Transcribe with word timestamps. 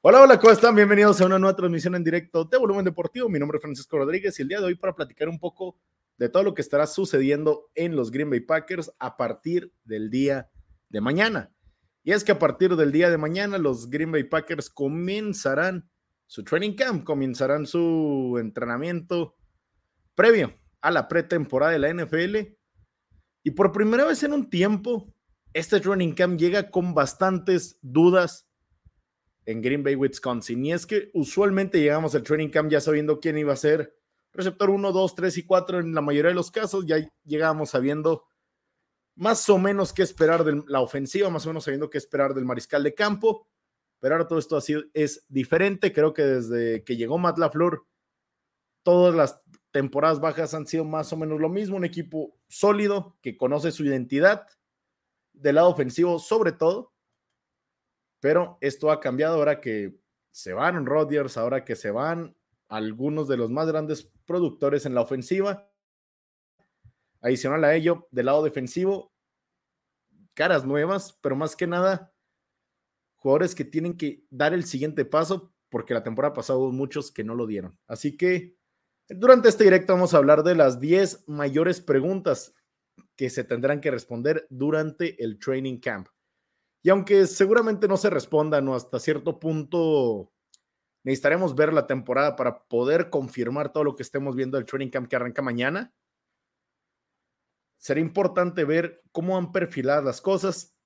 Hola, 0.00 0.22
hola, 0.22 0.38
¿cómo 0.38 0.52
están? 0.52 0.76
Bienvenidos 0.76 1.20
a 1.20 1.26
una 1.26 1.40
nueva 1.40 1.56
transmisión 1.56 1.96
en 1.96 2.04
directo 2.04 2.44
de 2.44 2.56
Volumen 2.56 2.84
Deportivo. 2.84 3.28
Mi 3.28 3.40
nombre 3.40 3.56
es 3.56 3.62
Francisco 3.62 3.98
Rodríguez 3.98 4.38
y 4.38 4.42
el 4.42 4.48
día 4.48 4.60
de 4.60 4.66
hoy 4.66 4.76
para 4.76 4.94
platicar 4.94 5.28
un 5.28 5.40
poco 5.40 5.76
de 6.18 6.28
todo 6.28 6.44
lo 6.44 6.54
que 6.54 6.62
estará 6.62 6.86
sucediendo 6.86 7.68
en 7.74 7.96
los 7.96 8.12
Green 8.12 8.30
Bay 8.30 8.38
Packers 8.38 8.92
a 9.00 9.16
partir 9.16 9.72
del 9.82 10.08
día 10.08 10.48
de 10.88 11.00
mañana. 11.00 11.52
Y 12.04 12.12
es 12.12 12.22
que 12.22 12.30
a 12.30 12.38
partir 12.38 12.76
del 12.76 12.92
día 12.92 13.10
de 13.10 13.18
mañana 13.18 13.58
los 13.58 13.90
Green 13.90 14.12
Bay 14.12 14.22
Packers 14.22 14.70
comenzarán 14.70 15.90
su 16.28 16.44
training 16.44 16.76
camp, 16.76 17.02
comenzarán 17.02 17.66
su 17.66 18.36
entrenamiento 18.40 19.34
previo 20.14 20.54
a 20.80 20.92
la 20.92 21.08
pretemporada 21.08 21.72
de 21.72 21.78
la 21.80 21.92
NFL. 21.92 22.36
Y 23.42 23.50
por 23.50 23.72
primera 23.72 24.04
vez 24.04 24.22
en 24.22 24.32
un 24.32 24.48
tiempo, 24.48 25.12
este 25.52 25.80
training 25.80 26.12
camp 26.12 26.38
llega 26.38 26.70
con 26.70 26.94
bastantes 26.94 27.80
dudas 27.82 28.47
en 29.48 29.62
Green 29.62 29.82
Bay, 29.82 29.96
Wisconsin. 29.96 30.62
Y 30.66 30.74
es 30.74 30.84
que 30.84 31.10
usualmente 31.14 31.80
llegamos 31.80 32.14
al 32.14 32.22
training 32.22 32.50
camp 32.50 32.70
ya 32.70 32.82
sabiendo 32.82 33.18
quién 33.18 33.38
iba 33.38 33.54
a 33.54 33.56
ser 33.56 33.96
receptor 34.34 34.68
1, 34.68 34.92
2, 34.92 35.14
3 35.14 35.38
y 35.38 35.42
4 35.46 35.80
en 35.80 35.94
la 35.94 36.02
mayoría 36.02 36.28
de 36.28 36.34
los 36.34 36.50
casos. 36.50 36.84
Ya 36.86 36.98
llegábamos 37.24 37.70
sabiendo 37.70 38.26
más 39.14 39.48
o 39.48 39.56
menos 39.56 39.94
qué 39.94 40.02
esperar 40.02 40.44
de 40.44 40.62
la 40.66 40.82
ofensiva, 40.82 41.30
más 41.30 41.46
o 41.46 41.48
menos 41.48 41.64
sabiendo 41.64 41.88
qué 41.88 41.96
esperar 41.96 42.34
del 42.34 42.44
mariscal 42.44 42.82
de 42.82 42.94
campo. 42.94 43.48
Pero 44.00 44.14
ahora 44.16 44.28
todo 44.28 44.38
esto 44.38 44.54
así 44.58 44.74
es 44.92 45.24
diferente. 45.30 45.94
Creo 45.94 46.12
que 46.12 46.24
desde 46.24 46.84
que 46.84 46.98
llegó 46.98 47.16
Matt 47.16 47.38
LaFleur, 47.38 47.86
todas 48.82 49.14
las 49.14 49.40
temporadas 49.70 50.20
bajas 50.20 50.52
han 50.52 50.66
sido 50.66 50.84
más 50.84 51.10
o 51.14 51.16
menos 51.16 51.40
lo 51.40 51.48
mismo. 51.48 51.78
Un 51.78 51.86
equipo 51.86 52.36
sólido 52.48 53.16
que 53.22 53.38
conoce 53.38 53.72
su 53.72 53.82
identidad 53.86 54.46
del 55.32 55.54
lado 55.54 55.70
ofensivo, 55.70 56.18
sobre 56.18 56.52
todo 56.52 56.92
pero 58.20 58.58
esto 58.60 58.90
ha 58.90 59.00
cambiado 59.00 59.36
ahora 59.36 59.60
que 59.60 59.98
se 60.30 60.52
van 60.52 60.86
Rodgers, 60.86 61.36
ahora 61.36 61.64
que 61.64 61.76
se 61.76 61.90
van 61.90 62.36
algunos 62.68 63.28
de 63.28 63.36
los 63.36 63.50
más 63.50 63.66
grandes 63.66 64.10
productores 64.26 64.86
en 64.86 64.94
la 64.94 65.00
ofensiva. 65.00 65.70
Adicional 67.20 67.64
a 67.64 67.74
ello, 67.74 68.06
del 68.10 68.26
lado 68.26 68.42
defensivo, 68.42 69.12
caras 70.34 70.64
nuevas, 70.64 71.18
pero 71.20 71.34
más 71.34 71.56
que 71.56 71.66
nada, 71.66 72.12
jugadores 73.16 73.54
que 73.54 73.64
tienen 73.64 73.96
que 73.96 74.24
dar 74.30 74.54
el 74.54 74.64
siguiente 74.64 75.04
paso, 75.04 75.52
porque 75.68 75.94
la 75.94 76.04
temporada 76.04 76.34
pasada 76.34 76.58
hubo 76.58 76.72
muchos 76.72 77.10
que 77.10 77.24
no 77.24 77.34
lo 77.34 77.46
dieron. 77.46 77.76
Así 77.86 78.16
que 78.16 78.56
durante 79.08 79.48
este 79.48 79.64
directo 79.64 79.94
vamos 79.94 80.14
a 80.14 80.18
hablar 80.18 80.42
de 80.42 80.54
las 80.54 80.80
10 80.80 81.24
mayores 81.28 81.80
preguntas 81.80 82.54
que 83.16 83.30
se 83.30 83.42
tendrán 83.42 83.80
que 83.80 83.90
responder 83.90 84.46
durante 84.50 85.22
el 85.22 85.38
training 85.38 85.78
camp. 85.78 86.08
Y 86.82 86.90
aunque 86.90 87.26
seguramente 87.26 87.88
no 87.88 87.96
se 87.96 88.10
respondan 88.10 88.68
o 88.68 88.74
hasta 88.74 89.00
cierto 89.00 89.40
punto 89.40 90.32
necesitaremos 91.04 91.54
ver 91.54 91.72
la 91.72 91.86
temporada 91.86 92.36
para 92.36 92.64
poder 92.64 93.08
confirmar 93.08 93.72
todo 93.72 93.84
lo 93.84 93.96
que 93.96 94.02
estemos 94.02 94.36
viendo 94.36 94.58
del 94.58 94.66
training 94.66 94.90
camp 94.90 95.08
que 95.08 95.16
arranca 95.16 95.42
mañana, 95.42 95.94
será 97.78 98.00
importante 98.00 98.64
ver 98.64 99.02
cómo 99.12 99.38
han 99.38 99.52
perfilado 99.52 100.02
las 100.02 100.20
cosas 100.20 100.76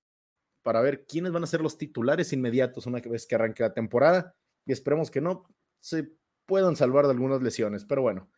para 0.63 0.81
ver 0.81 1.07
quiénes 1.07 1.33
van 1.33 1.43
a 1.43 1.49
ser 1.49 1.61
los 1.61 1.77
titulares 1.77 2.33
inmediatos 2.33 2.87
una 2.87 3.01
vez 3.01 3.27
que 3.27 3.35
arranque 3.35 3.63
la 3.63 3.75
temporada 3.75 4.37
y 4.65 4.73
esperemos 4.73 5.11
que 5.11 5.21
no 5.21 5.49
se 5.81 6.13
puedan 6.47 6.77
salvar 6.77 7.07
de 7.07 7.13
algunas 7.13 7.43
lesiones. 7.43 7.85
Pero 7.85 8.03
bueno, 8.03 8.31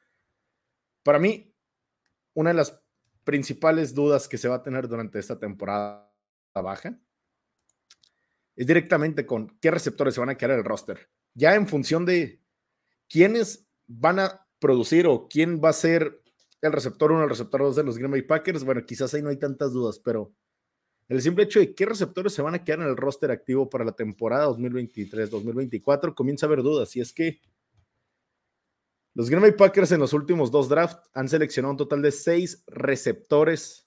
para 1.03 1.19
mí, 1.19 1.55
una 2.33 2.51
de 2.51 2.55
las 2.55 2.83
principales 3.25 3.95
dudas 3.95 4.29
que 4.29 4.39
se 4.39 4.49
va 4.49 4.57
a 4.57 4.63
tener 4.63 4.89
durante 4.89 5.19
esta 5.19 5.39
temporada 5.39 6.11
baja 6.55 6.99
es 8.57 8.67
directamente 8.67 9.27
con 9.27 9.57
qué 9.61 9.71
receptores 9.71 10.15
se 10.15 10.21
van 10.21 10.31
a 10.31 10.37
quedar 10.37 10.53
en 10.53 10.59
el 10.59 10.65
roster. 10.65 11.09
Ya 11.35 11.55
en 11.55 11.67
función 11.67 12.05
de 12.05 12.41
quiénes 13.09 13.67
van 13.87 14.19
a 14.19 14.47
producir 14.59 15.07
o 15.07 15.29
quién 15.29 15.61
va 15.63 15.71
a 15.71 15.75
ser 15.75 16.23
el 16.63 16.73
receptor 16.73 17.13
1 17.13 17.25
el 17.25 17.29
receptor 17.29 17.61
2 17.61 17.77
de 17.77 17.85
los 17.85 17.99
Green 17.99 18.11
Bay 18.11 18.23
Packers, 18.23 18.65
bueno, 18.65 18.85
quizás 18.87 19.13
ahí 19.13 19.23
no 19.23 19.29
hay 19.29 19.37
tantas 19.37 19.73
dudas, 19.73 19.99
pero 19.99 20.33
el 21.09 21.21
simple 21.21 21.45
hecho 21.45 21.61
de 21.61 21.75
qué 21.75 21.85
receptores 21.85 22.33
se 22.33 22.41
van 22.41 22.55
a 22.55 22.65
quedar 22.65 22.81
en 22.81 22.87
el 22.87 22.97
roster 22.97 23.31
activo 23.31 23.69
para 23.69 23.85
la 23.85 23.93
temporada 23.93 24.49
2023-2024 24.49 26.15
comienza 26.15 26.47
a 26.47 26.49
haber 26.49 26.63
dudas. 26.63 26.97
Y 26.97 27.01
es 27.01 27.13
que 27.13 27.41
los 29.13 29.29
Green 29.29 29.43
Bay 29.43 29.53
Packers 29.53 29.93
en 29.93 30.01
los 30.01 30.15
últimos 30.15 30.51
dos 30.51 30.69
drafts 30.69 31.11
han 31.13 31.29
seleccionado 31.29 31.73
un 31.73 31.79
total 31.79 32.01
de 32.01 32.11
seis 32.11 32.65
receptores 32.67 33.84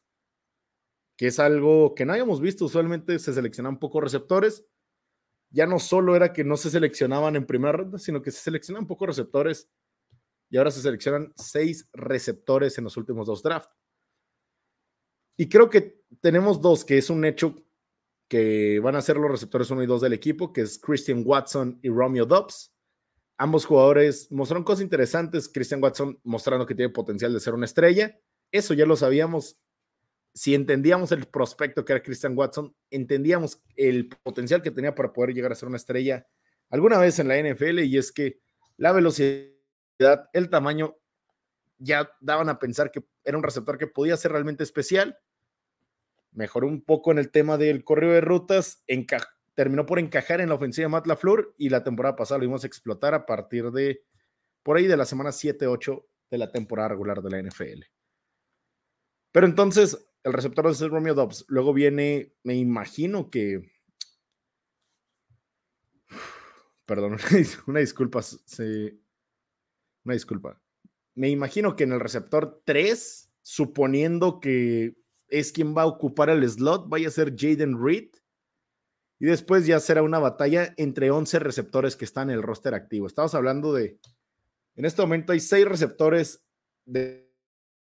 que 1.17 1.27
es 1.27 1.39
algo 1.39 1.95
que 1.95 2.05
no 2.05 2.13
habíamos 2.13 2.39
visto. 2.39 2.65
Usualmente 2.65 3.17
se 3.19 3.33
seleccionan 3.33 3.79
pocos 3.79 4.03
receptores. 4.03 4.65
Ya 5.49 5.65
no 5.65 5.79
solo 5.79 6.15
era 6.15 6.31
que 6.31 6.43
no 6.43 6.57
se 6.57 6.69
seleccionaban 6.69 7.35
en 7.35 7.45
primera 7.45 7.73
ronda, 7.73 7.97
sino 7.97 8.21
que 8.21 8.31
se 8.31 8.41
seleccionan 8.41 8.85
pocos 8.85 9.07
receptores 9.07 9.69
y 10.49 10.57
ahora 10.57 10.71
se 10.71 10.81
seleccionan 10.81 11.33
seis 11.35 11.89
receptores 11.91 12.77
en 12.77 12.83
los 12.83 12.95
últimos 12.95 13.27
dos 13.27 13.41
drafts. 13.41 13.75
Y 15.37 15.49
creo 15.49 15.69
que 15.69 16.01
tenemos 16.21 16.61
dos, 16.61 16.85
que 16.85 16.97
es 16.97 17.09
un 17.09 17.25
hecho 17.25 17.55
que 18.27 18.79
van 18.79 18.95
a 18.95 19.01
ser 19.01 19.17
los 19.17 19.31
receptores 19.31 19.71
1 19.71 19.83
y 19.83 19.85
2 19.85 20.01
del 20.01 20.13
equipo, 20.13 20.51
que 20.51 20.61
es 20.61 20.79
Christian 20.79 21.23
Watson 21.25 21.79
y 21.81 21.89
Romeo 21.89 22.25
Dobbs. 22.25 22.73
Ambos 23.37 23.65
jugadores 23.65 24.31
mostraron 24.31 24.63
cosas 24.63 24.83
interesantes. 24.83 25.47
Christian 25.47 25.81
Watson 25.81 26.19
mostrando 26.23 26.65
que 26.65 26.75
tiene 26.75 26.91
potencial 26.91 27.33
de 27.33 27.39
ser 27.39 27.53
una 27.53 27.65
estrella. 27.65 28.19
Eso 28.51 28.73
ya 28.73 28.85
lo 28.85 28.95
sabíamos 28.95 29.59
si 30.37 30.53
entendíamos 30.53 31.11
el 31.11 31.25
prospecto 31.25 31.83
que 31.83 31.93
era 31.93 32.03
Christian 32.03 32.37
Watson, 32.37 32.71
entendíamos 32.91 33.59
el 33.75 34.07
potencial 34.07 34.61
que 34.61 34.69
tenía 34.69 34.93
para 34.93 35.11
poder 35.11 35.33
llegar 35.33 35.51
a 35.51 35.55
ser 35.55 35.67
una 35.67 35.77
estrella 35.77 36.27
alguna 36.69 36.99
vez 36.99 37.17
en 37.17 37.27
la 37.27 37.41
NFL 37.41 37.79
y 37.79 37.97
es 37.97 38.11
que 38.11 38.39
la 38.75 38.91
velocidad, 38.91 40.29
el 40.33 40.51
tamaño, 40.51 40.95
ya 41.79 42.11
daban 42.21 42.49
a 42.49 42.59
pensar 42.59 42.91
que 42.91 43.03
era 43.23 43.35
un 43.35 43.41
receptor 43.41 43.79
que 43.79 43.87
podía 43.87 44.15
ser 44.15 44.31
realmente 44.31 44.61
especial. 44.61 45.17
Mejoró 46.33 46.67
un 46.67 46.83
poco 46.83 47.11
en 47.11 47.17
el 47.17 47.31
tema 47.31 47.57
del 47.57 47.83
correo 47.83 48.13
de 48.13 48.21
rutas, 48.21 48.83
terminó 49.55 49.87
por 49.87 49.97
encajar 49.97 50.39
en 50.39 50.49
la 50.49 50.55
ofensiva 50.55 50.85
de 50.85 50.89
Matt 50.89 51.07
LaFleur 51.07 51.55
y 51.57 51.69
la 51.69 51.83
temporada 51.83 52.15
pasada 52.15 52.37
lo 52.37 52.43
vimos 52.43 52.63
explotar 52.63 53.15
a 53.15 53.25
partir 53.25 53.71
de 53.71 54.03
por 54.61 54.77
ahí 54.77 54.85
de 54.85 54.97
la 54.97 55.05
semana 55.05 55.31
7-8 55.31 56.05
de 56.29 56.37
la 56.37 56.51
temporada 56.51 56.89
regular 56.89 57.23
de 57.23 57.29
la 57.31 57.41
NFL. 57.41 57.85
Pero 59.31 59.45
entonces, 59.45 60.07
el 60.27 60.33
receptor 60.33 60.67
es 60.67 60.81
Romeo 60.81 61.15
Dobbs. 61.15 61.45
Luego 61.47 61.73
viene, 61.73 62.33
me 62.43 62.55
imagino 62.55 63.29
que. 63.29 63.71
Perdón, 66.85 67.17
una 67.67 67.79
disculpa. 67.79 68.19
Una 70.03 70.13
disculpa. 70.13 70.61
Me 71.15 71.29
imagino 71.29 71.75
que 71.75 71.85
en 71.85 71.93
el 71.93 72.01
receptor 72.01 72.61
3, 72.65 73.31
suponiendo 73.41 74.41
que 74.41 74.97
es 75.29 75.53
quien 75.53 75.75
va 75.75 75.83
a 75.83 75.87
ocupar 75.87 76.29
el 76.29 76.47
slot, 76.47 76.89
vaya 76.89 77.07
a 77.07 77.11
ser 77.11 77.33
Jaden 77.37 77.81
Reed. 77.81 78.09
Y 79.19 79.25
después 79.25 79.65
ya 79.65 79.79
será 79.79 80.03
una 80.03 80.19
batalla 80.19 80.73
entre 80.75 81.09
11 81.09 81.39
receptores 81.39 81.95
que 81.95 82.05
están 82.05 82.29
en 82.29 82.35
el 82.35 82.43
roster 82.43 82.73
activo. 82.73 83.07
Estamos 83.07 83.33
hablando 83.33 83.73
de. 83.73 83.97
En 84.75 84.83
este 84.83 85.01
momento 85.01 85.31
hay 85.31 85.39
6 85.39 85.65
receptores 85.65 86.45
de, 86.85 87.33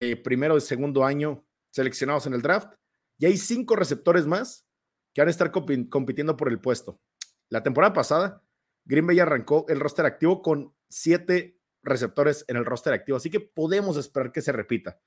de 0.00 0.16
primero 0.16 0.56
y 0.56 0.62
segundo 0.62 1.04
año 1.04 1.44
seleccionados 1.72 2.27
en 2.27 2.34
el 2.34 2.43
draft 2.43 2.72
y 3.19 3.27
hay 3.27 3.37
cinco 3.37 3.75
receptores 3.75 4.27
más 4.27 4.66
que 5.12 5.21
van 5.21 5.28
a 5.28 5.33
estar 5.33 5.50
compitiendo 5.50 6.37
por 6.37 6.49
el 6.49 6.60
puesto. 6.60 7.00
La 7.49 7.62
temporada 7.62 7.93
pasada, 7.93 8.43
Green 8.84 9.06
Bay 9.06 9.19
arrancó 9.19 9.66
el 9.69 9.81
roster 9.81 10.06
activo 10.06 10.41
con 10.41 10.75
siete 10.88 11.59
receptores 11.83 12.44
en 12.49 12.56
el 12.56 12.65
roster 12.65 12.93
activo, 12.93 13.16
así 13.16 13.31
que 13.31 13.41
podemos 13.41 13.97
esperar 13.97 14.33
que 14.33 14.41
se 14.41 14.53
repita. 14.53 15.00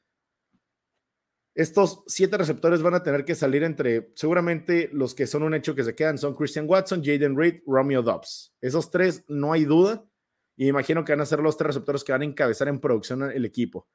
Estos 1.55 2.03
siete 2.05 2.37
receptores 2.37 2.81
van 2.81 2.95
a 2.95 3.03
tener 3.03 3.23
que 3.23 3.33
salir 3.33 3.63
entre, 3.63 4.11
seguramente 4.15 4.89
los 4.91 5.15
que 5.15 5.25
son 5.25 5.43
un 5.43 5.53
hecho 5.53 5.73
que 5.73 5.85
se 5.85 5.95
quedan 5.95 6.17
son 6.17 6.35
Christian 6.35 6.65
Watson, 6.67 7.01
Jaden 7.01 7.37
Reed, 7.37 7.61
Romeo 7.65 8.01
Dobbs. 8.01 8.53
Esos 8.59 8.91
tres, 8.91 9.23
no 9.29 9.53
hay 9.53 9.63
duda, 9.63 10.05
y 10.57 10.67
imagino 10.67 11.05
que 11.05 11.13
van 11.13 11.21
a 11.21 11.25
ser 11.25 11.39
los 11.39 11.55
tres 11.55 11.67
receptores 11.67 12.03
que 12.03 12.11
van 12.11 12.23
a 12.23 12.25
encabezar 12.25 12.67
en 12.67 12.81
producción 12.81 13.23
el 13.23 13.45
equipo. 13.45 13.87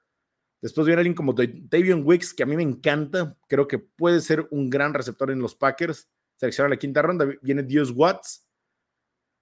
Después 0.62 0.86
viene 0.86 1.00
alguien 1.00 1.14
como 1.14 1.32
Davion 1.32 2.02
Wicks, 2.04 2.34
que 2.34 2.42
a 2.42 2.46
mí 2.46 2.54
me 2.54 2.62
encanta. 2.62 3.36
Creo 3.48 3.66
que 3.66 3.78
puede 3.78 4.20
ser 4.20 4.46
un 4.50 4.68
gran 4.68 4.92
receptor 4.92 5.30
en 5.30 5.40
los 5.40 5.54
Packers. 5.54 6.08
Selecciona 6.36 6.68
la 6.68 6.76
quinta 6.76 7.00
ronda. 7.00 7.26
Viene 7.40 7.62
Dios 7.62 7.92
Watts, 7.92 8.46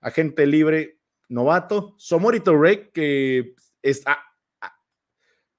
agente 0.01 0.47
libre 0.47 1.01
novato. 1.29 1.95
Somorito 1.99 2.57
Rey, 2.57 2.91
que 2.93 3.55
ah, 4.07 4.19
ah, 4.61 4.75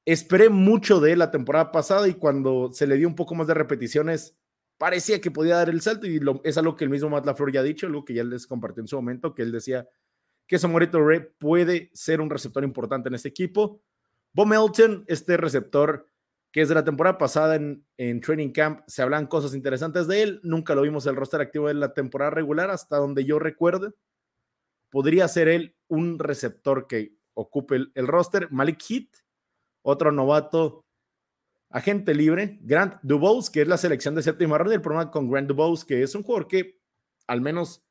esperé 0.06 0.50
mucho 0.50 1.02
de 1.02 1.16
la 1.18 1.30
temporada 1.30 1.72
pasada 1.72 2.08
y 2.08 2.14
cuando 2.14 2.72
se 2.72 2.88
le 2.88 2.96
dio 2.96 3.08
un 3.08 3.16
poco 3.16 3.36
más 3.36 3.48
de 3.48 3.54
repeticiones, 3.54 4.38
parecía 4.78 5.20
que 5.20 5.30
podía 5.30 5.58
dar 5.58 5.70
el 5.70 5.82
salto 5.82 6.08
y 6.08 6.22
es 6.46 6.58
algo 6.58 6.78
que 6.78 6.86
el 6.86 6.90
mismo 6.90 7.10
Matt 7.10 7.26
LaFleur 7.26 7.52
ya 7.52 7.60
ha 7.60 7.64
dicho, 7.64 7.86
algo 7.86 8.06
que 8.06 8.14
ya 8.14 8.24
les 8.24 8.48
compartió 8.48 8.82
en 8.82 8.88
su 8.88 8.96
momento, 8.96 9.36
que 9.36 9.42
él 9.42 9.52
decía 9.52 9.88
que 10.48 10.58
Somorito 10.58 11.06
Rey 11.06 11.22
puede 11.38 11.92
ser 11.94 12.22
un 12.22 12.30
receptor 12.30 12.64
importante 12.64 13.10
en 13.10 13.16
este 13.16 13.28
equipo 13.28 13.84
Bo 14.34 14.46
Melton, 14.46 15.06
este 15.08 15.38
receptor 15.38 16.10
que 16.52 16.62
es 16.62 16.70
de 16.70 16.76
la 16.76 16.84
temporada 16.84 17.18
pasada 17.18 17.56
en, 17.56 18.22
Training 18.22 18.52
Camp, 18.52 18.82
se 18.88 19.02
hablan 19.02 19.28
cosas 19.28 19.54
interesantes 19.54 20.08
de 20.08 20.24
él. 20.24 20.40
Nunca 20.44 20.74
lo 20.74 20.82
vimos 20.82 21.06
el 21.06 21.16
roster 21.16 21.42
activo 21.42 21.68
de 21.68 21.76
la 21.76 21.94
temporada 21.94 22.32
regular, 22.32 22.72
hasta 22.72 22.98
donde 22.98 23.26
yo 23.26 23.40
recuerdo. 23.40 23.96
podría 24.90 25.28
ser 25.28 25.48
él 25.48 25.76
un 25.88 26.18
receptor 26.18 26.88
que 26.88 27.16
ocupe 27.36 27.76
el, 27.94 28.08
roster. 28.08 28.52
Malik 28.52 28.82
Heath, 28.90 29.18
otro 29.84 30.12
novato, 30.12 30.86
agente 31.70 32.16
libre. 32.16 32.58
Grant 32.62 32.96
Dubose, 33.04 33.52
que 33.52 33.62
es 33.62 33.68
la 33.68 33.78
selección 33.78 34.16
de 34.16 34.24
séptima 34.24 34.58
ronda. 34.58 34.74
El 34.74 34.82
problema 34.82 35.12
con 35.12 35.30
Grant 35.30 35.48
Dubose, 35.48 35.86
que 35.86 36.02
es 36.02 36.16
un 36.16 36.24
jugador 36.24 36.48
que, 36.48 36.82
al 37.28 37.42
menos 37.42 37.86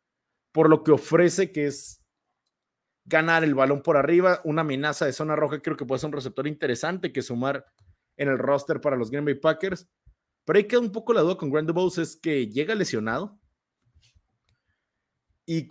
por 0.52 0.69
lo 0.69 0.82
que 0.82 0.90
ofrece, 0.90 1.52
que 1.52 1.67
es 1.67 1.98
ganar 3.09 3.43
el 3.43 3.55
balón 3.55 3.83
por 3.83 3.97
arriba, 3.97 4.41
una 4.45 4.61
amenaza 4.61 5.07
de 5.07 5.13
zona 5.13 5.35
roja, 5.35 5.61
creo 5.61 5.77
que 5.77 5.87
puede 5.87 5.99
ser 5.99 6.09
un 6.09 6.15
receptor 6.15 6.47
interesante 6.47 7.13
que 7.13 7.23
sumar 7.23 7.65
en 8.17 8.29
el 8.29 8.39
roster 8.39 8.81
para 8.81 8.97
los 8.97 9.11
Green 9.11 9.25
Bay 9.25 9.35
Packers. 9.35 9.89
Pero 10.45 10.59
ahí 10.59 10.65
queda 10.65 10.81
un 10.81 10.93
poco 10.93 11.13
la 11.13 11.23
duda 11.23 11.37
con 11.37 11.51
Grant 11.51 11.69
Dubose, 11.69 12.03
es 12.03 12.17
que 12.17 12.49
llega 12.49 12.75
lesionado 12.75 13.39
y, 15.47 15.67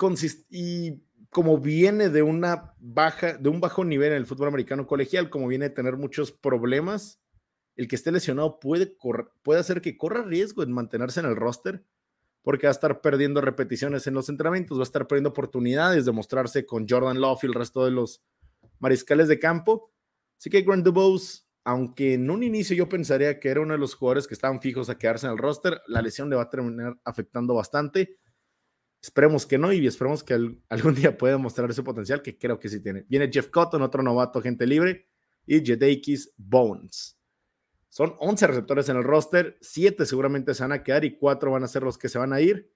y 0.49 1.03
como 1.29 1.59
viene 1.59 2.09
de 2.09 2.23
una 2.23 2.73
baja, 2.79 3.37
de 3.37 3.49
un 3.49 3.59
bajo 3.59 3.85
nivel 3.85 4.11
en 4.11 4.17
el 4.17 4.25
fútbol 4.25 4.47
americano 4.47 4.87
colegial, 4.87 5.29
como 5.29 5.47
viene 5.47 5.65
a 5.65 5.73
tener 5.73 5.97
muchos 5.97 6.31
problemas, 6.31 7.21
el 7.75 7.87
que 7.87 7.95
esté 7.95 8.11
lesionado 8.11 8.59
puede, 8.59 8.95
puede 9.43 9.59
hacer 9.59 9.81
que 9.81 9.97
corra 9.97 10.23
riesgo 10.23 10.63
en 10.63 10.71
mantenerse 10.71 11.19
en 11.19 11.27
el 11.27 11.35
roster, 11.35 11.85
porque 12.47 12.65
va 12.65 12.71
a 12.71 12.79
estar 12.79 13.01
perdiendo 13.01 13.41
repeticiones 13.41 14.07
en 14.07 14.13
los 14.13 14.29
entrenamientos, 14.29 14.77
va 14.77 14.83
a 14.83 14.85
estar 14.85 15.05
perdiendo 15.05 15.31
oportunidades 15.31 16.05
de 16.05 16.13
mostrarse 16.13 16.65
con 16.65 16.87
Jordan 16.87 17.19
Love 17.19 17.43
y 17.43 17.47
el 17.47 17.53
resto 17.53 17.83
de 17.83 17.91
los 17.91 18.23
mariscales 18.79 19.27
de 19.27 19.37
campo. 19.37 19.91
Así 20.39 20.49
que 20.49 20.61
Grant 20.61 20.87
aunque 21.65 22.13
en 22.13 22.29
un 22.29 22.43
inicio 22.43 22.73
yo 22.73 22.87
pensaría 22.87 23.37
que 23.41 23.49
era 23.49 23.59
uno 23.59 23.73
de 23.73 23.79
los 23.79 23.95
jugadores 23.95 24.27
que 24.27 24.33
estaban 24.33 24.61
fijos 24.61 24.89
a 24.89 24.97
quedarse 24.97 25.25
en 25.25 25.33
el 25.33 25.37
roster, 25.37 25.81
la 25.87 26.01
lesión 26.01 26.29
le 26.29 26.37
va 26.37 26.43
a 26.43 26.49
terminar 26.49 26.97
afectando 27.03 27.53
bastante. 27.53 28.17
Esperemos 29.01 29.45
que 29.45 29.57
no 29.57 29.73
y 29.73 29.85
esperemos 29.85 30.23
que 30.23 30.33
algún 30.69 30.95
día 30.95 31.17
pueda 31.17 31.37
mostrar 31.37 31.69
ese 31.69 31.83
potencial 31.83 32.21
que 32.21 32.37
creo 32.37 32.61
que 32.61 32.69
sí 32.69 32.79
tiene. 32.79 33.05
Viene 33.09 33.29
Jeff 33.29 33.49
Cotton, 33.49 33.81
otro 33.81 34.01
novato, 34.01 34.41
gente 34.41 34.65
libre, 34.65 35.09
y 35.45 35.59
Jedakis 35.65 36.33
Bones. 36.37 37.16
Son 37.97 38.15
11 38.19 38.45
receptores 38.45 38.89
en 38.89 38.97
el 38.97 39.03
roster, 39.03 39.57
7 39.59 40.05
seguramente 40.05 40.53
se 40.53 40.61
van 40.61 40.71
a 40.71 40.83
quedar 40.83 41.03
y 41.03 41.17
4 41.17 41.49
van 41.49 41.63
a 41.63 41.67
ser 41.67 41.81
los 41.81 41.97
que 41.97 42.09
se 42.09 42.19
van 42.19 42.31
a 42.31 42.39
ir. 42.39 42.71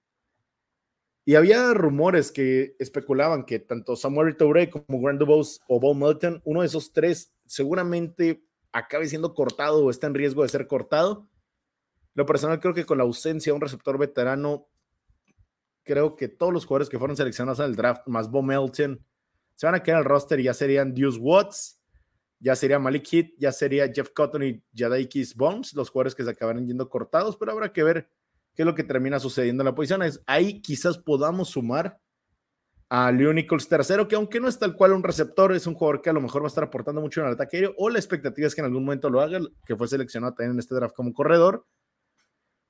Y 1.24 1.36
había 1.36 1.72
rumores 1.74 2.32
que 2.32 2.74
especulaban 2.80 3.44
que 3.44 3.60
tanto 3.60 3.94
Samuel 3.94 4.36
Touré 4.36 4.68
como 4.68 5.12
Dubose 5.12 5.60
o 5.68 5.78
Bo 5.78 5.94
Melton, 5.94 6.42
uno 6.44 6.62
de 6.62 6.66
esos 6.66 6.92
tres 6.92 7.32
seguramente 7.46 8.44
acabe 8.72 9.06
siendo 9.06 9.32
cortado 9.32 9.84
o 9.84 9.90
está 9.90 10.08
en 10.08 10.14
riesgo 10.14 10.42
de 10.42 10.48
ser 10.48 10.66
cortado. 10.66 11.28
Lo 12.14 12.26
personal 12.26 12.58
creo 12.58 12.74
que 12.74 12.84
con 12.84 12.98
la 12.98 13.04
ausencia 13.04 13.52
de 13.52 13.54
un 13.54 13.60
receptor 13.60 13.98
veterano 13.98 14.66
creo 15.84 16.16
que 16.16 16.26
todos 16.26 16.52
los 16.52 16.66
jugadores 16.66 16.88
que 16.88 16.98
fueron 16.98 17.16
seleccionados 17.16 17.60
en 17.60 17.66
el 17.66 17.76
draft, 17.76 18.08
más 18.08 18.28
Bo 18.28 18.42
Melton, 18.42 18.98
se 19.54 19.66
van 19.66 19.76
a 19.76 19.84
quedar 19.84 19.98
en 19.98 20.02
el 20.02 20.10
roster 20.10 20.40
y 20.40 20.42
ya 20.42 20.52
serían 20.52 20.92
Deuce 20.92 21.20
Watts, 21.20 21.80
ya 22.42 22.56
sería 22.56 22.80
Malik 22.80 23.06
Heath, 23.12 23.34
ya 23.38 23.52
sería 23.52 23.90
Jeff 23.92 24.10
Cotton 24.10 24.42
y 24.42 24.64
Jadaikis 24.74 25.36
Bones, 25.36 25.74
los 25.74 25.90
jugadores 25.90 26.16
que 26.16 26.24
se 26.24 26.30
acabarán 26.30 26.66
yendo 26.66 26.88
cortados, 26.88 27.36
pero 27.36 27.52
habrá 27.52 27.72
que 27.72 27.84
ver 27.84 28.08
qué 28.54 28.62
es 28.62 28.66
lo 28.66 28.74
que 28.74 28.82
termina 28.82 29.20
sucediendo 29.20 29.62
en 29.62 29.66
la 29.66 29.74
posición. 29.76 30.02
Es, 30.02 30.20
ahí 30.26 30.60
quizás 30.60 30.98
podamos 30.98 31.50
sumar 31.50 32.00
a 32.88 33.12
Leo 33.12 33.32
Nichols 33.32 33.68
tercero, 33.68 34.08
que 34.08 34.16
aunque 34.16 34.40
no 34.40 34.48
es 34.48 34.58
tal 34.58 34.74
cual 34.74 34.92
un 34.92 35.04
receptor, 35.04 35.54
es 35.54 35.68
un 35.68 35.74
jugador 35.74 36.02
que 36.02 36.10
a 36.10 36.12
lo 36.12 36.20
mejor 36.20 36.42
va 36.42 36.46
a 36.46 36.48
estar 36.48 36.64
aportando 36.64 37.00
mucho 37.00 37.20
en 37.20 37.28
el 37.28 37.34
ataque 37.34 37.58
aéreo, 37.58 37.74
o 37.78 37.88
la 37.88 37.98
expectativa 37.98 38.48
es 38.48 38.56
que 38.56 38.60
en 38.60 38.66
algún 38.66 38.84
momento 38.84 39.08
lo 39.08 39.20
haga, 39.20 39.38
que 39.64 39.76
fue 39.76 39.86
seleccionado 39.86 40.34
también 40.34 40.54
en 40.54 40.58
este 40.58 40.74
draft 40.74 40.96
como 40.96 41.14
corredor, 41.14 41.64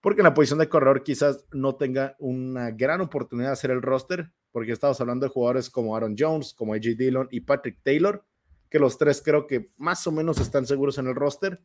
porque 0.02 0.20
en 0.20 0.24
la 0.24 0.34
posición 0.34 0.58
de 0.58 0.68
corredor 0.68 1.02
quizás 1.02 1.46
no 1.50 1.76
tenga 1.76 2.14
una 2.18 2.72
gran 2.72 3.00
oportunidad 3.00 3.48
de 3.48 3.52
hacer 3.54 3.70
el 3.70 3.80
roster, 3.80 4.32
porque 4.50 4.72
estamos 4.72 5.00
hablando 5.00 5.24
de 5.24 5.32
jugadores 5.32 5.70
como 5.70 5.96
Aaron 5.96 6.14
Jones, 6.18 6.52
como 6.52 6.74
AJ 6.74 6.96
Dillon 6.98 7.28
y 7.30 7.40
Patrick 7.40 7.78
Taylor, 7.82 8.22
que 8.72 8.78
los 8.78 8.96
tres 8.96 9.20
creo 9.22 9.46
que 9.46 9.70
más 9.76 10.06
o 10.06 10.12
menos 10.12 10.40
están 10.40 10.64
seguros 10.64 10.96
en 10.96 11.06
el 11.06 11.14
roster. 11.14 11.60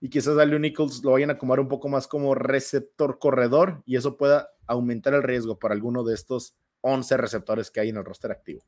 Y 0.00 0.10
quizás 0.10 0.36
a 0.36 0.44
Nichols 0.44 1.04
lo 1.04 1.12
vayan 1.12 1.30
a 1.30 1.34
acomodar 1.34 1.60
un 1.60 1.68
poco 1.68 1.88
más 1.88 2.08
como 2.08 2.34
receptor 2.34 3.20
corredor 3.20 3.84
y 3.86 3.94
eso 3.94 4.16
pueda 4.16 4.48
aumentar 4.66 5.14
el 5.14 5.22
riesgo 5.22 5.56
para 5.56 5.72
alguno 5.72 6.02
de 6.02 6.14
estos 6.14 6.56
11 6.80 7.16
receptores 7.16 7.70
que 7.70 7.78
hay 7.78 7.90
en 7.90 7.98
el 7.98 8.04
roster 8.04 8.32
activo. 8.32 8.60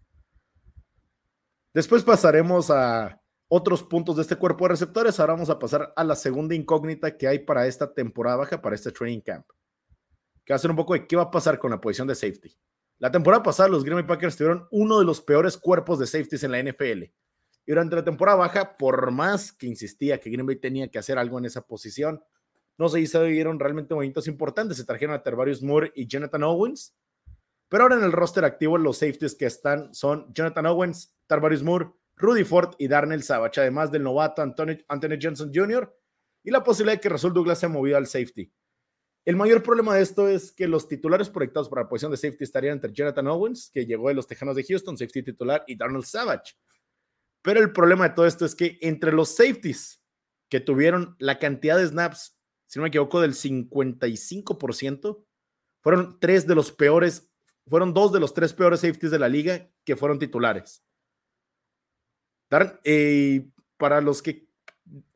Después 1.74 2.04
pasaremos 2.04 2.70
a 2.70 3.20
otros 3.48 3.82
puntos 3.82 4.14
de 4.14 4.22
este 4.22 4.36
cuerpo 4.36 4.64
de 4.64 4.68
receptores. 4.70 5.18
Ahora 5.18 5.32
vamos 5.32 5.50
a 5.50 5.58
pasar 5.58 5.92
a 5.96 6.04
la 6.04 6.14
segunda 6.14 6.54
incógnita 6.54 7.16
que 7.16 7.26
hay 7.26 7.40
para 7.40 7.66
esta 7.66 7.92
temporada 7.92 8.36
baja, 8.36 8.62
para 8.62 8.76
este 8.76 8.92
training 8.92 9.20
camp. 9.20 9.46
Que 10.44 10.52
va 10.52 10.56
a 10.56 10.60
ser 10.60 10.70
un 10.70 10.76
poco 10.76 10.94
de 10.94 11.08
qué 11.08 11.16
va 11.16 11.24
a 11.24 11.30
pasar 11.32 11.58
con 11.58 11.72
la 11.72 11.80
posición 11.80 12.06
de 12.06 12.14
safety. 12.14 12.56
La 12.98 13.10
temporada 13.10 13.42
pasada 13.42 13.68
los 13.68 13.82
Green 13.82 13.96
Bay 13.96 14.06
Packers 14.06 14.36
tuvieron 14.36 14.68
uno 14.70 15.00
de 15.00 15.04
los 15.04 15.20
peores 15.20 15.58
cuerpos 15.58 15.98
de 15.98 16.06
safeties 16.06 16.44
en 16.44 16.52
la 16.52 16.62
NFL. 16.62 17.18
Y 17.68 17.72
durante 17.72 17.96
la 17.96 18.02
temporada 18.02 18.38
baja, 18.38 18.78
por 18.78 19.10
más 19.10 19.52
que 19.52 19.66
insistía 19.66 20.18
que 20.18 20.30
Green 20.30 20.46
Bay 20.46 20.56
tenía 20.56 20.88
que 20.88 20.98
hacer 20.98 21.18
algo 21.18 21.38
en 21.38 21.44
esa 21.44 21.66
posición, 21.66 22.24
no 22.78 22.88
se 22.88 22.98
hicieron 22.98 23.60
realmente 23.60 23.94
movimientos 23.94 24.26
importantes. 24.26 24.78
Se 24.78 24.86
trajeron 24.86 25.14
a 25.14 25.22
Tervarius 25.22 25.62
Moore 25.62 25.92
y 25.94 26.06
Jonathan 26.06 26.44
Owens. 26.44 26.96
Pero 27.68 27.82
ahora 27.82 27.96
en 27.96 28.04
el 28.04 28.12
roster 28.12 28.46
activo, 28.46 28.78
los 28.78 28.96
safeties 28.96 29.34
que 29.34 29.44
están 29.44 29.92
son 29.92 30.32
Jonathan 30.32 30.64
Owens, 30.64 31.14
Tervarius 31.26 31.62
Moore, 31.62 31.90
Rudy 32.16 32.42
Ford 32.44 32.74
y 32.78 32.88
Darnell 32.88 33.22
Savage, 33.22 33.60
además 33.60 33.92
del 33.92 34.02
novato 34.02 34.40
Anthony, 34.40 34.78
Anthony 34.88 35.18
Johnson 35.20 35.52
Jr. 35.54 35.94
y 36.44 36.50
la 36.50 36.64
posibilidad 36.64 36.96
de 36.96 37.02
que 37.02 37.10
Rasul 37.10 37.34
Douglas 37.34 37.58
se 37.58 37.68
movido 37.68 37.98
al 37.98 38.06
safety. 38.06 38.50
El 39.26 39.36
mayor 39.36 39.62
problema 39.62 39.94
de 39.94 40.00
esto 40.00 40.26
es 40.26 40.52
que 40.52 40.66
los 40.66 40.88
titulares 40.88 41.28
proyectados 41.28 41.68
para 41.68 41.82
la 41.82 41.88
posición 41.90 42.12
de 42.12 42.16
safety 42.16 42.44
estarían 42.44 42.76
entre 42.76 42.94
Jonathan 42.94 43.26
Owens, 43.26 43.70
que 43.70 43.84
llegó 43.84 44.08
de 44.08 44.14
los 44.14 44.26
Tejanos 44.26 44.56
de 44.56 44.64
Houston, 44.64 44.96
safety 44.96 45.22
titular, 45.22 45.64
y 45.66 45.76
Darnell 45.76 46.04
Savage. 46.04 46.54
Pero 47.48 47.60
el 47.60 47.72
problema 47.72 48.06
de 48.06 48.14
todo 48.14 48.26
esto 48.26 48.44
es 48.44 48.54
que 48.54 48.76
entre 48.82 49.10
los 49.10 49.34
safeties 49.34 50.04
que 50.50 50.60
tuvieron 50.60 51.16
la 51.18 51.38
cantidad 51.38 51.78
de 51.78 51.86
snaps, 51.86 52.38
si 52.66 52.78
no 52.78 52.82
me 52.82 52.88
equivoco, 52.88 53.22
del 53.22 53.32
55%, 53.32 55.24
fueron 55.80 56.20
tres 56.20 56.46
de 56.46 56.54
los 56.54 56.72
peores, 56.72 57.32
fueron 57.66 57.94
dos 57.94 58.12
de 58.12 58.20
los 58.20 58.34
tres 58.34 58.52
peores 58.52 58.80
safeties 58.80 59.10
de 59.10 59.18
la 59.18 59.30
liga 59.30 59.70
que 59.86 59.96
fueron 59.96 60.18
titulares. 60.18 60.84
Eh, 62.84 63.48
para 63.78 64.02
los 64.02 64.20
que 64.20 64.46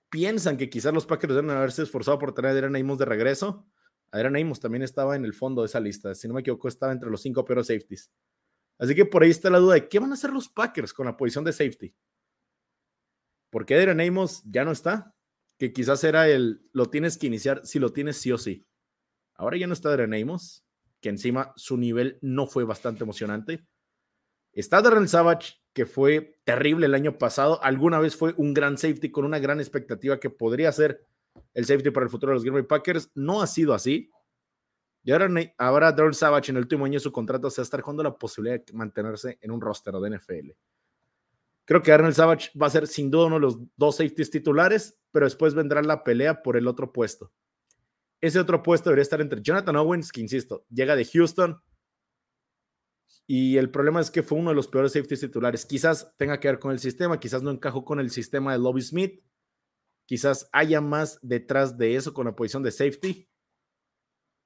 piensan 0.08 0.56
que 0.56 0.70
quizás 0.70 0.94
los 0.94 1.04
Packers 1.04 1.34
deben 1.34 1.50
haberse 1.50 1.82
esforzado 1.82 2.18
por 2.18 2.32
tener 2.32 2.52
a 2.52 2.54
Adrian 2.54 2.76
Amos 2.76 2.96
de 2.96 3.04
regreso, 3.04 3.66
Adrian 4.10 4.36
Amos 4.36 4.58
también 4.58 4.84
estaba 4.84 5.16
en 5.16 5.26
el 5.26 5.34
fondo 5.34 5.60
de 5.60 5.66
esa 5.66 5.80
lista. 5.80 6.14
Si 6.14 6.26
no 6.28 6.32
me 6.32 6.40
equivoco, 6.40 6.66
estaba 6.66 6.92
entre 6.92 7.10
los 7.10 7.20
cinco 7.20 7.44
peores 7.44 7.66
safeties. 7.66 8.10
Así 8.78 8.94
que 8.94 9.04
por 9.04 9.22
ahí 9.22 9.28
está 9.28 9.50
la 9.50 9.58
duda 9.58 9.74
de 9.74 9.86
qué 9.86 9.98
van 9.98 10.12
a 10.12 10.14
hacer 10.14 10.30
los 10.30 10.48
Packers 10.48 10.94
con 10.94 11.04
la 11.04 11.14
posición 11.14 11.44
de 11.44 11.52
safety. 11.52 11.94
Porque 13.52 13.74
Adrian 13.74 14.00
Amos 14.00 14.42
ya 14.46 14.64
no 14.64 14.72
está, 14.72 15.14
que 15.58 15.74
quizás 15.74 16.02
era 16.04 16.26
el, 16.26 16.66
lo 16.72 16.86
tienes 16.86 17.18
que 17.18 17.26
iniciar 17.26 17.60
si 17.66 17.78
lo 17.78 17.92
tienes 17.92 18.16
sí 18.16 18.32
o 18.32 18.38
sí. 18.38 18.66
Ahora 19.34 19.58
ya 19.58 19.66
no 19.66 19.74
está 19.74 19.90
Adrian 19.90 20.14
Amos, 20.14 20.64
que 21.02 21.10
encima 21.10 21.52
su 21.56 21.76
nivel 21.76 22.18
no 22.22 22.46
fue 22.46 22.64
bastante 22.64 23.04
emocionante. 23.04 23.66
Está 24.54 24.80
Darren 24.80 25.06
Savage, 25.06 25.56
que 25.74 25.84
fue 25.84 26.40
terrible 26.44 26.86
el 26.86 26.94
año 26.94 27.18
pasado. 27.18 27.62
Alguna 27.62 28.00
vez 28.00 28.16
fue 28.16 28.32
un 28.38 28.54
gran 28.54 28.78
safety 28.78 29.10
con 29.10 29.26
una 29.26 29.38
gran 29.38 29.60
expectativa 29.60 30.18
que 30.18 30.30
podría 30.30 30.72
ser 30.72 31.06
el 31.52 31.66
safety 31.66 31.90
para 31.90 32.04
el 32.04 32.10
futuro 32.10 32.30
de 32.30 32.36
los 32.36 32.44
Green 32.44 32.54
Bay 32.54 32.62
Packers. 32.62 33.10
No 33.14 33.42
ha 33.42 33.46
sido 33.46 33.74
así. 33.74 34.10
Y 35.04 35.12
ahora, 35.12 35.28
ahora 35.58 35.92
Darren 35.92 36.14
Savage 36.14 36.52
en 36.52 36.56
el 36.56 36.62
último 36.62 36.86
año 36.86 36.94
de 36.94 37.00
su 37.00 37.12
contrato 37.12 37.50
se 37.50 37.60
está 37.60 37.76
dejando 37.76 38.02
la 38.02 38.16
posibilidad 38.16 38.64
de 38.64 38.72
mantenerse 38.72 39.36
en 39.42 39.50
un 39.50 39.60
roster 39.60 39.92
de 39.92 40.16
NFL. 40.16 40.52
Creo 41.64 41.82
que 41.82 41.92
Arnold 41.92 42.14
Savage 42.14 42.50
va 42.60 42.66
a 42.66 42.70
ser 42.70 42.86
sin 42.86 43.10
duda 43.10 43.26
uno 43.26 43.36
de 43.36 43.42
los 43.42 43.58
dos 43.76 43.96
safeties 43.96 44.30
titulares, 44.30 45.00
pero 45.12 45.26
después 45.26 45.54
vendrá 45.54 45.82
la 45.82 46.04
pelea 46.04 46.42
por 46.42 46.56
el 46.56 46.66
otro 46.66 46.92
puesto. 46.92 47.32
Ese 48.20 48.38
otro 48.38 48.62
puesto 48.62 48.90
debería 48.90 49.02
estar 49.02 49.20
entre 49.20 49.42
Jonathan 49.42 49.76
Owens, 49.76 50.12
que 50.12 50.20
insisto, 50.20 50.64
llega 50.70 50.96
de 50.96 51.04
Houston, 51.04 51.60
y 53.26 53.56
el 53.56 53.70
problema 53.70 54.00
es 54.00 54.10
que 54.10 54.22
fue 54.22 54.38
uno 54.38 54.50
de 54.50 54.56
los 54.56 54.68
peores 54.68 54.92
safeties 54.92 55.20
titulares. 55.20 55.64
Quizás 55.64 56.14
tenga 56.16 56.40
que 56.40 56.48
ver 56.48 56.58
con 56.58 56.72
el 56.72 56.78
sistema, 56.78 57.20
quizás 57.20 57.42
no 57.42 57.50
encajó 57.50 57.84
con 57.84 58.00
el 58.00 58.10
sistema 58.10 58.52
de 58.52 58.58
Lobby 58.58 58.82
Smith. 58.82 59.22
Quizás 60.06 60.48
haya 60.52 60.80
más 60.80 61.18
detrás 61.22 61.78
de 61.78 61.96
eso 61.96 62.12
con 62.12 62.26
la 62.26 62.34
posición 62.34 62.62
de 62.62 62.72
safety. 62.72 63.28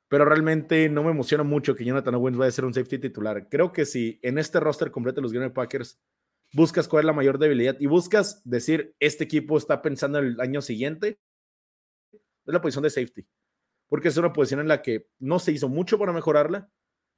Pero 0.09 0.25
realmente 0.25 0.89
no 0.89 1.03
me 1.03 1.11
emociona 1.11 1.43
mucho 1.43 1.75
que 1.75 1.85
Jonathan 1.85 2.15
Owens 2.15 2.37
vaya 2.37 2.49
a 2.49 2.53
ser 2.53 2.65
un 2.65 2.75
safety 2.75 2.99
titular. 2.99 3.49
Creo 3.49 3.73
que 3.73 3.85
si 3.85 4.21
en 4.23 4.39
este 4.39 4.61
roster 4.61 4.93
completo 4.93 5.21
los 5.21 5.33
Green 5.33 5.53
Packers 5.53 6.01
buscas 6.57 6.89
cuál 6.89 7.03
es 7.03 7.07
la 7.07 7.13
mayor 7.13 7.39
debilidad 7.39 7.77
y 7.79 7.87
buscas 7.87 8.41
decir, 8.45 8.97
este 8.99 9.25
equipo 9.25 9.59
está 9.59 9.83
pensando 9.83 10.19
en 10.19 10.25
el 10.25 10.41
año 10.41 10.63
siguiente, 10.63 11.21
es 12.13 12.53
la 12.55 12.63
posición 12.63 12.83
de 12.83 12.91
safety. 12.91 13.29
Porque 13.89 14.09
es 14.09 14.17
una 14.17 14.33
posición 14.33 14.61
en 14.61 14.69
la 14.69 14.81
que 14.81 15.11
no 15.19 15.39
se 15.39 15.53
hizo 15.53 15.69
mucho 15.69 15.99
para 15.99 16.15
mejorarla 16.15 16.71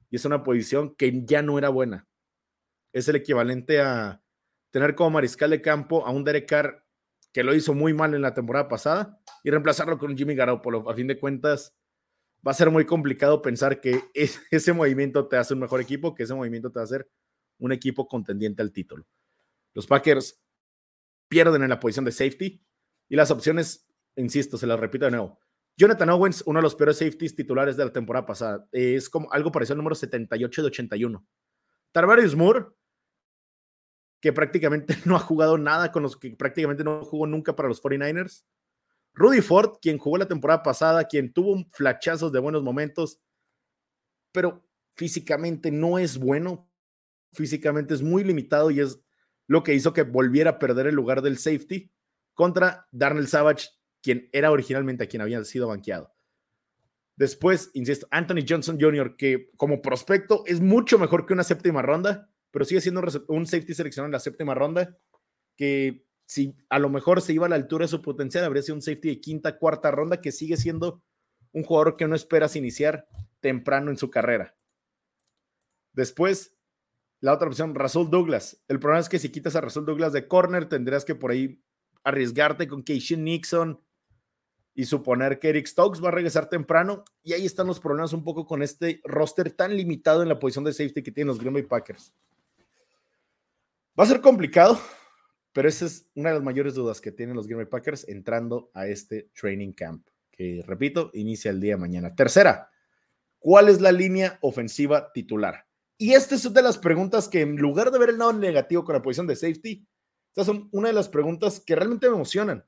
y 0.09 0.17
es 0.17 0.25
una 0.25 0.43
posición 0.43 0.93
que 0.95 1.23
ya 1.25 1.41
no 1.41 1.57
era 1.57 1.69
buena. 1.69 2.05
Es 2.91 3.07
el 3.07 3.15
equivalente 3.15 3.79
a 3.79 4.21
tener 4.71 4.93
como 4.93 5.11
mariscal 5.11 5.51
de 5.51 5.61
campo 5.61 6.05
a 6.05 6.11
un 6.11 6.25
Derek 6.25 6.47
Carr 6.47 6.85
que 7.31 7.43
lo 7.43 7.55
hizo 7.55 7.73
muy 7.73 7.93
mal 7.93 8.13
en 8.13 8.21
la 8.21 8.33
temporada 8.33 8.67
pasada 8.67 9.21
y 9.43 9.51
reemplazarlo 9.51 9.97
con 9.97 10.17
Jimmy 10.17 10.35
Garoppolo. 10.35 10.89
A 10.89 10.93
fin 10.93 11.07
de 11.07 11.17
cuentas, 11.17 11.73
va 12.45 12.51
a 12.51 12.55
ser 12.55 12.69
muy 12.71 12.85
complicado 12.85 13.41
pensar 13.41 13.79
que 13.79 14.01
ese 14.51 14.73
movimiento 14.73 15.29
te 15.29 15.37
hace 15.37 15.53
un 15.53 15.61
mejor 15.61 15.79
equipo, 15.79 16.13
que 16.13 16.23
ese 16.23 16.33
movimiento 16.33 16.71
te 16.71 16.79
va 16.79 16.81
a 16.81 16.85
hacer 16.85 17.09
un 17.59 17.71
equipo 17.71 18.05
contendiente 18.05 18.61
al 18.61 18.73
título. 18.73 19.05
Los 19.79 19.87
Packers 19.87 20.43
pierden 21.29 21.63
en 21.63 21.69
la 21.69 21.79
posición 21.79 22.03
de 22.03 22.11
safety 22.11 22.61
y 23.07 23.15
las 23.15 23.31
opciones, 23.31 23.89
insisto, 24.17 24.57
se 24.57 24.67
las 24.67 24.77
repito 24.77 25.05
de 25.05 25.11
nuevo. 25.11 25.39
Jonathan 25.77 26.09
Owens, 26.09 26.43
uno 26.45 26.59
de 26.59 26.63
los 26.63 26.75
peores 26.75 26.97
safeties 26.97 27.33
titulares 27.33 27.77
de 27.77 27.85
la 27.85 27.93
temporada 27.93 28.25
pasada, 28.25 28.67
es 28.73 29.09
como 29.09 29.31
algo 29.31 29.53
parecido 29.53 29.75
al 29.75 29.77
número 29.77 29.95
78 29.95 30.63
de 30.63 30.67
81. 30.67 31.25
Tarvarius 31.93 32.35
Moore, 32.35 32.65
que 34.19 34.33
prácticamente 34.33 34.97
no 35.05 35.15
ha 35.15 35.19
jugado 35.19 35.57
nada 35.57 35.93
con 35.93 36.03
los 36.03 36.17
que 36.17 36.35
prácticamente 36.35 36.83
no 36.83 37.05
jugó 37.05 37.25
nunca 37.25 37.55
para 37.55 37.69
los 37.69 37.81
49ers. 37.81 38.43
Rudy 39.13 39.39
Ford, 39.39 39.77
quien 39.81 39.97
jugó 39.97 40.17
la 40.17 40.27
temporada 40.27 40.61
pasada, 40.61 41.05
quien 41.05 41.31
tuvo 41.31 41.55
flachazos 41.71 42.33
de 42.33 42.39
buenos 42.39 42.63
momentos, 42.63 43.21
pero 44.33 44.61
físicamente 44.97 45.71
no 45.71 45.99
es 45.99 46.17
bueno. 46.17 46.69
Físicamente 47.31 47.93
es 47.93 48.01
muy 48.01 48.25
limitado 48.25 48.71
y 48.71 48.81
es 48.81 48.99
lo 49.49 49.63
que 49.63 49.73
hizo 49.73 49.93
que 49.93 50.03
volviera 50.03 50.51
a 50.51 50.59
perder 50.59 50.85
el 50.85 50.95
lugar 50.95 51.23
del 51.23 51.39
safety 51.39 51.91
contra 52.35 52.87
Darnell 52.91 53.27
Savage, 53.27 53.69
quien 53.99 54.29
era 54.31 54.51
originalmente 54.51 55.03
a 55.03 55.07
quien 55.07 55.23
había 55.23 55.43
sido 55.43 55.67
banqueado. 55.67 56.13
Después, 57.15 57.71
insisto, 57.73 58.07
Anthony 58.11 58.45
Johnson 58.47 58.77
Jr., 58.79 59.17
que 59.17 59.49
como 59.57 59.81
prospecto 59.81 60.43
es 60.45 60.61
mucho 60.61 60.99
mejor 60.99 61.25
que 61.25 61.33
una 61.33 61.43
séptima 61.43 61.81
ronda, 61.81 62.29
pero 62.51 62.63
sigue 62.63 62.79
siendo 62.79 63.01
un 63.27 63.47
safety 63.47 63.73
seleccionado 63.73 64.05
en 64.05 64.11
la 64.11 64.19
séptima 64.19 64.53
ronda, 64.53 64.95
que 65.57 66.05
si 66.27 66.55
a 66.69 66.77
lo 66.77 66.89
mejor 66.89 67.19
se 67.21 67.33
iba 67.33 67.47
a 67.47 67.49
la 67.49 67.55
altura 67.55 67.85
de 67.85 67.89
su 67.89 68.03
potencial, 68.03 68.45
habría 68.45 68.61
sido 68.61 68.75
un 68.75 68.83
safety 68.83 69.09
de 69.09 69.19
quinta, 69.19 69.57
cuarta 69.57 69.89
ronda, 69.89 70.21
que 70.21 70.31
sigue 70.31 70.57
siendo 70.57 71.01
un 71.53 71.63
jugador 71.63 71.97
que 71.97 72.07
no 72.07 72.13
esperas 72.13 72.55
iniciar 72.55 73.07
temprano 73.39 73.89
en 73.89 73.97
su 73.97 74.11
carrera. 74.11 74.55
Después, 75.93 76.55
la 77.21 77.33
otra 77.33 77.47
opción, 77.47 77.75
Rasul 77.75 78.09
Douglas. 78.09 78.63
El 78.67 78.79
problema 78.79 79.01
es 79.01 79.09
que 79.09 79.19
si 79.19 79.29
quitas 79.29 79.55
a 79.55 79.61
Rasul 79.61 79.85
Douglas 79.85 80.13
de 80.13 80.27
corner, 80.27 80.69
tendrías 80.69 81.03
que 81.03 81.15
por 81.15 81.31
ahí 81.31 81.61
arriesgarte 82.03 82.67
con 82.67 82.83
Keishin 82.83 83.23
Nixon 83.23 83.81
y 84.73 84.85
suponer 84.85 85.39
que 85.39 85.49
Eric 85.49 85.67
Stokes 85.67 86.01
va 86.01 86.07
a 86.07 86.11
regresar 86.11 86.47
temprano. 86.47 87.03
Y 87.21 87.33
ahí 87.33 87.45
están 87.45 87.67
los 87.67 87.81
problemas 87.81 88.13
un 88.13 88.23
poco 88.23 88.45
con 88.45 88.61
este 88.61 89.01
roster 89.03 89.51
tan 89.51 89.75
limitado 89.75 90.23
en 90.23 90.29
la 90.29 90.39
posición 90.39 90.63
de 90.63 90.71
safety 90.71 91.03
que 91.03 91.11
tienen 91.11 91.27
los 91.27 91.39
Green 91.39 91.53
Bay 91.53 91.63
Packers. 91.63 92.13
Va 93.99 94.05
a 94.05 94.07
ser 94.07 94.21
complicado, 94.21 94.79
pero 95.51 95.67
esa 95.67 95.85
es 95.85 96.09
una 96.15 96.29
de 96.29 96.35
las 96.35 96.43
mayores 96.43 96.75
dudas 96.75 97.01
que 97.01 97.11
tienen 97.11 97.35
los 97.35 97.47
Green 97.47 97.57
Bay 97.57 97.65
Packers 97.65 98.07
entrando 98.07 98.71
a 98.73 98.87
este 98.87 99.29
training 99.37 99.73
camp, 99.73 100.07
que 100.31 100.63
repito, 100.65 101.11
inicia 101.13 101.51
el 101.51 101.59
día 101.59 101.73
de 101.73 101.81
mañana. 101.81 102.15
Tercera, 102.15 102.69
¿cuál 103.39 103.67
es 103.67 103.81
la 103.81 103.91
línea 103.91 104.37
ofensiva 104.41 105.11
titular? 105.11 105.68
Y 106.01 106.13
esta 106.13 106.35
es 106.35 106.45
una 106.45 106.55
de 106.55 106.63
las 106.63 106.77
preguntas 106.77 107.27
que 107.27 107.41
en 107.41 107.57
lugar 107.57 107.91
de 107.91 107.99
ver 107.99 108.09
el 108.09 108.17
lado 108.17 108.31
negativo 108.31 108.85
con 108.85 108.95
la 108.95 109.01
posición 109.01 109.27
de 109.27 109.35
safety, 109.35 109.85
estas 110.29 110.45
son 110.45 110.69
una 110.71 110.87
de 110.87 110.93
las 110.93 111.09
preguntas 111.09 111.59
que 111.59 111.75
realmente 111.75 112.07
me 112.07 112.15
emocionan, 112.15 112.65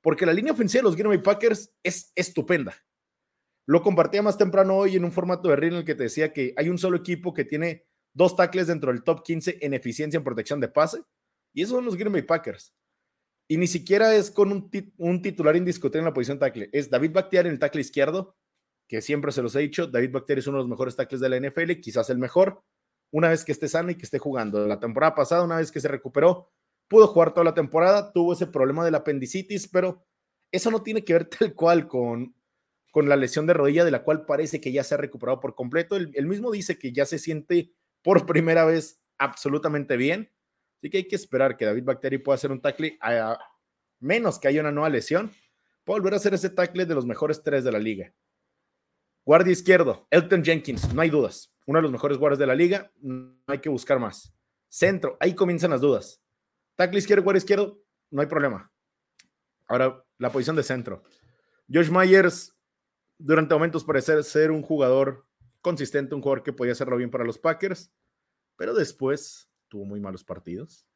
porque 0.00 0.24
la 0.24 0.32
línea 0.32 0.54
ofensiva 0.54 0.80
de 0.80 0.84
los 0.84 0.96
Green 0.96 1.10
Bay 1.10 1.18
Packers 1.18 1.74
es 1.82 2.10
estupenda. 2.14 2.74
Lo 3.66 3.82
compartía 3.82 4.22
más 4.22 4.38
temprano 4.38 4.76
hoy 4.76 4.96
en 4.96 5.04
un 5.04 5.12
formato 5.12 5.48
de 5.48 5.56
reel 5.56 5.74
en 5.74 5.78
el 5.80 5.84
que 5.84 5.94
te 5.94 6.04
decía 6.04 6.32
que 6.32 6.54
hay 6.56 6.70
un 6.70 6.78
solo 6.78 6.96
equipo 6.96 7.34
que 7.34 7.44
tiene 7.44 7.86
dos 8.14 8.34
tackles 8.34 8.68
dentro 8.68 8.90
del 8.90 9.04
top 9.04 9.22
15 9.24 9.58
en 9.60 9.74
eficiencia 9.74 10.16
en 10.16 10.24
protección 10.24 10.58
de 10.58 10.68
pase, 10.68 11.02
y 11.52 11.60
esos 11.62 11.74
son 11.76 11.84
los 11.84 11.96
Green 11.96 12.12
Bay 12.12 12.22
Packers. 12.22 12.74
Y 13.46 13.58
ni 13.58 13.66
siquiera 13.66 14.14
es 14.14 14.30
con 14.30 14.52
un, 14.52 15.20
titular 15.20 15.54
indiscutible 15.54 15.98
en 15.98 16.04
la 16.06 16.14
posición 16.14 16.38
tackle, 16.38 16.70
es 16.72 16.88
David 16.88 17.12
Bakhtiar 17.12 17.46
en 17.46 17.52
el 17.52 17.58
tackle 17.58 17.82
izquierdo, 17.82 18.38
que 18.90 19.00
siempre 19.00 19.30
se 19.30 19.40
los 19.40 19.54
he 19.54 19.60
dicho, 19.60 19.86
David 19.86 20.10
Bakhtiar 20.10 20.40
es 20.40 20.48
uno 20.48 20.56
de 20.56 20.62
los 20.64 20.68
mejores 20.68 20.96
tackles 20.96 21.20
de 21.20 21.28
la 21.28 21.38
NFL, 21.38 21.74
quizás 21.80 22.10
el 22.10 22.18
mejor, 22.18 22.60
una 23.12 23.28
vez 23.28 23.44
que 23.44 23.52
esté 23.52 23.68
sano 23.68 23.92
y 23.92 23.94
que 23.94 24.02
esté 24.02 24.18
jugando. 24.18 24.66
La 24.66 24.80
temporada 24.80 25.14
pasada, 25.14 25.44
una 25.44 25.58
vez 25.58 25.70
que 25.70 25.80
se 25.80 25.86
recuperó, 25.86 26.50
pudo 26.88 27.06
jugar 27.06 27.32
toda 27.32 27.44
la 27.44 27.54
temporada, 27.54 28.12
tuvo 28.12 28.32
ese 28.32 28.48
problema 28.48 28.84
del 28.84 28.96
apendicitis, 28.96 29.68
pero 29.68 30.04
eso 30.50 30.72
no 30.72 30.82
tiene 30.82 31.04
que 31.04 31.12
ver 31.12 31.24
tal 31.38 31.54
cual 31.54 31.86
con, 31.86 32.34
con 32.90 33.08
la 33.08 33.14
lesión 33.14 33.46
de 33.46 33.54
rodilla 33.54 33.84
de 33.84 33.92
la 33.92 34.02
cual 34.02 34.26
parece 34.26 34.60
que 34.60 34.72
ya 34.72 34.82
se 34.82 34.94
ha 34.94 34.98
recuperado 34.98 35.38
por 35.38 35.54
completo. 35.54 35.94
Él, 35.94 36.26
mismo 36.26 36.50
dice 36.50 36.76
que 36.76 36.90
ya 36.90 37.06
se 37.06 37.20
siente 37.20 37.72
por 38.02 38.26
primera 38.26 38.64
vez 38.64 39.00
absolutamente 39.18 39.96
bien. 39.96 40.32
Así 40.78 40.90
que 40.90 40.96
hay 40.96 41.06
que 41.06 41.14
esperar 41.14 41.56
que 41.56 41.64
David 41.64 41.84
Bacteri 41.84 42.18
pueda 42.18 42.34
hacer 42.34 42.50
un 42.50 42.60
tackle 42.60 42.98
a 43.00 43.38
menos 44.00 44.40
que 44.40 44.48
haya 44.48 44.62
una 44.62 44.72
nueva 44.72 44.88
lesión. 44.88 45.30
Puede 45.84 46.00
volver 46.00 46.14
a 46.14 46.16
hacer 46.16 46.34
ese 46.34 46.50
tackle 46.50 46.86
de 46.86 46.94
los 46.96 47.06
mejores 47.06 47.40
tres 47.44 47.62
de 47.62 47.70
la 47.70 47.78
liga. 47.78 48.12
Guardia 49.24 49.52
izquierdo, 49.52 50.06
Elton 50.10 50.44
Jenkins, 50.44 50.92
no 50.94 51.02
hay 51.02 51.10
dudas. 51.10 51.54
Uno 51.66 51.78
de 51.78 51.82
los 51.82 51.92
mejores 51.92 52.18
guardias 52.18 52.38
de 52.38 52.46
la 52.46 52.54
liga, 52.54 52.90
no 53.00 53.36
hay 53.46 53.58
que 53.58 53.68
buscar 53.68 53.98
más. 53.98 54.34
Centro, 54.68 55.16
ahí 55.20 55.34
comienzan 55.34 55.70
las 55.70 55.80
dudas. 55.80 56.22
Tackle 56.76 56.98
izquierdo, 56.98 57.22
guardia 57.22 57.38
izquierdo, 57.38 57.82
no 58.10 58.20
hay 58.22 58.26
problema. 58.26 58.72
Ahora, 59.68 60.04
la 60.18 60.32
posición 60.32 60.56
de 60.56 60.62
centro. 60.62 61.02
Josh 61.72 61.90
Myers, 61.90 62.52
durante 63.18 63.54
momentos 63.54 63.84
parece 63.84 64.22
ser 64.22 64.50
un 64.50 64.62
jugador 64.62 65.26
consistente, 65.60 66.14
un 66.14 66.22
jugador 66.22 66.42
que 66.42 66.52
podía 66.52 66.72
hacerlo 66.72 66.96
bien 66.96 67.10
para 67.10 67.24
los 67.24 67.38
Packers, 67.38 67.92
pero 68.56 68.74
después 68.74 69.50
tuvo 69.68 69.84
muy 69.84 70.00
malos 70.00 70.24
partidos. 70.24 70.86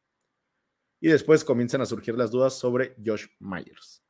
Y 1.01 1.09
después 1.09 1.45
comienzan 1.45 1.83
a 1.83 1.87
surgir 1.87 2.17
las 2.17 2.31
dudas 2.31 2.55
sobre 2.55 2.97
Josh 3.05 3.27
Myers. 3.39 4.04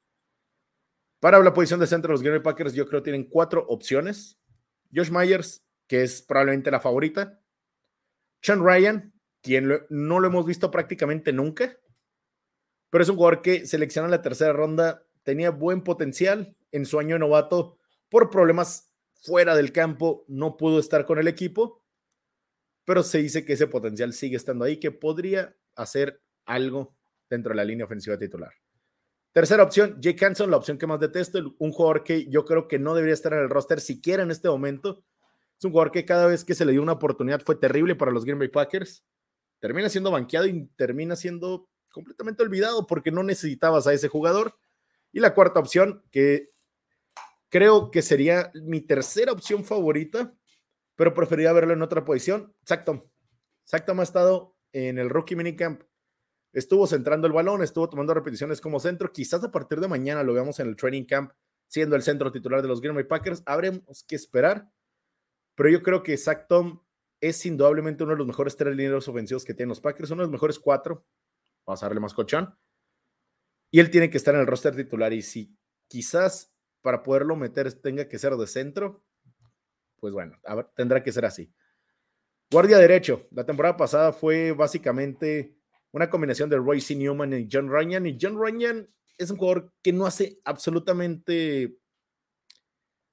Para 1.25 1.43
la 1.43 1.55
posición 1.55 1.81
de 1.81 1.87
centro, 1.87 2.13
los 2.13 2.21
Green 2.21 2.35
Bay 2.35 2.43
Packers 2.43 2.75
yo 2.75 2.87
creo 2.87 3.03
tienen 3.03 3.25
cuatro 3.25 3.65
opciones. 3.69 4.39
Josh 4.95 5.11
Myers, 5.11 5.65
que 5.87 6.03
es 6.03 6.21
probablemente 6.21 6.71
la 6.71 6.81
favorita. 6.81 7.41
Sean 8.43 8.63
Ryan, 8.63 9.11
quien 9.41 9.87
no 9.89 10.21
lo 10.21 10.27
hemos 10.29 10.45
visto 10.45 10.71
prácticamente 10.71 11.33
nunca, 11.33 11.79
pero 12.91 13.03
es 13.03 13.09
un 13.09 13.17
jugador 13.17 13.41
que 13.41 13.65
selecciona 13.65 14.05
en 14.05 14.11
la 14.11 14.21
tercera 14.21 14.53
ronda, 14.53 15.07
tenía 15.23 15.49
buen 15.49 15.83
potencial 15.83 16.59
en 16.73 16.85
su 16.85 16.99
año 16.99 17.19
novato, 17.19 17.79
por 18.11 18.29
problemas 18.29 18.93
fuera 19.15 19.57
del 19.57 19.73
campo 19.73 20.27
no 20.29 20.59
pudo 20.59 20.79
estar 20.79 21.07
con 21.07 21.19
el 21.19 21.27
equipo, 21.27 21.83
pero 22.85 23.03
se 23.03 23.23
dice 23.23 23.47
que 23.47 23.55
ese 23.55 23.67
potencial 23.67 24.13
sigue 24.13 24.37
estando 24.37 24.67
ahí, 24.67 24.79
que 24.79 24.91
podría 24.91 25.57
hacer 25.75 26.21
algo 26.45 26.95
dentro 27.31 27.53
de 27.53 27.57
la 27.57 27.65
línea 27.65 27.87
ofensiva 27.87 28.19
titular. 28.19 28.53
Tercera 29.35 29.65
opción, 29.65 30.01
Jake 30.01 30.25
Hanson, 30.25 30.49
la 30.49 30.57
opción 30.57 30.79
que 30.79 30.87
más 30.87 31.01
detesto, 31.01 31.57
un 31.59 31.73
jugador 31.73 32.05
que 32.05 32.27
yo 32.31 32.45
creo 32.45 32.69
que 32.69 32.79
no 32.79 32.95
debería 32.95 33.15
estar 33.15 33.33
en 33.33 33.41
el 33.41 33.51
roster 33.51 33.81
siquiera 33.81 34.23
en 34.23 34.31
este 34.31 34.49
momento. 34.49 35.03
Es 35.59 35.65
un 35.65 35.73
jugador 35.73 35.91
que 35.91 36.05
cada 36.05 36.29
vez 36.29 36.45
que 36.45 36.55
se 36.55 36.65
le 36.65 36.71
dio 36.71 36.81
una 36.81 36.93
oportunidad 36.93 37.43
fue 37.45 37.57
terrible 37.57 37.97
para 37.97 38.13
los 38.13 38.25
Green 38.25 38.39
Bay 38.39 38.47
Packers. 38.47 39.05
Termina 39.59 39.89
siendo 39.89 40.13
banqueado 40.13 40.47
y 40.47 40.67
termina 40.77 41.17
siendo 41.17 41.69
completamente 41.91 42.45
olvidado 42.45 42.87
porque 42.87 43.11
no 43.11 43.25
necesitabas 43.25 43.89
a 43.89 43.93
ese 43.93 44.07
jugador. 44.07 44.57
Y 45.11 45.19
la 45.19 45.35
cuarta 45.35 45.59
opción, 45.59 46.05
que 46.13 46.51
creo 47.49 47.91
que 47.91 48.03
sería 48.03 48.53
mi 48.55 48.83
tercera 48.83 49.33
opción 49.33 49.65
favorita, 49.65 50.33
pero 50.95 51.13
preferiría 51.13 51.53
verlo 51.53 51.73
en 51.73 51.83
otra 51.83 52.05
posición, 52.05 52.55
Zach 52.65 52.85
Tom. 52.85 53.03
Zach 53.69 53.85
Tom 53.85 53.99
ha 53.99 54.05
estado 54.05 54.55
en 54.73 54.97
el 54.97 55.11
Rookie 55.11 55.35
Minicamp 55.35 55.83
estuvo 56.55 56.87
centrando 56.87 57.27
el 57.27 57.33
balón, 57.33 57.63
estuvo 57.63 57.89
tomando 57.89 58.15
repeticiones 58.15 58.61
como 58.61 58.81
centro. 58.81 59.13
Quizás 59.13 59.45
a 59.45 59.51
partir 59.51 59.81
de 59.81 59.89
mañana 59.89 60.23
lo 60.23 60.33
veamos 60.33 60.61
en 60.61 60.69
el 60.69 60.77
training 60.77 61.05
camp 61.05 61.33
siendo 61.67 61.97
el 61.97 62.03
centro 62.03 62.31
titular 62.31 62.63
de 62.63 62.69
los 62.69 62.81
Green 62.81 62.95
Bay 62.95 63.05
Packers. 63.05 63.43
Habremos 63.45 64.05
que 64.05 64.15
esperar, 64.15 64.71
pero 65.55 65.69
yo 65.69 65.83
creo 65.83 66.03
que 66.03 66.17
Zach 66.17 66.47
Tom 66.49 66.81
es 67.21 67.45
indudablemente 67.45 68.05
uno 68.05 68.13
de 68.13 68.19
los 68.19 68.27
mejores 68.27 68.57
tres 68.57 68.77
líneas 68.77 69.09
ofensivos 69.09 69.45
que 69.45 69.55
tienen 69.55 69.71
los 69.71 69.81
Packers, 69.81 70.11
uno 70.11 70.23
de 70.23 70.27
los 70.27 70.33
mejores 70.33 70.59
cuatro. 70.59 71.05
Vamos 71.67 71.83
a 71.83 71.89
más 71.95 72.15
cochón. 72.15 72.57
Y 73.71 73.81
él 73.81 73.91
tiene 73.91 74.11
que 74.11 74.19
estar 74.19 74.35
en 74.35 74.43
el 74.43 74.47
roster 74.47 74.77
titular. 74.77 75.13
Y 75.13 75.23
si 75.23 75.57
quizás 75.89 76.55
para 76.83 77.03
poderlo 77.03 77.35
meter 77.35 77.73
tenga 77.73 78.09
que 78.09 78.19
ser 78.19 78.35
de 78.37 78.47
centro, 78.47 79.03
pues 79.97 80.13
bueno, 80.13 80.39
tendrá 80.77 81.03
que 81.03 81.13
ser 81.13 81.25
así. 81.25 81.53
Guardia 82.51 82.79
derecho. 82.79 83.27
La 83.31 83.45
temporada 83.45 83.77
pasada 83.77 84.13
fue 84.13 84.53
básicamente 84.53 85.57
una 85.95 86.11
combinación 86.11 86.51
de 86.51 86.57
Royce 86.57 86.97
Newman 86.97 87.33
y 87.33 87.49
John 87.51 87.71
Ryan. 87.71 88.05
Y 88.05 88.19
John 88.21 88.37
Ryan 88.37 88.93
es 89.17 89.31
un 89.31 89.37
jugador 89.37 89.73
que 89.81 89.93
no 89.93 90.07
hace 90.07 90.41
absolutamente 90.45 91.79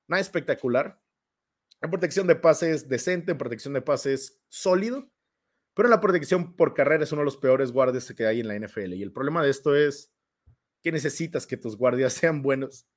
nada 0.08 0.20
espectacular. 0.20 1.00
En 1.80 1.92
protección 1.92 2.26
de 2.26 2.36
pases 2.36 2.90
decente, 2.90 3.34
en 3.34 3.38
protección 3.38 3.76
de 3.76 3.84
pases 3.84 4.42
sólido, 4.50 5.12
pero 5.76 5.88
en 5.88 5.92
la 5.92 6.02
protección 6.02 6.56
por 6.56 6.74
carrera 6.74 7.04
es 7.04 7.12
uno 7.12 7.22
de 7.22 7.26
los 7.26 7.38
peores 7.38 7.72
guardias 7.72 8.12
que 8.14 8.26
hay 8.26 8.40
en 8.40 8.48
la 8.48 8.58
NFL. 8.58 8.94
Y 8.94 9.04
el 9.04 9.14
problema 9.14 9.44
de 9.44 9.52
esto 9.52 9.76
es 9.76 10.12
que 10.82 10.92
necesitas 10.92 11.46
que 11.46 11.58
tus 11.58 11.78
guardias 11.78 12.14
sean 12.14 12.42
buenos 12.42 12.88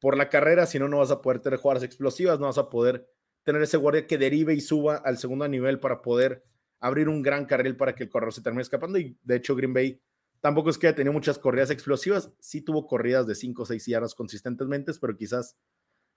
por 0.00 0.16
la 0.16 0.28
carrera, 0.28 0.66
si 0.66 0.80
no, 0.80 0.88
no 0.88 0.98
vas 0.98 1.12
a 1.12 1.22
poder 1.22 1.38
tener 1.38 1.60
jugadas 1.60 1.84
explosivas, 1.84 2.40
no 2.40 2.46
vas 2.46 2.58
a 2.58 2.68
poder 2.68 3.08
tener 3.44 3.62
ese 3.62 3.76
guardia 3.76 4.08
que 4.08 4.18
derive 4.18 4.54
y 4.54 4.60
suba 4.60 4.96
al 4.96 5.18
segundo 5.18 5.46
nivel 5.46 5.78
para 5.78 6.02
poder 6.02 6.44
abrir 6.84 7.08
un 7.08 7.22
gran 7.22 7.46
carril 7.46 7.76
para 7.76 7.94
que 7.94 8.04
el 8.04 8.10
corredor 8.10 8.34
se 8.34 8.42
termine 8.42 8.60
escapando. 8.60 8.98
Y 8.98 9.16
de 9.22 9.36
hecho, 9.36 9.56
Green 9.56 9.72
Bay 9.72 10.02
tampoco 10.40 10.68
es 10.68 10.76
que 10.76 10.86
haya 10.86 10.94
tenido 10.94 11.14
muchas 11.14 11.38
corridas 11.38 11.70
explosivas. 11.70 12.30
Sí 12.40 12.60
tuvo 12.60 12.86
corridas 12.86 13.26
de 13.26 13.34
5 13.34 13.62
o 13.62 13.64
6 13.64 13.86
yardas 13.86 14.14
consistentemente, 14.14 14.92
pero 15.00 15.16
quizás 15.16 15.56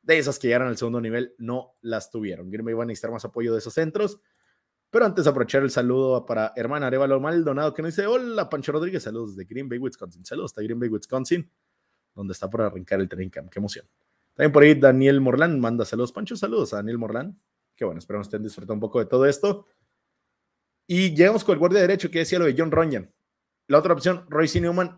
de 0.02 0.18
esas 0.18 0.38
que 0.38 0.48
llegaron 0.48 0.68
al 0.68 0.78
segundo 0.78 1.00
nivel 1.00 1.34
no 1.38 1.78
las 1.80 2.12
tuvieron. 2.12 2.52
Green 2.52 2.66
Bay 2.66 2.74
va 2.74 2.84
a 2.84 2.86
necesitar 2.86 3.12
más 3.12 3.24
apoyo 3.24 3.54
de 3.54 3.60
esos 3.60 3.74
centros. 3.74 4.20
Pero 4.90 5.06
antes 5.06 5.26
aprovechar 5.26 5.64
el 5.64 5.72
saludo 5.72 6.26
para 6.26 6.52
hermana 6.58 6.88
Arevalo 6.88 7.20
Maldonado 7.22 7.74
que 7.74 7.82
nos 7.82 7.96
dice, 7.96 8.06
hola 8.06 8.50
Pancho 8.50 8.74
Rodríguez, 8.74 9.04
saludos 9.04 9.38
de 9.38 9.46
Green 9.46 9.70
Bay, 9.70 9.80
Wisconsin. 9.80 10.26
Saludos 10.26 10.54
de 10.54 10.64
Green 10.66 10.80
Bay, 10.80 10.90
Wisconsin, 10.90 11.50
donde 12.14 12.34
está 12.34 12.50
por 12.50 12.62
arrancar 12.62 13.00
el 13.00 13.08
training 13.08 13.30
camp. 13.30 13.50
Qué 13.50 13.60
emoción. 13.60 13.86
También 14.34 14.52
por 14.52 14.64
ahí 14.64 14.76
Daniel 14.76 15.22
Morlán 15.22 15.62
manda 15.62 15.86
saludos. 15.86 16.12
Pancho, 16.12 16.36
saludos 16.36 16.74
a 16.74 16.78
Daniel 16.78 16.98
Morlán. 16.98 17.40
Qué 17.78 17.86
bueno, 17.86 18.00
esperamos 18.00 18.28
que 18.28 18.30
estén 18.36 18.44
disfrutando 18.44 18.74
un 18.74 18.80
poco 18.80 18.98
de 19.00 19.06
todo 19.06 19.26
esto. 19.28 19.68
Y 20.88 21.14
llegamos 21.14 21.44
con 21.44 21.54
el 21.54 21.60
guardia 21.60 21.82
derecho 21.82 22.10
que 22.10 22.20
decía 22.20 22.40
lo 22.40 22.46
de 22.46 22.56
John 22.58 22.72
Ronyan. 22.72 23.14
La 23.68 23.78
otra 23.78 23.94
opción, 23.94 24.26
Royce 24.30 24.62
Newman, 24.62 24.98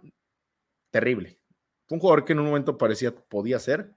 terrible. 0.92 1.40
Fue 1.88 1.96
un 1.96 2.00
jugador 2.00 2.24
que 2.24 2.34
en 2.34 2.40
un 2.40 2.46
momento 2.46 2.78
parecía 2.78 3.16
podía 3.16 3.58
ser, 3.58 3.96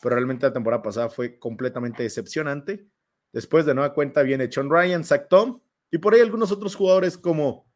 pero 0.00 0.14
realmente 0.14 0.46
la 0.46 0.54
temporada 0.54 0.82
pasada 0.82 1.10
fue 1.10 1.38
completamente 1.38 2.02
decepcionante. 2.02 2.88
Después 3.32 3.66
de 3.66 3.74
nueva 3.74 3.92
cuenta 3.92 4.22
viene 4.22 4.48
John 4.52 4.70
Ryan, 4.70 5.04
Zach 5.04 5.28
Tom 5.28 5.60
y 5.90 5.98
por 5.98 6.14
ahí 6.14 6.20
algunos 6.20 6.50
otros 6.50 6.74
jugadores 6.74 7.18
como, 7.18 7.70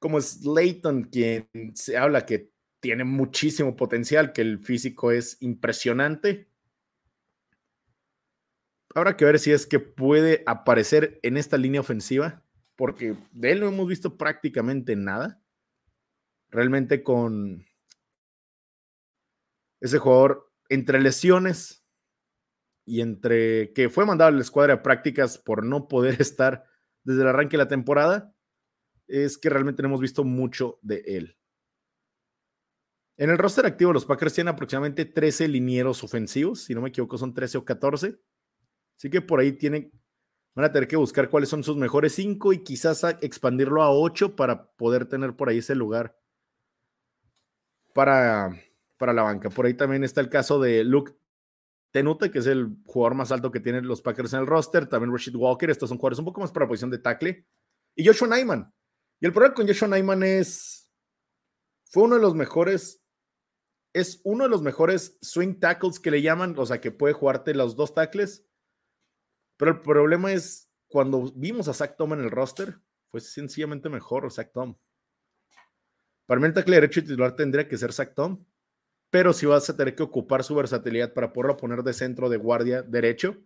como 0.00 0.20
Slayton, 0.20 1.04
quien 1.04 1.48
se 1.74 1.96
habla 1.96 2.26
que 2.26 2.50
tiene 2.80 3.04
muchísimo 3.04 3.76
potencial, 3.76 4.32
que 4.32 4.40
el 4.40 4.58
físico 4.58 5.12
es 5.12 5.40
impresionante. 5.40 6.49
Habrá 8.94 9.16
que 9.16 9.24
ver 9.24 9.38
si 9.38 9.52
es 9.52 9.66
que 9.66 9.78
puede 9.78 10.42
aparecer 10.46 11.20
en 11.22 11.36
esta 11.36 11.56
línea 11.56 11.80
ofensiva, 11.80 12.42
porque 12.76 13.16
de 13.30 13.52
él 13.52 13.60
no 13.60 13.68
hemos 13.68 13.86
visto 13.86 14.16
prácticamente 14.16 14.96
nada. 14.96 15.40
Realmente 16.50 17.04
con 17.04 17.64
ese 19.80 19.98
jugador 19.98 20.52
entre 20.68 21.00
lesiones 21.00 21.84
y 22.84 23.00
entre 23.00 23.72
que 23.72 23.88
fue 23.88 24.04
mandado 24.04 24.28
a 24.28 24.32
la 24.32 24.40
escuadra 24.40 24.76
de 24.76 24.82
prácticas 24.82 25.38
por 25.38 25.64
no 25.64 25.86
poder 25.86 26.16
estar 26.20 26.64
desde 27.04 27.22
el 27.22 27.28
arranque 27.28 27.56
de 27.56 27.64
la 27.64 27.68
temporada, 27.68 28.34
es 29.06 29.38
que 29.38 29.50
realmente 29.50 29.82
no 29.82 29.88
hemos 29.88 30.00
visto 30.00 30.24
mucho 30.24 30.78
de 30.82 31.02
él. 31.06 31.36
En 33.16 33.30
el 33.30 33.38
roster 33.38 33.66
activo, 33.66 33.92
los 33.92 34.06
Packers 34.06 34.34
tienen 34.34 34.54
aproximadamente 34.54 35.04
13 35.04 35.46
linieros 35.48 36.02
ofensivos, 36.02 36.64
si 36.64 36.74
no 36.74 36.80
me 36.80 36.88
equivoco, 36.88 37.18
son 37.18 37.34
13 37.34 37.58
o 37.58 37.64
14. 37.64 38.18
Así 39.00 39.08
que 39.08 39.22
por 39.22 39.40
ahí 39.40 39.52
tienen, 39.52 39.90
van 40.54 40.66
a 40.66 40.72
tener 40.72 40.86
que 40.86 40.96
buscar 40.96 41.30
cuáles 41.30 41.48
son 41.48 41.64
sus 41.64 41.74
mejores 41.74 42.14
cinco 42.14 42.52
y 42.52 42.62
quizás 42.62 43.02
expandirlo 43.22 43.82
a 43.82 43.90
ocho 43.90 44.36
para 44.36 44.72
poder 44.72 45.06
tener 45.06 45.34
por 45.34 45.48
ahí 45.48 45.56
ese 45.56 45.74
lugar 45.74 46.20
para, 47.94 48.50
para 48.98 49.14
la 49.14 49.22
banca. 49.22 49.48
Por 49.48 49.64
ahí 49.64 49.72
también 49.72 50.04
está 50.04 50.20
el 50.20 50.28
caso 50.28 50.60
de 50.60 50.84
Luke 50.84 51.14
Tenuta, 51.92 52.30
que 52.30 52.40
es 52.40 52.46
el 52.46 52.76
jugador 52.84 53.14
más 53.14 53.32
alto 53.32 53.50
que 53.50 53.60
tienen 53.60 53.88
los 53.88 54.02
Packers 54.02 54.34
en 54.34 54.40
el 54.40 54.46
roster. 54.46 54.86
También 54.86 55.10
Rashid 55.10 55.34
Walker. 55.34 55.70
Estos 55.70 55.88
son 55.88 55.96
jugadores 55.96 56.18
un 56.18 56.26
poco 56.26 56.42
más 56.42 56.52
para 56.52 56.66
la 56.66 56.68
posición 56.68 56.90
de 56.90 56.98
tackle. 56.98 57.46
Y 57.96 58.06
Joshua 58.06 58.28
Nyman. 58.28 58.70
Y 59.18 59.24
el 59.24 59.32
problema 59.32 59.54
con 59.54 59.66
Joshua 59.66 59.88
Nyman 59.88 60.24
es. 60.24 60.90
Fue 61.86 62.02
uno 62.02 62.16
de 62.16 62.20
los 62.20 62.34
mejores. 62.34 63.02
Es 63.94 64.20
uno 64.24 64.44
de 64.44 64.50
los 64.50 64.60
mejores 64.60 65.16
swing 65.22 65.58
tackles 65.58 65.98
que 65.98 66.10
le 66.10 66.20
llaman. 66.20 66.54
O 66.58 66.66
sea, 66.66 66.82
que 66.82 66.92
puede 66.92 67.14
jugarte 67.14 67.54
los 67.54 67.76
dos 67.76 67.94
tackles. 67.94 68.46
Pero 69.60 69.72
el 69.72 69.80
problema 69.80 70.32
es, 70.32 70.70
cuando 70.88 71.30
vimos 71.36 71.68
a 71.68 71.74
Zach 71.74 71.94
Tom 71.98 72.14
en 72.14 72.20
el 72.20 72.30
roster, 72.30 72.80
fue 73.10 73.20
sencillamente 73.20 73.90
mejor 73.90 74.32
Zach 74.32 74.50
Tom. 74.54 74.74
Para 76.24 76.40
mí 76.40 76.46
el 76.46 76.54
tackle 76.54 76.76
derecho 76.76 77.02
titular 77.02 77.36
tendría 77.36 77.68
que 77.68 77.76
ser 77.76 77.92
Zach 77.92 78.14
Tom, 78.14 78.42
pero 79.10 79.34
si 79.34 79.44
vas 79.44 79.68
a 79.68 79.76
tener 79.76 79.94
que 79.94 80.02
ocupar 80.02 80.44
su 80.44 80.54
versatilidad 80.54 81.12
para 81.12 81.34
poderlo 81.34 81.58
poner 81.58 81.82
de 81.82 81.92
centro 81.92 82.30
de 82.30 82.38
guardia 82.38 82.80
derecho, 82.80 83.36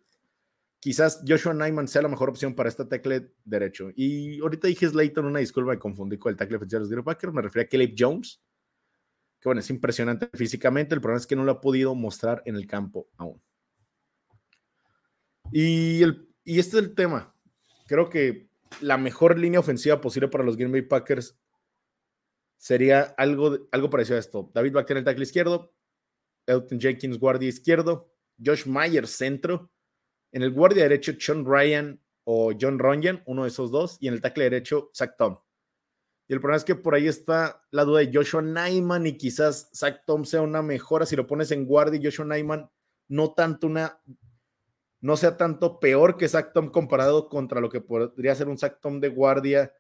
quizás 0.79 1.21
Joshua 1.27 1.53
Nyman 1.53 1.89
sea 1.89 2.03
la 2.03 2.09
mejor 2.09 2.31
opción 2.31 2.55
para 2.55 2.69
este 2.69 2.85
tackle 2.85 3.33
derecho. 3.45 3.91
Y 3.97 4.39
ahorita 4.41 4.69
dije 4.69 4.89
Slayton, 4.89 5.25
una 5.25 5.41
disculpa, 5.41 5.73
me 5.73 5.81
confundí 5.81 6.17
con 6.17 6.31
el 6.31 6.37
tackle 6.37 6.59
ofensivo 6.59 6.87
de 6.87 6.95
los 6.95 7.05
Packers, 7.05 7.33
me 7.33 7.43
refería 7.43 7.67
a 7.67 7.69
Caleb 7.69 7.97
Jones, 7.99 8.41
que 9.41 9.49
bueno, 9.49 9.59
es 9.59 9.69
impresionante 9.69 10.31
físicamente, 10.33 10.95
el 10.95 11.01
problema 11.01 11.19
es 11.19 11.27
que 11.27 11.35
no 11.35 11.43
lo 11.43 11.51
ha 11.51 11.61
podido 11.61 11.93
mostrar 11.97 12.41
en 12.45 12.55
el 12.55 12.69
campo 12.69 13.09
aún. 13.17 13.43
Y, 15.51 16.03
el, 16.03 16.29
y 16.45 16.59
este 16.59 16.79
es 16.79 16.85
el 16.85 16.95
tema. 16.95 17.35
Creo 17.87 18.09
que 18.09 18.49
la 18.81 18.97
mejor 18.97 19.39
línea 19.39 19.61
ofensiva 19.61 20.01
posible 20.01 20.29
para 20.29 20.45
los 20.45 20.57
Green 20.57 20.73
Bay 20.73 20.83
Packers 20.83 21.39
sería 22.57 23.03
algo, 23.19 23.69
algo 23.73 23.91
parecido 23.91 24.17
a 24.17 24.21
esto. 24.21 24.51
David 24.55 24.73
Bakker 24.73 24.97
en 24.97 24.99
el 24.99 25.05
tackle 25.05 25.25
izquierdo, 25.25 25.75
Elton 26.47 26.81
Jenkins 26.81 27.19
guardia 27.19 27.49
izquierdo, 27.49 28.13
Josh 28.43 28.67
Myers 28.67 29.11
centro, 29.11 29.71
en 30.33 30.43
el 30.43 30.51
guardia 30.51 30.85
derecho 30.85 31.13
Sean 31.19 31.45
Ryan 31.45 32.01
o 32.25 32.53
John 32.59 32.79
Ronjan, 32.79 33.23
uno 33.27 33.43
de 33.43 33.49
esos 33.49 33.71
dos, 33.71 33.99
y 34.01 34.09
en 34.09 34.15
el 34.15 34.21
tackle 34.21 34.45
derecho 34.45 34.91
Zach 34.95 35.15
Tom. 35.17 35.39
Y 36.27 36.33
el 36.33 36.41
problema 36.41 36.57
es 36.57 36.65
que 36.65 36.75
por 36.75 36.95
ahí 36.95 37.07
está 37.07 37.63
la 37.71 37.85
duda 37.85 38.01
de 38.01 38.11
Joshua 38.13 38.41
Nyman 38.41 39.07
y 39.07 39.19
quizás 39.19 39.71
Zach 39.75 40.05
Tom 40.07 40.25
sea 40.25 40.41
una 40.41 40.63
mejora 40.63 41.05
si 41.05 41.17
lo 41.17 41.27
pones 41.27 41.51
en 41.51 41.67
guardia 41.67 42.01
y 42.01 42.05
Joshua 42.05 42.25
Nyman 42.25 42.71
no 43.09 43.35
tanto 43.35 43.67
una 43.67 44.01
no 45.05 45.19
sea 45.19 45.37
tanto 45.37 45.81
peor 45.81 46.17
que 46.17 46.31
Zach 46.31 46.55
Tom 46.55 46.71
comparado 46.71 47.29
contra 47.29 47.61
lo 47.61 47.69
que 47.69 47.83
podría 47.83 48.35
ser 48.35 48.49
un 48.49 48.57
Zach 48.57 48.79
Tom 48.81 49.01
de 49.01 49.11
guardia 49.11 49.75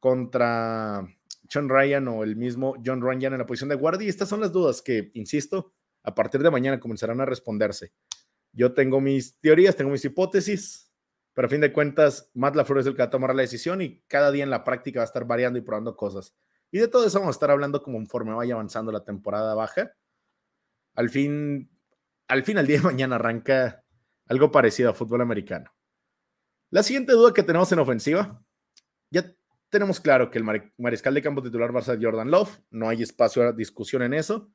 contra 0.00 1.06
John 1.48 1.68
Ryan 1.68 2.08
o 2.08 2.24
el 2.24 2.34
mismo 2.34 2.74
John 2.84 3.00
Ryan 3.00 3.34
en 3.34 3.38
la 3.38 3.46
posición 3.46 3.68
de 3.68 3.76
guardia. 3.76 4.06
Y 4.06 4.08
estas 4.08 4.28
son 4.28 4.40
las 4.40 4.50
dudas 4.50 4.82
que, 4.82 5.12
insisto, 5.14 5.72
a 6.02 6.16
partir 6.16 6.42
de 6.42 6.50
mañana 6.50 6.80
comenzarán 6.80 7.20
a 7.20 7.24
responderse. 7.24 7.92
Yo 8.52 8.74
tengo 8.74 9.00
mis 9.00 9.38
teorías, 9.38 9.76
tengo 9.76 9.92
mis 9.92 10.04
hipótesis, 10.04 10.92
pero 11.32 11.46
a 11.46 11.48
fin 11.48 11.60
de 11.60 11.72
cuentas, 11.72 12.32
Matt 12.34 12.56
LaFleur 12.56 12.80
es 12.80 12.86
el 12.86 12.94
que 12.94 13.02
va 13.02 13.04
a 13.04 13.10
tomar 13.10 13.36
la 13.36 13.42
decisión 13.42 13.82
y 13.82 14.00
cada 14.08 14.32
día 14.32 14.42
en 14.42 14.50
la 14.50 14.64
práctica 14.64 14.98
va 14.98 15.04
a 15.04 15.06
estar 15.06 15.24
variando 15.28 15.60
y 15.60 15.62
probando 15.62 15.96
cosas. 15.96 16.34
Y 16.72 16.80
de 16.80 16.88
todo 16.88 17.06
eso 17.06 17.20
vamos 17.20 17.36
a 17.36 17.36
estar 17.36 17.52
hablando 17.52 17.84
conforme 17.84 18.34
vaya 18.34 18.54
avanzando 18.54 18.90
la 18.90 19.04
temporada 19.04 19.54
baja. 19.54 19.92
Al 20.96 21.08
fin, 21.08 21.70
al 22.26 22.42
fin, 22.42 22.58
al 22.58 22.66
día 22.66 22.78
de 22.78 22.82
mañana 22.82 23.14
arranca 23.14 23.83
algo 24.28 24.50
parecido 24.50 24.90
a 24.90 24.94
fútbol 24.94 25.20
americano. 25.20 25.70
La 26.70 26.82
siguiente 26.82 27.12
duda 27.12 27.32
que 27.32 27.42
tenemos 27.42 27.70
en 27.72 27.78
ofensiva, 27.78 28.42
ya 29.10 29.34
tenemos 29.68 30.00
claro 30.00 30.30
que 30.30 30.38
el 30.38 30.44
mariscal 30.78 31.14
de 31.14 31.22
campo 31.22 31.42
titular 31.42 31.74
va 31.74 31.80
a 31.80 31.84
ser 31.84 32.02
Jordan 32.02 32.30
Love, 32.30 32.60
no 32.70 32.88
hay 32.88 33.02
espacio 33.02 33.42
a 33.42 33.52
discusión 33.52 34.02
en 34.02 34.14
eso. 34.14 34.52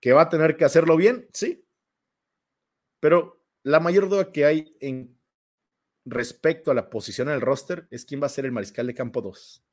¿Que 0.00 0.12
va 0.12 0.22
a 0.22 0.28
tener 0.28 0.56
que 0.56 0.64
hacerlo 0.64 0.96
bien? 0.96 1.28
Sí. 1.32 1.66
Pero 3.00 3.42
la 3.62 3.80
mayor 3.80 4.08
duda 4.08 4.32
que 4.32 4.44
hay 4.44 4.76
en 4.80 5.18
respecto 6.04 6.70
a 6.70 6.74
la 6.74 6.90
posición 6.90 7.28
en 7.28 7.34
el 7.34 7.40
roster 7.40 7.88
es 7.90 8.04
quién 8.04 8.22
va 8.22 8.26
a 8.26 8.30
ser 8.30 8.44
el 8.44 8.52
mariscal 8.52 8.86
de 8.86 8.94
campo 8.94 9.22
2. 9.22 9.64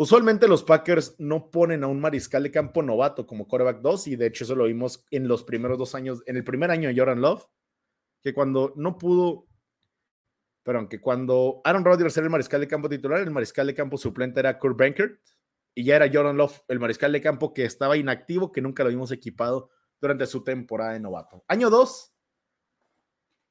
Usualmente 0.00 0.48
los 0.48 0.64
Packers 0.64 1.14
no 1.18 1.50
ponen 1.50 1.84
a 1.84 1.86
un 1.86 2.00
mariscal 2.00 2.42
de 2.42 2.50
campo 2.50 2.80
novato 2.80 3.26
como 3.26 3.46
quarterback 3.46 3.82
2 3.82 4.06
y 4.06 4.16
de 4.16 4.28
hecho 4.28 4.44
eso 4.44 4.54
lo 4.54 4.64
vimos 4.64 5.04
en 5.10 5.28
los 5.28 5.44
primeros 5.44 5.76
dos 5.76 5.94
años, 5.94 6.22
en 6.24 6.38
el 6.38 6.42
primer 6.42 6.70
año 6.70 6.88
de 6.88 6.98
Jordan 6.98 7.20
Love, 7.20 7.44
que 8.22 8.32
cuando 8.32 8.72
no 8.76 8.96
pudo, 8.96 9.46
perdón, 10.62 10.88
que 10.88 11.02
cuando 11.02 11.60
Aaron 11.64 11.84
Rodgers 11.84 12.16
era 12.16 12.24
el 12.24 12.30
mariscal 12.30 12.62
de 12.62 12.68
campo 12.68 12.88
titular, 12.88 13.20
el 13.20 13.30
mariscal 13.30 13.66
de 13.66 13.74
campo 13.74 13.98
suplente 13.98 14.40
era 14.40 14.58
Kurt 14.58 14.78
Bankert 14.78 15.20
y 15.74 15.84
ya 15.84 15.96
era 15.96 16.10
Jordan 16.10 16.38
Love 16.38 16.62
el 16.68 16.80
mariscal 16.80 17.12
de 17.12 17.20
campo 17.20 17.52
que 17.52 17.66
estaba 17.66 17.98
inactivo, 17.98 18.52
que 18.52 18.62
nunca 18.62 18.82
lo 18.84 18.88
vimos 18.88 19.12
equipado 19.12 19.68
durante 20.00 20.24
su 20.24 20.42
temporada 20.42 20.94
de 20.94 21.00
novato. 21.00 21.44
Año 21.46 21.68
2 21.68 22.14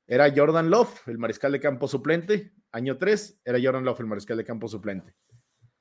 era 0.08 0.34
Jordan 0.36 0.72
Love 0.72 1.08
el 1.10 1.20
mariscal 1.20 1.52
de 1.52 1.60
campo 1.60 1.88
suplente, 1.88 2.54
año 2.72 2.98
3 2.98 3.42
era 3.46 3.60
Jordan 3.62 3.86
Love 3.86 4.00
el 4.00 4.08
mariscal 4.08 4.38
de 4.38 4.46
campo 4.46 4.68
suplente. 4.68 5.14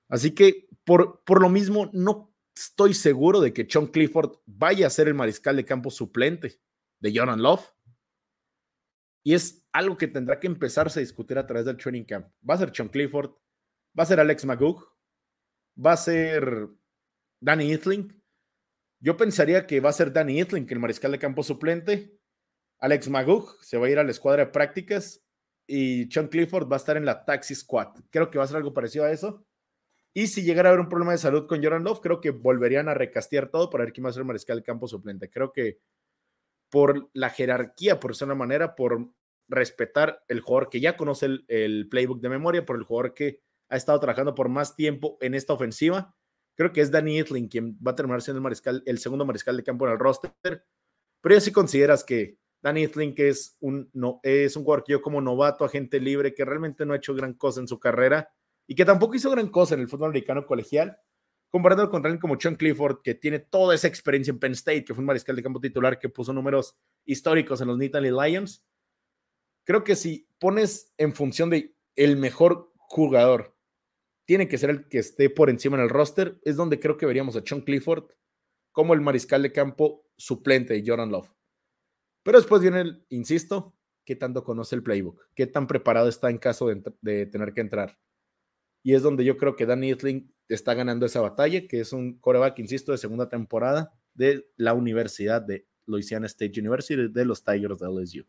Así 0.08 0.34
que 0.34 0.68
por, 0.84 1.22
por 1.24 1.42
lo 1.42 1.48
mismo, 1.48 1.90
no 1.92 2.34
estoy 2.56 2.94
seguro 2.94 3.40
de 3.40 3.52
que 3.52 3.66
Sean 3.68 3.86
Clifford 3.86 4.38
vaya 4.46 4.86
a 4.86 4.90
ser 4.90 5.08
el 5.08 5.14
mariscal 5.14 5.56
de 5.56 5.64
campo 5.64 5.90
suplente 5.90 6.60
de 7.00 7.12
Jordan 7.14 7.42
Love. 7.42 7.72
Y 9.22 9.34
es 9.34 9.66
algo 9.72 9.96
que 9.96 10.08
tendrá 10.08 10.40
que 10.40 10.46
empezarse 10.46 10.98
a 10.98 11.02
discutir 11.02 11.38
a 11.38 11.46
través 11.46 11.66
del 11.66 11.76
training 11.76 12.04
camp. 12.04 12.26
Va 12.48 12.54
a 12.54 12.58
ser 12.58 12.74
Sean 12.74 12.88
Clifford, 12.88 13.32
va 13.98 14.02
a 14.02 14.06
ser 14.06 14.20
Alex 14.20 14.44
Magoo, 14.44 14.82
va 15.84 15.92
a 15.92 15.96
ser 15.96 16.68
Danny 17.40 17.72
Ethling. 17.72 18.20
Yo 19.00 19.16
pensaría 19.16 19.66
que 19.66 19.80
va 19.80 19.90
a 19.90 19.92
ser 19.92 20.12
Danny 20.12 20.40
Ethling 20.40 20.66
el 20.68 20.78
mariscal 20.78 21.12
de 21.12 21.18
campo 21.18 21.42
suplente. 21.42 22.18
Alex 22.80 23.08
Magoo 23.08 23.46
se 23.60 23.76
va 23.76 23.86
a 23.86 23.90
ir 23.90 23.98
a 23.98 24.04
la 24.04 24.10
escuadra 24.10 24.46
de 24.46 24.50
prácticas 24.50 25.22
y 25.66 26.10
Sean 26.10 26.28
Clifford 26.28 26.70
va 26.70 26.76
a 26.76 26.78
estar 26.78 26.96
en 26.96 27.04
la 27.04 27.24
taxi 27.24 27.54
squad. 27.54 27.88
Creo 28.10 28.30
que 28.30 28.38
va 28.38 28.44
a 28.44 28.48
ser 28.48 28.56
algo 28.56 28.72
parecido 28.72 29.04
a 29.04 29.12
eso. 29.12 29.46
Y 30.14 30.28
si 30.28 30.42
llegara 30.42 30.68
a 30.68 30.72
haber 30.72 30.80
un 30.80 30.88
problema 30.88 31.12
de 31.12 31.18
salud 31.18 31.46
con 31.46 31.62
Jordan 31.62 31.84
Love, 31.84 32.00
creo 32.00 32.20
que 32.20 32.30
volverían 32.30 32.88
a 32.88 32.94
recastear 32.94 33.50
todo 33.50 33.70
para 33.70 33.84
ver 33.84 33.92
quién 33.92 34.04
va 34.04 34.10
a 34.10 34.12
ser 34.12 34.22
el 34.22 34.26
mariscal 34.26 34.62
campo 34.62 34.88
suplente. 34.88 35.30
Creo 35.30 35.52
que 35.52 35.78
por 36.70 37.10
la 37.12 37.30
jerarquía, 37.30 38.00
por 38.00 38.16
ser 38.16 38.26
una 38.26 38.34
manera, 38.34 38.74
por 38.74 39.10
respetar 39.48 40.22
el 40.28 40.40
jugador 40.40 40.68
que 40.68 40.80
ya 40.80 40.96
conoce 40.96 41.26
el, 41.48 41.88
playbook 41.88 42.20
de 42.20 42.28
memoria, 42.28 42.64
por 42.64 42.76
el 42.76 42.82
jugador 42.82 43.14
que 43.14 43.40
ha 43.70 43.76
estado 43.76 44.00
trabajando 44.00 44.34
por 44.34 44.48
más 44.48 44.76
tiempo 44.76 45.18
en 45.20 45.34
esta 45.34 45.52
ofensiva, 45.52 46.14
creo 46.56 46.72
que 46.72 46.80
es 46.80 46.90
Danny 46.90 47.18
Etling 47.18 47.48
quien 47.48 47.78
va 47.86 47.92
a 47.92 47.94
terminar 47.94 48.22
siendo 48.22 48.38
el 48.38 48.42
mariscal, 48.42 48.82
el 48.86 48.98
segundo 48.98 49.24
mariscal 49.24 49.56
de 49.56 49.62
campo 49.62 49.86
en 49.86 49.92
el 49.92 49.98
roster. 49.98 50.32
Pero 50.42 51.34
ya 51.34 51.40
si 51.40 51.52
consideras 51.52 52.04
que 52.04 52.38
Danny 52.60 52.82
Eathling, 52.82 53.14
que 53.14 53.28
es 53.28 53.56
un, 53.60 53.90
no, 53.92 54.20
es 54.22 54.56
un 54.56 54.64
jugador 54.64 54.84
que 54.84 54.92
yo 54.92 55.02
como 55.02 55.20
novato, 55.20 55.64
agente 55.64 56.00
libre, 56.00 56.34
que 56.34 56.44
realmente 56.44 56.84
no 56.84 56.92
ha 56.92 56.96
hecho 56.96 57.14
gran 57.14 57.34
cosa 57.34 57.60
en 57.60 57.68
su 57.68 57.78
carrera 57.78 58.30
y 58.68 58.74
que 58.74 58.84
tampoco 58.84 59.16
hizo 59.16 59.30
gran 59.30 59.48
cosa 59.48 59.74
en 59.74 59.80
el 59.80 59.88
fútbol 59.88 60.10
americano 60.10 60.46
colegial, 60.46 60.98
comparado 61.48 61.90
con 61.90 62.04
alguien 62.04 62.20
como 62.20 62.38
Sean 62.38 62.54
Clifford, 62.54 63.00
que 63.02 63.14
tiene 63.14 63.40
toda 63.40 63.74
esa 63.74 63.88
experiencia 63.88 64.30
en 64.30 64.38
Penn 64.38 64.52
State, 64.52 64.84
que 64.84 64.94
fue 64.94 65.00
un 65.00 65.06
mariscal 65.06 65.34
de 65.34 65.42
campo 65.42 65.58
titular 65.58 65.98
que 65.98 66.10
puso 66.10 66.32
números 66.32 66.76
históricos 67.06 67.60
en 67.60 67.68
los 67.68 67.78
Nittany 67.78 68.10
Lions. 68.10 68.64
Creo 69.64 69.82
que 69.82 69.96
si 69.96 70.28
pones 70.38 70.92
en 70.98 71.14
función 71.14 71.50
de 71.50 71.74
el 71.96 72.16
mejor 72.16 72.70
jugador, 72.76 73.56
tiene 74.26 74.46
que 74.46 74.58
ser 74.58 74.70
el 74.70 74.88
que 74.88 74.98
esté 74.98 75.30
por 75.30 75.48
encima 75.48 75.78
en 75.78 75.84
el 75.84 75.88
roster, 75.88 76.38
es 76.44 76.56
donde 76.56 76.78
creo 76.78 76.98
que 76.98 77.06
veríamos 77.06 77.34
a 77.36 77.42
Sean 77.42 77.62
Clifford 77.62 78.04
como 78.70 78.92
el 78.92 79.00
mariscal 79.00 79.42
de 79.42 79.50
campo 79.50 80.06
suplente 80.16 80.74
de 80.74 80.84
Jordan 80.86 81.10
Love. 81.10 81.32
Pero 82.22 82.38
después 82.38 82.60
viene 82.60 82.82
el, 82.82 83.06
insisto, 83.08 83.74
qué 84.04 84.16
tanto 84.16 84.44
conoce 84.44 84.76
el 84.76 84.82
playbook, 84.82 85.28
qué 85.34 85.46
tan 85.46 85.66
preparado 85.66 86.08
está 86.08 86.30
en 86.30 86.38
caso 86.38 86.68
de, 86.68 87.26
tener 87.26 87.52
que 87.54 87.60
entrar. 87.60 87.98
Y 88.88 88.94
es 88.94 89.02
donde 89.02 89.22
yo 89.22 89.36
creo 89.36 89.54
que 89.54 89.66
Danny 89.66 89.90
Etling 89.90 90.32
está 90.48 90.72
ganando 90.72 91.04
esa 91.04 91.20
batalla, 91.20 91.68
que 91.68 91.80
es 91.80 91.92
un 91.92 92.18
coreback, 92.20 92.58
insisto, 92.58 92.90
de 92.90 92.96
segunda 92.96 93.28
temporada 93.28 93.92
de 94.14 94.48
la 94.56 94.72
Universidad 94.72 95.42
de 95.42 95.66
Louisiana 95.84 96.24
State 96.24 96.58
University 96.58 97.08
de 97.12 97.24
los 97.26 97.44
Tigers 97.44 97.78
de 97.78 97.86
LSU. 97.86 98.26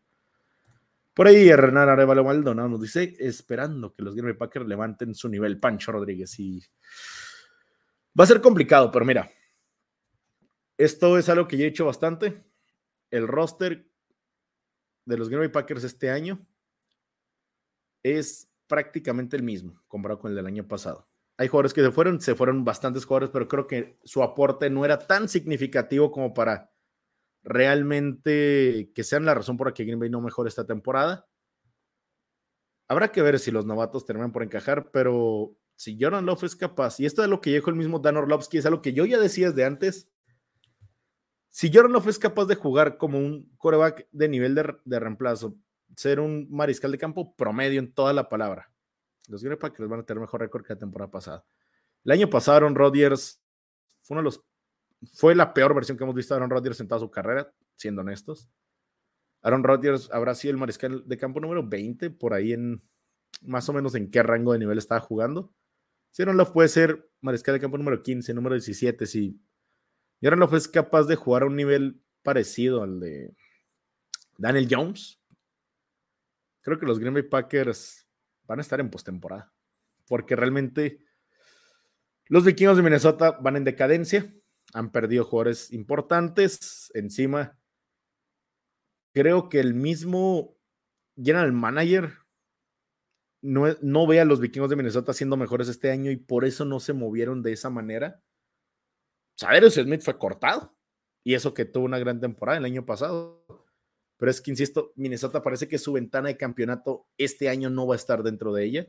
Por 1.14 1.28
ahí 1.28 1.48
Hernán 1.48 1.88
Arevalo 1.88 2.24
Maldonado 2.24 2.68
nos 2.68 2.82
dice, 2.82 3.16
esperando 3.20 3.94
que 3.94 4.02
los 4.02 4.14
Green 4.14 4.26
Bay 4.26 4.34
Packers 4.34 4.66
levanten 4.66 5.14
su 5.14 5.30
nivel, 5.30 5.58
Pancho 5.58 5.92
Rodríguez. 5.92 6.38
Y 6.38 6.62
va 8.20 8.24
a 8.24 8.26
ser 8.26 8.42
complicado, 8.42 8.90
pero 8.90 9.06
mira, 9.06 9.30
esto 10.76 11.16
es 11.16 11.30
algo 11.30 11.48
que 11.48 11.56
ya 11.56 11.64
he 11.64 11.68
hecho 11.68 11.86
bastante. 11.86 12.44
El 13.10 13.26
roster 13.26 13.88
de 15.06 15.16
los 15.16 15.30
Green 15.30 15.40
Bay 15.40 15.48
Packers 15.48 15.84
este 15.84 16.10
año 16.10 16.46
es 18.02 18.49
prácticamente 18.70 19.36
el 19.36 19.42
mismo 19.42 19.82
comparado 19.88 20.20
con 20.20 20.30
el 20.30 20.36
del 20.36 20.46
año 20.46 20.66
pasado. 20.68 21.08
Hay 21.36 21.48
jugadores 21.48 21.74
que 21.74 21.82
se 21.82 21.90
fueron, 21.90 22.20
se 22.20 22.36
fueron 22.36 22.64
bastantes 22.64 23.04
jugadores, 23.04 23.30
pero 23.32 23.48
creo 23.48 23.66
que 23.66 23.98
su 24.04 24.22
aporte 24.22 24.70
no 24.70 24.84
era 24.84 24.98
tan 24.98 25.28
significativo 25.28 26.12
como 26.12 26.32
para 26.32 26.70
realmente 27.42 28.92
que 28.94 29.02
sean 29.02 29.24
la 29.24 29.34
razón 29.34 29.56
por 29.56 29.66
la 29.66 29.74
que 29.74 29.84
Green 29.84 29.98
Bay 29.98 30.08
no 30.08 30.20
mejore 30.20 30.48
esta 30.48 30.66
temporada. 30.66 31.26
Habrá 32.88 33.10
que 33.10 33.22
ver 33.22 33.38
si 33.38 33.50
los 33.50 33.66
novatos 33.66 34.04
terminan 34.04 34.32
por 34.32 34.42
encajar, 34.42 34.90
pero 34.92 35.56
si 35.74 35.98
Jordan 35.98 36.26
Love 36.26 36.44
es 36.44 36.56
capaz, 36.56 37.00
y 37.00 37.06
esto 37.06 37.22
es 37.22 37.28
lo 37.28 37.40
que 37.40 37.50
dijo 37.50 37.70
el 37.70 37.76
mismo 37.76 37.98
Dan 37.98 38.18
Orlovsky, 38.18 38.58
es 38.58 38.66
algo 38.66 38.82
que 38.82 38.92
yo 38.92 39.06
ya 39.06 39.18
decía 39.18 39.48
desde 39.48 39.64
antes, 39.64 40.10
si 41.48 41.72
Jordan 41.72 41.92
Love 41.92 42.08
es 42.08 42.18
capaz 42.18 42.44
de 42.44 42.54
jugar 42.54 42.96
como 42.98 43.18
un 43.18 43.50
coreback 43.56 44.06
de 44.12 44.28
nivel 44.28 44.54
de, 44.54 45.00
reemplazo, 45.00 45.56
ser 45.96 46.20
un 46.20 46.48
mariscal 46.50 46.92
de 46.92 46.98
campo 46.98 47.34
promedio 47.34 47.78
en 47.80 47.92
toda 47.92 48.12
la 48.12 48.28
palabra, 48.28 48.70
los 49.28 49.42
Green 49.42 49.58
Packers 49.58 49.88
van 49.88 50.00
a 50.00 50.02
tener 50.04 50.20
mejor 50.20 50.40
récord 50.40 50.64
que 50.64 50.74
la 50.74 50.78
temporada 50.78 51.10
pasada. 51.10 51.44
El 52.04 52.12
año 52.12 52.30
pasado 52.30 52.56
Aaron 52.56 52.74
Rodgers 52.74 53.40
fue 54.02 54.14
uno 54.14 54.20
de 54.20 54.24
los 54.24 54.44
fue 55.14 55.34
la 55.34 55.54
peor 55.54 55.74
versión 55.74 55.96
que 55.96 56.04
hemos 56.04 56.14
visto 56.14 56.34
de 56.34 56.38
Aaron 56.38 56.50
Rodgers 56.50 56.80
en 56.80 56.88
toda 56.88 57.00
su 57.00 57.10
carrera, 57.10 57.52
siendo 57.76 58.02
honestos. 58.02 58.50
Aaron 59.42 59.64
Rodgers 59.64 60.10
habrá 60.12 60.34
sido 60.34 60.52
el 60.52 60.58
mariscal 60.58 61.06
de 61.06 61.16
campo 61.16 61.40
número 61.40 61.66
20, 61.66 62.10
por 62.10 62.34
ahí 62.34 62.52
en 62.52 62.82
más 63.42 63.68
o 63.68 63.72
menos 63.72 63.94
en 63.94 64.10
qué 64.10 64.22
rango 64.22 64.52
de 64.52 64.58
nivel 64.58 64.76
estaba 64.76 65.00
jugando. 65.00 65.54
Si 66.10 66.22
Aaron 66.22 66.36
Love 66.36 66.52
puede 66.52 66.68
ser 66.68 67.08
mariscal 67.20 67.54
de 67.54 67.60
campo 67.60 67.78
número 67.78 68.02
15, 68.02 68.34
número 68.34 68.54
17, 68.54 69.06
si 69.06 69.40
Aaron 70.22 70.40
Love 70.40 70.54
es 70.54 70.68
capaz 70.68 71.04
de 71.04 71.16
jugar 71.16 71.42
a 71.42 71.46
un 71.46 71.56
nivel 71.56 72.02
parecido 72.22 72.82
al 72.82 73.00
de 73.00 73.34
Daniel 74.36 74.68
Jones, 74.70 75.19
creo 76.60 76.78
que 76.78 76.86
los 76.86 76.98
Green 76.98 77.14
Bay 77.14 77.22
Packers 77.22 78.06
van 78.44 78.58
a 78.58 78.62
estar 78.62 78.80
en 78.80 78.90
postemporada, 78.90 79.52
porque 80.06 80.36
realmente 80.36 81.04
los 82.26 82.44
vikingos 82.44 82.76
de 82.76 82.82
Minnesota 82.82 83.32
van 83.40 83.56
en 83.56 83.64
decadencia 83.64 84.32
han 84.72 84.92
perdido 84.92 85.24
jugadores 85.24 85.72
importantes. 85.72 86.90
Encima, 86.94 87.58
creo 89.12 89.48
que 89.48 89.60
el 89.60 89.74
mismo 89.74 90.56
general 91.16 91.52
manager 91.52 92.12
no, 93.42 93.66
no 93.80 94.06
ve 94.06 94.20
a 94.20 94.24
los 94.24 94.40
vikingos 94.40 94.70
de 94.70 94.76
Minnesota 94.76 95.12
siendo 95.12 95.36
mejores 95.36 95.68
este 95.68 95.90
año 95.90 96.10
y 96.10 96.16
por 96.16 96.44
eso 96.44 96.64
no 96.64 96.80
se 96.80 96.92
movieron 96.92 97.42
de 97.42 97.52
esa 97.52 97.70
manera. 97.70 98.22
Sadarius 99.36 99.74
Smith 99.74 100.02
fue 100.02 100.18
cortado 100.18 100.76
y 101.24 101.34
eso 101.34 101.54
que 101.54 101.64
tuvo 101.64 101.84
una 101.84 101.98
gran 101.98 102.20
temporada 102.20 102.58
el 102.58 102.64
año 102.64 102.84
pasado. 102.84 103.44
Pero 104.20 104.30
es 104.30 104.42
que, 104.42 104.50
insisto, 104.50 104.92
Minnesota 104.96 105.42
parece 105.42 105.66
que 105.66 105.78
su 105.78 105.94
ventana 105.94 106.28
de 106.28 106.36
campeonato 106.36 107.08
este 107.16 107.48
año 107.48 107.70
no 107.70 107.86
va 107.86 107.94
a 107.94 107.96
estar 107.96 108.22
dentro 108.22 108.52
de 108.52 108.64
ella. 108.64 108.86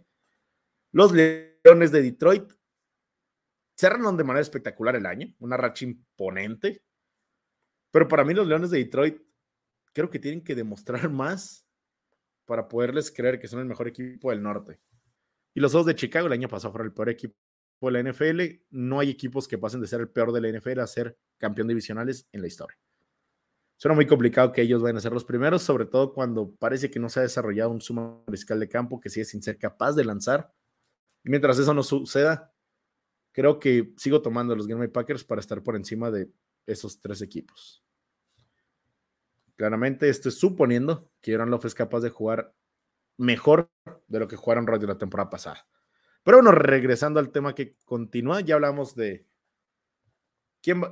Los 0.91 1.13
Leones 1.13 1.93
de 1.93 2.01
Detroit 2.01 2.51
cerraron 3.77 4.17
de 4.17 4.25
manera 4.25 4.41
espectacular 4.41 4.97
el 4.97 5.05
año, 5.05 5.33
una 5.39 5.55
racha 5.55 5.85
imponente. 5.85 6.83
Pero 7.91 8.09
para 8.09 8.25
mí 8.25 8.33
los 8.33 8.45
Leones 8.45 8.71
de 8.71 8.79
Detroit 8.79 9.21
creo 9.93 10.09
que 10.09 10.19
tienen 10.19 10.43
que 10.43 10.53
demostrar 10.53 11.09
más 11.09 11.65
para 12.43 12.67
poderles 12.67 13.09
creer 13.09 13.39
que 13.39 13.47
son 13.47 13.61
el 13.61 13.67
mejor 13.67 13.87
equipo 13.87 14.31
del 14.31 14.43
norte. 14.43 14.81
Y 15.53 15.61
los 15.61 15.71
dos 15.71 15.85
de 15.85 15.95
Chicago 15.95 16.27
el 16.27 16.33
año 16.33 16.49
pasado 16.49 16.73
fueron 16.73 16.87
el 16.87 16.93
peor 16.93 17.07
equipo 17.07 17.37
de 17.83 17.91
la 17.91 18.11
NFL. 18.11 18.65
No 18.71 18.99
hay 18.99 19.09
equipos 19.09 19.47
que 19.47 19.57
pasen 19.57 19.79
de 19.79 19.87
ser 19.87 20.01
el 20.01 20.09
peor 20.09 20.33
de 20.33 20.41
la 20.41 20.59
NFL 20.59 20.81
a 20.81 20.87
ser 20.87 21.17
campeón 21.37 21.69
divisionales 21.69 22.27
en 22.33 22.41
la 22.41 22.47
historia. 22.47 22.77
Suena 23.81 23.95
muy 23.95 24.05
complicado 24.05 24.51
que 24.51 24.61
ellos 24.61 24.83
vayan 24.83 24.97
a 24.97 25.01
ser 25.01 25.11
los 25.11 25.25
primeros, 25.25 25.63
sobre 25.63 25.87
todo 25.87 26.13
cuando 26.13 26.53
parece 26.53 26.91
que 26.91 26.99
no 26.99 27.09
se 27.09 27.19
ha 27.19 27.23
desarrollado 27.23 27.71
un 27.71 27.81
suma 27.81 28.21
mariscal 28.27 28.59
de 28.59 28.69
campo 28.69 28.99
que 28.99 29.09
sigue 29.09 29.25
sin 29.25 29.41
ser 29.41 29.57
capaz 29.57 29.93
de 29.93 30.05
lanzar. 30.05 30.53
Y 31.23 31.31
mientras 31.31 31.57
eso 31.57 31.73
no 31.73 31.81
suceda, 31.81 32.53
creo 33.31 33.57
que 33.57 33.91
sigo 33.97 34.21
tomando 34.21 34.55
los 34.55 34.67
Green 34.67 34.77
Bay 34.77 34.89
Packers 34.89 35.23
para 35.23 35.41
estar 35.41 35.63
por 35.63 35.75
encima 35.75 36.11
de 36.11 36.31
esos 36.67 37.01
tres 37.01 37.23
equipos. 37.23 37.83
Claramente, 39.55 40.09
estoy 40.09 40.31
suponiendo 40.31 41.09
que 41.19 41.33
Aaron 41.33 41.49
Love 41.49 41.65
es 41.65 41.73
capaz 41.73 42.01
de 42.01 42.11
jugar 42.11 42.53
mejor 43.17 43.71
de 44.07 44.19
lo 44.19 44.27
que 44.27 44.35
jugaron 44.35 44.67
Rodgers 44.67 44.89
la 44.89 44.99
temporada 44.99 45.31
pasada. 45.31 45.67
Pero 46.23 46.37
bueno, 46.37 46.51
regresando 46.51 47.19
al 47.19 47.31
tema 47.31 47.55
que 47.55 47.77
continúa, 47.85 48.41
ya 48.41 48.53
hablamos 48.53 48.93
de 48.93 49.25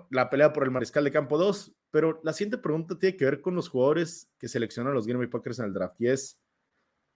la 0.10 0.30
pelea 0.30 0.54
por 0.54 0.64
el 0.64 0.72
mariscal 0.72 1.04
de 1.04 1.12
campo 1.12 1.38
2, 1.38 1.76
pero 1.92 2.20
la 2.24 2.34
siguiente 2.34 2.58
pregunta 2.58 2.98
tiene 2.98 3.18
que 3.18 3.26
ver 3.26 3.42
con 3.42 3.56
los 3.56 3.70
jugadores 3.70 4.30
que 4.38 4.48
seleccionan 4.48 4.94
los 4.94 5.06
Green 5.06 5.20
Bay 5.20 5.28
Packers 5.28 5.60
en 5.60 5.66
el 5.66 5.74
draft 5.74 6.00
y 6.00 6.08
es 6.08 6.40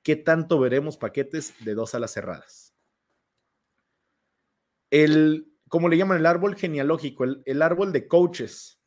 ¿qué 0.04 0.16
tanto 0.16 0.60
veremos 0.60 0.98
paquetes 0.98 1.54
de 1.63 1.74
dos 1.74 1.96
alas 1.96 2.12
cerradas? 2.12 2.74
el, 4.94 5.52
como 5.70 5.89
le 5.89 5.98
llaman, 5.98 6.20
el 6.20 6.28
árbol 6.28 6.56
genealógico, 6.56 7.24
el, 7.24 7.62
árbol 7.63 7.92
de 7.92 8.08
coaches 8.08 8.80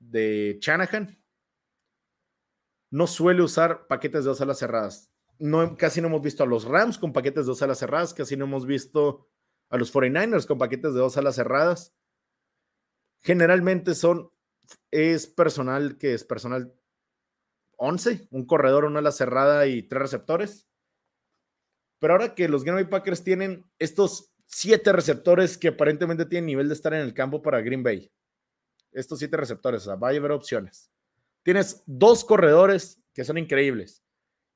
de 0.00 0.58
Shanahan, 0.60 1.22
no 2.90 3.06
suele 3.06 3.42
usar 3.42 3.86
paquetes 3.86 4.24
de 4.24 4.30
dos 4.30 4.40
alas 4.40 4.58
cerradas. 4.58 5.12
No, 5.38 5.76
casi 5.76 6.00
no 6.00 6.08
hemos 6.08 6.22
visto 6.22 6.42
a 6.42 6.46
los 6.46 6.64
Rams 6.64 6.98
con 6.98 7.12
paquetes 7.12 7.44
de 7.44 7.50
dos 7.50 7.62
alas 7.62 7.78
cerradas, 7.78 8.12
casi 8.12 8.36
no 8.36 8.46
hemos 8.46 8.66
visto 8.66 9.28
a 9.70 9.76
los 9.76 9.94
49ers 9.94 10.46
con 10.46 10.58
paquetes 10.58 10.94
de 10.94 11.00
dos 11.00 11.16
alas 11.16 11.36
cerradas. 11.36 11.94
Generalmente 13.26 13.96
son, 13.96 14.30
es 14.92 15.26
personal 15.26 15.98
que 15.98 16.14
es 16.14 16.22
personal 16.22 16.72
11, 17.76 18.28
un 18.30 18.46
corredor, 18.46 18.84
una 18.84 19.00
ala 19.00 19.10
cerrada 19.10 19.66
y 19.66 19.82
tres 19.82 20.00
receptores. 20.00 20.68
Pero 21.98 22.12
ahora 22.12 22.36
que 22.36 22.48
los 22.48 22.62
Green 22.62 22.76
Bay 22.76 22.84
Packers 22.84 23.24
tienen 23.24 23.68
estos 23.80 24.32
siete 24.46 24.92
receptores 24.92 25.58
que 25.58 25.66
aparentemente 25.66 26.24
tienen 26.24 26.46
nivel 26.46 26.68
de 26.68 26.74
estar 26.74 26.94
en 26.94 27.00
el 27.00 27.14
campo 27.14 27.42
para 27.42 27.60
Green 27.62 27.82
Bay. 27.82 28.12
Estos 28.92 29.18
siete 29.18 29.36
receptores, 29.36 29.82
o 29.82 29.84
sea, 29.86 29.96
va 29.96 30.10
a 30.10 30.10
haber 30.12 30.30
opciones. 30.30 30.92
Tienes 31.42 31.82
dos 31.84 32.24
corredores 32.24 33.02
que 33.12 33.24
son 33.24 33.38
increíbles 33.38 34.04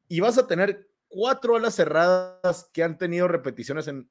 y 0.06 0.20
vas 0.20 0.38
a 0.38 0.46
tener 0.46 0.88
cuatro 1.08 1.56
alas 1.56 1.74
cerradas 1.74 2.70
que 2.72 2.84
han 2.84 2.98
tenido 2.98 3.26
repeticiones 3.26 3.88
en, 3.88 4.08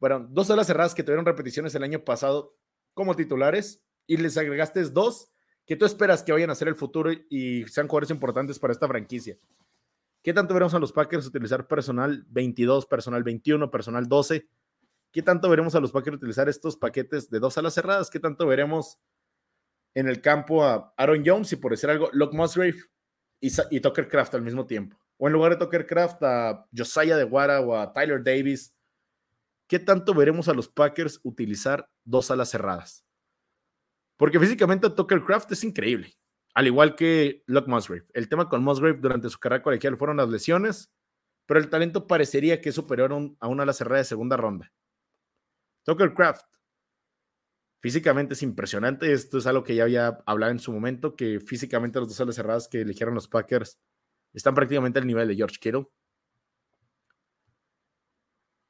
bueno, 0.00 0.26
dos 0.28 0.50
alas 0.50 0.66
cerradas 0.66 0.92
que 0.92 1.04
tuvieron 1.04 1.24
repeticiones 1.24 1.72
el 1.76 1.84
año 1.84 2.04
pasado 2.04 2.56
como 2.94 3.14
titulares 3.14 3.84
y 4.06 4.16
les 4.16 4.36
agregaste 4.36 4.82
dos 4.90 5.32
que 5.66 5.76
tú 5.76 5.84
esperas 5.84 6.22
que 6.22 6.32
vayan 6.32 6.50
a 6.50 6.54
ser 6.54 6.68
el 6.68 6.74
futuro 6.74 7.10
y 7.30 7.64
sean 7.66 7.88
jugadores 7.88 8.10
importantes 8.10 8.58
para 8.58 8.72
esta 8.72 8.88
franquicia. 8.88 9.38
¿Qué 10.22 10.32
tanto 10.32 10.54
veremos 10.54 10.74
a 10.74 10.78
los 10.78 10.92
Packers 10.92 11.26
utilizar 11.26 11.66
personal 11.66 12.24
22, 12.28 12.86
personal 12.86 13.22
21, 13.22 13.70
personal 13.70 14.08
12? 14.08 14.48
¿Qué 15.10 15.22
tanto 15.22 15.48
veremos 15.48 15.74
a 15.74 15.80
los 15.80 15.92
Packers 15.92 16.16
utilizar 16.16 16.48
estos 16.48 16.76
paquetes 16.76 17.28
de 17.28 17.40
dos 17.40 17.58
alas 17.58 17.74
cerradas? 17.74 18.08
¿Qué 18.08 18.20
tanto 18.20 18.46
veremos 18.46 18.98
en 19.94 20.08
el 20.08 20.20
campo 20.20 20.64
a 20.64 20.94
Aaron 20.96 21.22
Jones 21.24 21.52
y 21.52 21.56
por 21.56 21.72
decir 21.72 21.90
algo, 21.90 22.08
Locke 22.12 22.34
Musgrave 22.34 22.76
y, 23.40 23.80
Tucker 23.80 24.08
Craft 24.08 24.34
al 24.34 24.42
mismo 24.42 24.66
tiempo? 24.66 24.96
O 25.18 25.26
en 25.26 25.34
lugar 25.34 25.52
de 25.52 25.58
Tucker 25.58 25.86
Craft 25.86 26.22
a 26.22 26.66
Josiah 26.76 27.16
de 27.16 27.24
Guara 27.24 27.60
o 27.60 27.76
a 27.76 27.92
Tyler 27.92 28.22
Davis. 28.22 28.74
¿Qué 29.66 29.78
tanto 29.78 30.14
veremos 30.14 30.48
a 30.48 30.54
los 30.54 30.68
Packers 30.68 31.20
utilizar 31.24 31.88
dos 32.04 32.30
alas 32.30 32.50
cerradas? 32.50 33.04
Porque 34.16 34.38
físicamente 34.38 34.90
Tucker 34.90 35.22
Craft 35.22 35.52
es 35.52 35.64
increíble. 35.64 36.14
al 36.54 36.66
igual 36.66 36.96
que 36.96 37.42
Luck 37.46 37.66
Musgrave. 37.66 38.06
El 38.12 38.28
tema 38.28 38.48
con 38.48 38.62
Musgrave 38.62 38.98
durante 39.00 39.30
su 39.30 39.38
carrera 39.38 39.62
colegial 39.62 39.96
fueron 39.96 40.18
las 40.18 40.28
lesiones, 40.28 40.92
pero 41.46 41.58
el 41.60 41.70
talento 41.70 42.06
parecería 42.06 42.60
que 42.60 42.68
es 42.68 42.74
superior 42.74 43.12
a, 43.40 43.48
una 43.48 43.62
ala 43.62 43.72
cerrada 43.72 43.98
de 43.98 44.04
segunda 44.04 44.36
ronda. 44.36 44.72
Tucker 45.84 46.12
Craft. 46.14 46.46
Físicamente 47.80 48.34
es 48.34 48.42
impresionante. 48.42 49.12
Esto 49.12 49.38
es 49.38 49.46
algo 49.46 49.64
que 49.64 49.74
ya 49.74 49.84
había 49.84 50.22
hablado 50.26 50.52
en 50.52 50.60
su 50.60 50.72
momento, 50.72 51.16
que 51.16 51.40
físicamente 51.40 51.98
los 51.98 52.08
dos 52.08 52.20
alas 52.20 52.36
cerradas 52.36 52.68
que 52.68 52.82
eligieron 52.82 53.14
los 53.14 53.28
Packers 53.28 53.78
están 54.32 54.54
prácticamente 54.54 54.98
al 54.98 55.06
nivel 55.06 55.28
de 55.28 55.36
George 55.36 55.56
Kittle. 55.60 55.86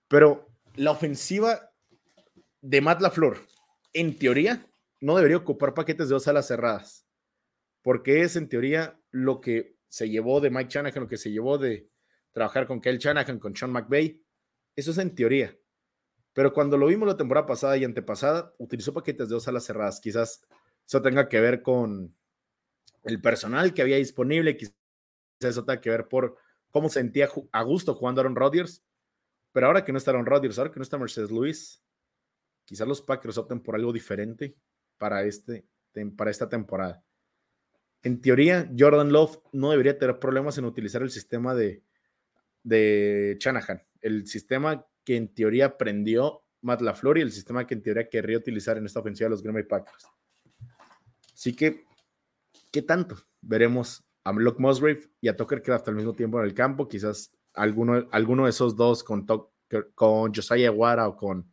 Pero 0.09 0.49
la 0.77 0.91
ofensiva 0.93 1.73
de 2.61 2.81
Matt 2.81 3.01
LaFleur, 3.01 3.39
en 3.93 4.19
teoría, 4.19 4.67
no 5.03 5.17
debería 5.17 5.37
ocupar 5.37 5.75
paquetes 5.75 6.09
de 6.09 6.15
dos 6.15 6.29
alas 6.29 6.47
cerradas, 6.47 7.09
porque 7.83 8.23
es 8.23 8.37
en 8.37 8.49
teoría 8.49 9.01
lo 9.11 9.41
que 9.41 9.77
se 9.89 10.09
llevó 10.09 10.41
de 10.41 10.49
Mike 10.49 10.71
Shanahan, 10.71 11.03
lo 11.03 11.09
que 11.09 11.17
se 11.17 11.33
llevó 11.33 11.59
de 11.59 11.91
trabajar 12.31 12.69
con 12.69 12.81
Kyle 12.81 12.99
Shanahan, 12.99 13.41
con 13.41 13.55
Sean 13.55 13.73
McVay. 13.73 14.23
Eso 14.77 14.93
es 14.93 14.99
en 14.99 15.13
teoría. 15.15 15.59
Pero 16.33 16.53
cuando 16.53 16.79
lo 16.79 16.87
vimos 16.87 17.09
la 17.09 17.17
temporada 17.17 17.47
pasada 17.47 17.77
y 17.77 17.85
antepasada, 17.85 18.55
utilizó 18.59 18.95
paquetes 18.95 19.29
de 19.29 19.35
dos 19.35 19.49
alas 19.49 19.65
cerradas. 19.65 20.01
Quizás 20.01 20.47
eso 20.87 21.03
tenga 21.03 21.29
que 21.29 21.41
ver 21.41 21.63
con 21.63 22.17
el 23.03 23.21
personal 23.21 23.75
que 23.75 23.83
había 23.83 23.97
disponible, 23.97 24.57
quizás 24.57 24.73
eso 25.41 25.65
tenga 25.65 25.81
que 25.81 25.91
ver 25.91 26.07
por 26.07 26.37
cómo 26.71 26.89
sentía 26.89 27.29
a 27.51 27.63
gusto 27.65 27.95
jugando 27.95 28.21
Aaron 28.21 28.37
Rodgers. 28.37 28.85
Pero 29.51 29.67
ahora 29.67 29.85
que 29.85 29.91
no 29.91 29.99
está 29.99 30.13
Aaron 30.13 30.27
Rodgers, 30.27 30.59
ahora 30.59 30.71
que 30.71 30.79
no 30.79 30.85
está 30.85 30.97
Mercedes 30.97 31.33
Luis, 31.33 31.83
quizás 32.65 32.87
los 32.87 33.03
Packers 33.03 33.37
opten 33.37 33.61
por 33.61 33.75
algo 33.75 33.93
diferente 33.93 34.57
para, 35.03 35.25
este, 35.25 35.67
para 36.17 36.31
esta 36.31 36.49
temporada. 36.49 37.03
En 38.05 38.21
teoría, 38.21 38.71
Jordan 38.79 39.11
Love 39.11 39.37
no 39.51 39.73
debería 39.73 39.99
tener 39.99 40.21
problemas 40.21 40.59
en 40.59 40.65
utilizar 40.65 41.03
el 41.03 41.11
sistema 41.11 41.57
de, 41.57 41.83
de 42.63 43.37
Shanahan, 43.41 43.83
el 44.01 44.29
sistema 44.29 44.87
que 45.03 45.17
en 45.17 45.35
teoría 45.35 45.67
aprendió 45.67 46.45
Matt 46.61 46.83
LaFleur 46.83 47.19
y 47.19 47.23
el 47.23 47.33
sistema 47.33 47.67
que 47.67 47.75
en 47.75 47.83
teoría 47.83 48.09
querría 48.09 48.39
utilizar 48.39 48.79
en 48.79 48.87
esta 48.87 49.01
ofensiva 49.01 49.27
de 49.27 49.31
los 49.31 49.43
Green 49.43 49.55
Bay 49.55 49.65
Packers. 49.65 50.07
Así 51.35 51.53
que, 51.57 51.85
¿qué 52.71 52.83
tanto? 52.83 53.17
Veremos 53.41 54.05
a 54.23 54.33
Locke 54.33 54.61
Musgrave 54.61 55.11
y 55.21 55.27
a 55.27 55.37
Tucker 55.37 55.63
Craft 55.63 55.89
al 55.89 55.97
mismo 55.97 56.13
tiempo 56.13 56.39
en 56.39 56.45
el 56.45 56.55
campo. 56.55 56.87
Quizás 56.87 57.33
alguno, 57.55 58.07
alguno 58.13 58.45
de 58.45 58.51
esos 58.51 58.77
dos 58.77 59.03
con, 59.03 59.27
con 59.97 60.33
Josiah 60.33 60.71
Wara 60.71 61.09
o 61.09 61.17
con 61.17 61.52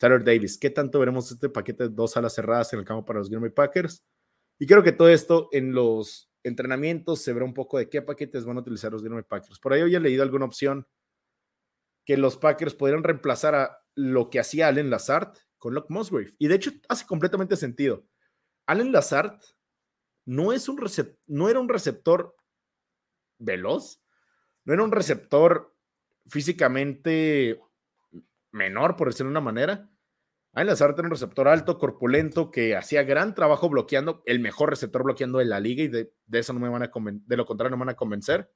Tyler 0.00 0.24
Davis. 0.24 0.56
¿Qué 0.58 0.70
tanto 0.70 0.98
veremos 0.98 1.30
este 1.30 1.50
paquete 1.50 1.84
de 1.84 1.94
dos 1.94 2.16
alas 2.16 2.34
cerradas 2.34 2.72
en 2.72 2.78
el 2.78 2.86
campo 2.86 3.04
para 3.04 3.18
los 3.18 3.28
Green 3.28 3.42
Bay 3.42 3.50
Packers? 3.50 4.02
Y 4.58 4.66
creo 4.66 4.82
que 4.82 4.92
todo 4.92 5.10
esto 5.10 5.50
en 5.52 5.74
los 5.74 6.30
entrenamientos 6.42 7.20
se 7.20 7.34
verá 7.34 7.44
un 7.44 7.52
poco 7.52 7.76
de 7.76 7.90
qué 7.90 8.00
paquetes 8.00 8.46
van 8.46 8.56
a 8.56 8.60
utilizar 8.60 8.90
los 8.90 9.02
Green 9.02 9.16
Bay 9.16 9.24
Packers. 9.28 9.60
Por 9.60 9.74
ahí 9.74 9.82
he 9.82 10.00
leído 10.00 10.22
alguna 10.22 10.46
opción 10.46 10.88
que 12.06 12.16
los 12.16 12.38
Packers 12.38 12.74
podrían 12.74 13.04
reemplazar 13.04 13.54
a 13.54 13.84
lo 13.94 14.30
que 14.30 14.40
hacía 14.40 14.68
Allen 14.68 14.88
Lazard 14.88 15.34
con 15.58 15.74
Locke 15.74 15.90
Musgrave. 15.90 16.34
Y 16.38 16.48
de 16.48 16.54
hecho 16.54 16.70
hace 16.88 17.04
completamente 17.04 17.56
sentido. 17.56 18.06
Allen 18.66 18.92
Lazard 18.92 19.38
no, 20.24 20.54
es 20.54 20.66
un 20.70 20.80
no 21.26 21.50
era 21.50 21.60
un 21.60 21.68
receptor 21.68 22.34
veloz, 23.38 24.02
no 24.64 24.72
era 24.72 24.82
un 24.82 24.92
receptor 24.92 25.76
físicamente 26.26 27.60
menor, 28.52 28.96
por 28.96 29.08
decirlo 29.08 29.28
de 29.28 29.32
una 29.32 29.40
manera. 29.40 29.89
Allen 30.52 30.66
Lazard 30.66 30.94
era 30.98 31.06
un 31.06 31.12
receptor 31.12 31.46
alto, 31.46 31.78
corpulento, 31.78 32.50
que 32.50 32.76
hacía 32.76 33.04
gran 33.04 33.34
trabajo 33.34 33.68
bloqueando, 33.68 34.22
el 34.26 34.40
mejor 34.40 34.70
receptor 34.70 35.04
bloqueando 35.04 35.38
de 35.38 35.44
la 35.44 35.60
liga, 35.60 35.84
y 35.84 35.88
de, 35.88 36.12
eso 36.32 36.52
no 36.52 36.60
me 36.60 36.68
van 36.68 36.82
a 36.82 36.90
de 36.92 37.36
lo 37.36 37.46
contrario 37.46 37.70
no 37.70 37.76
me 37.76 37.86
van 37.86 37.94
a 37.94 37.96
convencer 37.96 38.50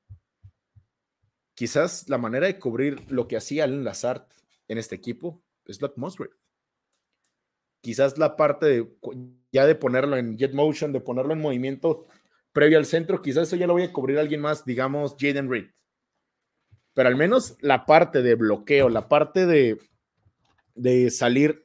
quizás 1.55 2.09
la 2.09 2.19
manera 2.19 2.47
de 2.47 2.59
cubrir 2.59 3.11
lo 3.11 3.27
que 3.27 3.37
hacía 3.37 3.65
Allen 3.65 3.85
Lazard 3.85 4.27
en 4.69 4.79
este 4.79 4.95
equipo 4.95 5.43
es 5.65 5.81
Luck 5.81 5.97
Musgrave. 5.97 6.35
Quizás 7.81 8.19
la 8.19 8.37
parte 8.37 8.67
de 8.67 8.89
ya 9.53 9.67
de 9.67 9.75
ponerlo 9.75 10.17
en 10.17 10.37
jet 10.37 10.53
motion, 10.53 10.93
de 10.93 11.01
ponerlo 11.01 11.33
en 11.33 11.41
movimiento 11.41 12.07
previo 12.53 12.79
al 12.79 12.87
centro, 12.87 13.23
quizás 13.23 13.49
eso 13.49 13.57
ya 13.57 13.67
lo 13.67 13.75
voy 13.75 13.83
a 13.83 13.93
cubrir 13.93 14.19
alguien 14.19 14.41
más, 14.41 14.65
digamos 14.65 15.17
Jaden 15.19 15.51
Reed. 15.51 15.71
Pero 16.95 17.09
al 17.09 17.17
menos 17.17 17.57
la 17.61 17.85
parte 17.87 18.23
de 18.23 18.37
bloqueo, 18.37 18.89
la 18.89 19.09
parte 19.09 19.47
de, 19.47 19.79
de 20.75 21.11
salir 21.11 21.64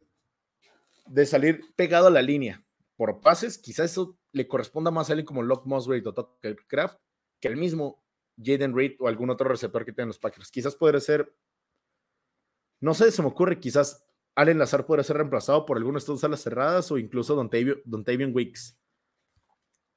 de 1.09 1.25
salir 1.25 1.61
pegado 1.75 2.07
a 2.07 2.11
la 2.11 2.21
línea 2.21 2.63
por 2.95 3.21
pases, 3.21 3.57
quizás 3.57 3.91
eso 3.91 4.17
le 4.31 4.47
corresponda 4.47 4.91
más 4.91 5.09
a 5.09 5.13
alguien 5.13 5.25
como 5.25 5.43
Locke 5.43 5.67
Musgrave 5.67 6.03
o 6.05 6.13
Tucker 6.13 6.57
Craft 6.67 6.97
que 7.39 7.47
el 7.47 7.57
mismo 7.57 8.03
Jaden 8.37 8.75
Reed 8.75 8.95
o 8.99 9.07
algún 9.07 9.29
otro 9.29 9.49
receptor 9.49 9.85
que 9.85 9.93
tengan 9.93 10.09
los 10.09 10.19
Packers. 10.19 10.51
Quizás 10.51 10.75
podría 10.75 10.99
ser, 10.99 11.33
no 12.81 12.93
sé, 12.93 13.11
se 13.11 13.21
me 13.21 13.29
ocurre, 13.29 13.59
quizás 13.59 14.05
Allen 14.35 14.59
Lazar 14.59 14.85
podría 14.85 15.03
ser 15.03 15.17
reemplazado 15.17 15.65
por 15.65 15.77
alguno 15.77 15.95
de 15.95 15.99
estos 15.99 16.23
alas 16.23 16.41
cerradas 16.41 16.91
o 16.91 16.97
incluso 16.97 17.35
Don 17.35 17.49
Tavian 18.03 18.35
Weeks. 18.35 18.77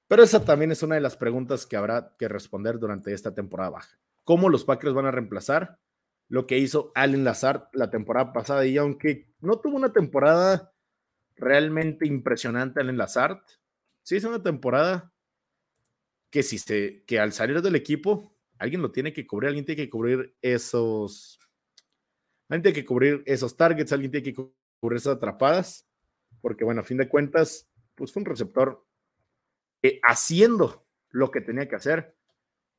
Pero 0.08 0.22
esa 0.22 0.44
también 0.44 0.72
es 0.72 0.82
una 0.82 0.96
de 0.96 1.00
las 1.00 1.16
preguntas 1.16 1.66
que 1.66 1.76
habrá 1.76 2.14
que 2.18 2.28
responder 2.28 2.78
durante 2.78 3.12
esta 3.12 3.34
temporada 3.34 3.70
baja. 3.70 3.98
¿Cómo 4.24 4.48
los 4.48 4.64
Packers 4.64 4.94
van 4.94 5.06
a 5.06 5.10
reemplazar 5.10 5.80
lo 6.28 6.46
que 6.46 6.58
hizo 6.58 6.92
Allen 6.94 7.24
Lazar 7.24 7.68
la 7.72 7.90
temporada 7.90 8.32
pasada? 8.32 8.66
Y 8.66 8.76
aunque 8.78 9.32
no 9.40 9.58
tuvo 9.60 9.76
una 9.76 9.92
temporada 9.92 10.71
realmente 11.42 12.06
impresionante 12.06 12.80
Allen 12.80 12.96
Lazard, 12.96 13.42
sí 14.02 14.16
es 14.16 14.24
una 14.24 14.42
temporada 14.42 15.12
que 16.30 16.42
si 16.42 16.58
se, 16.58 17.04
que 17.04 17.18
al 17.18 17.32
salir 17.32 17.60
del 17.60 17.76
equipo 17.76 18.34
alguien 18.58 18.80
lo 18.80 18.92
tiene 18.92 19.12
que 19.12 19.26
cubrir, 19.26 19.48
alguien 19.48 19.66
tiene 19.66 19.82
que 19.82 19.90
cubrir 19.90 20.36
esos, 20.40 21.38
alguien 22.48 22.62
tiene 22.62 22.74
que 22.74 22.86
cubrir 22.86 23.22
esos 23.26 23.56
targets, 23.56 23.92
alguien 23.92 24.12
tiene 24.12 24.24
que 24.24 24.34
cubrir 24.34 24.96
esas 24.96 25.16
atrapadas, 25.16 25.88
porque 26.40 26.64
bueno, 26.64 26.80
a 26.80 26.84
fin 26.84 26.96
de 26.96 27.08
cuentas, 27.08 27.68
pues 27.96 28.12
fue 28.12 28.20
un 28.20 28.26
receptor 28.26 28.86
que 29.82 30.00
haciendo 30.04 30.86
lo 31.10 31.30
que 31.30 31.40
tenía 31.40 31.68
que 31.68 31.76
hacer, 31.76 32.16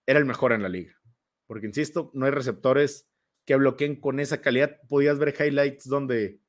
era 0.06 0.20
el 0.20 0.26
mejor 0.26 0.54
en 0.54 0.64
la 0.64 0.70
liga. 0.70 1.00
Porque 1.48 1.68
insisto, 1.68 2.12
no 2.14 2.26
hay 2.26 2.32
receptores 2.32 3.10
que 3.46 3.58
bloqueen 3.58 4.00
con 4.00 4.20
esa 4.22 4.42
calidad. 4.42 4.80
Podías 4.88 5.20
ver 5.20 5.36
highlights 5.38 5.88
donde 5.88 6.42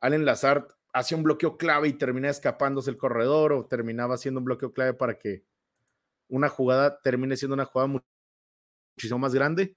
Allen 0.00 0.24
Lazard 0.24 0.75
hacía 0.96 1.16
un 1.18 1.22
bloqueo 1.22 1.58
clave 1.58 1.88
y 1.88 1.92
terminaba 1.92 2.30
escapándose 2.30 2.90
el 2.90 2.96
corredor 2.96 3.52
o 3.52 3.66
terminaba 3.66 4.14
haciendo 4.14 4.40
un 4.40 4.46
bloqueo 4.46 4.72
clave 4.72 4.94
para 4.94 5.18
que 5.18 5.44
una 6.28 6.48
jugada 6.48 7.00
termine 7.02 7.36
siendo 7.36 7.54
una 7.54 7.66
jugada 7.66 8.00
muchísimo 8.96 9.18
más 9.18 9.34
grande. 9.34 9.76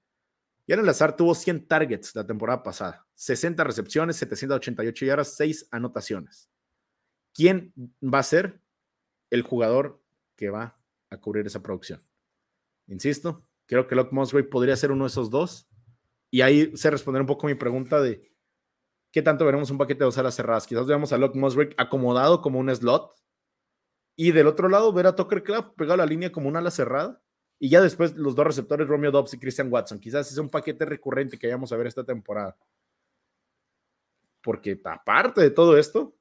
Y 0.65 0.71
el 0.71 0.87
azar 0.87 1.17
tuvo 1.17 1.35
100 1.35 1.67
targets 1.67 2.15
la 2.15 2.25
temporada 2.25 2.63
pasada, 2.63 3.05
60 3.15 3.63
recepciones, 3.63 4.15
788 4.15 5.05
yardas, 5.05 5.35
6 5.35 5.67
anotaciones. 5.71 6.49
¿Quién 7.33 7.73
va 8.01 8.19
a 8.19 8.23
ser 8.23 8.61
el 9.29 9.41
jugador 9.41 10.01
que 10.37 10.49
va 10.49 10.79
a 11.09 11.17
cubrir 11.17 11.45
esa 11.45 11.61
producción? 11.61 12.01
Insisto, 12.87 13.45
creo 13.65 13.87
que 13.87 13.95
Locke 13.95 14.13
Musgrave 14.13 14.47
podría 14.47 14.75
ser 14.77 14.91
uno 14.91 15.03
de 15.03 15.09
esos 15.09 15.29
dos. 15.29 15.67
Y 16.31 16.41
ahí 16.41 16.71
se 16.77 16.91
responderá 16.91 17.23
un 17.23 17.27
poco 17.27 17.47
mi 17.47 17.55
pregunta 17.55 17.99
de 17.99 18.31
qué 19.11 19.21
tanto 19.21 19.45
veremos 19.45 19.71
un 19.71 19.77
paquete 19.77 20.03
de 20.03 20.11
alas 20.15 20.35
cerradas. 20.35 20.67
Quizás 20.67 20.85
veamos 20.85 21.11
a 21.13 21.17
Locke 21.17 21.37
Musgrave 21.37 21.73
acomodado 21.77 22.41
como 22.41 22.59
un 22.59 22.73
slot. 22.73 23.13
Y 24.15 24.31
del 24.31 24.47
otro 24.47 24.67
lado, 24.67 24.91
ver 24.91 25.07
a 25.07 25.15
Tucker 25.15 25.43
Club 25.43 25.75
pegado 25.75 25.93
a 25.93 25.97
la 25.97 26.05
línea 26.05 26.31
como 26.31 26.49
un 26.49 26.57
ala 26.57 26.71
cerrada 26.71 27.21
y 27.59 27.69
ya 27.69 27.81
después 27.81 28.15
los 28.15 28.35
dos 28.35 28.47
receptores, 28.47 28.87
Romeo 28.87 29.11
Dobbs 29.11 29.33
y 29.33 29.39
Christian 29.39 29.71
Watson. 29.71 29.99
Quizás 29.99 30.31
es 30.31 30.37
un 30.37 30.49
paquete 30.49 30.85
recurrente 30.85 31.37
que 31.37 31.47
vayamos 31.47 31.71
a 31.71 31.77
ver 31.77 31.87
esta 31.87 32.05
temporada. 32.05 32.57
Porque 34.41 34.79
aparte 34.85 35.41
de 35.41 35.51
todo 35.51 35.77
esto, 35.77 36.15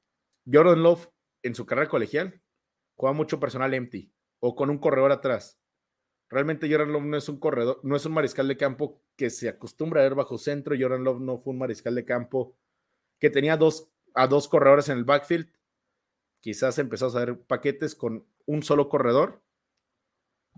Jordan 0.51 0.83
Love 0.83 1.09
en 1.43 1.55
su 1.55 1.65
carrera 1.65 1.89
colegial 1.89 2.41
juega 2.97 3.15
mucho 3.15 3.39
personal 3.39 3.73
empty 3.73 4.13
o 4.41 4.57
con 4.57 4.71
un 4.71 4.79
corredor 4.79 5.13
atrás. 5.13 5.61
Realmente 6.29 6.69
Jordan 6.71 6.93
Love 6.93 7.05
no 7.05 7.17
es 7.17 7.29
un 7.29 7.39
corredor, 7.39 7.81
no 7.85 7.95
es 7.95 8.05
un 8.05 8.13
mariscal 8.13 8.49
de 8.49 8.57
campo 8.57 9.01
que 9.17 9.31
se 9.31 9.49
acostumbra 9.49 10.01
a 10.01 10.05
ver 10.05 10.17
bajo 10.17 10.39
centro. 10.39 10.77
Jordan 10.79 11.05
Love 11.05 11.21
no 11.21 11.39
fue 11.39 11.53
un 11.53 11.59
mariscal 11.61 11.95
de 11.95 12.05
campo 12.05 12.57
que 13.19 13.31
tenía 13.31 13.57
dos, 13.57 13.89
a 14.15 14.27
dos 14.27 14.49
corredores 14.49 14.89
en 14.89 14.99
el 14.99 15.05
backfield. 15.05 15.49
Quizás 16.41 16.79
empezó 16.79 17.07
a 17.07 17.09
hacer 17.09 17.41
paquetes 17.43 17.95
con 17.95 18.27
un 18.47 18.63
solo 18.63 18.89
corredor 18.89 19.43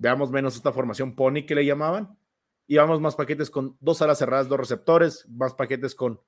veamos 0.00 0.30
menos 0.30 0.56
esta 0.56 0.72
formación 0.72 1.14
pony 1.14 1.44
que 1.46 1.54
le 1.54 1.64
llamaban, 1.64 2.16
y 2.66 2.76
vamos 2.76 3.00
más 3.00 3.16
paquetes 3.16 3.50
con 3.50 3.76
dos 3.80 4.00
alas 4.00 4.18
cerradas, 4.18 4.48
dos 4.48 4.58
receptores, 4.58 5.28
más 5.28 5.54
paquetes 5.54 5.94
con 5.94 6.20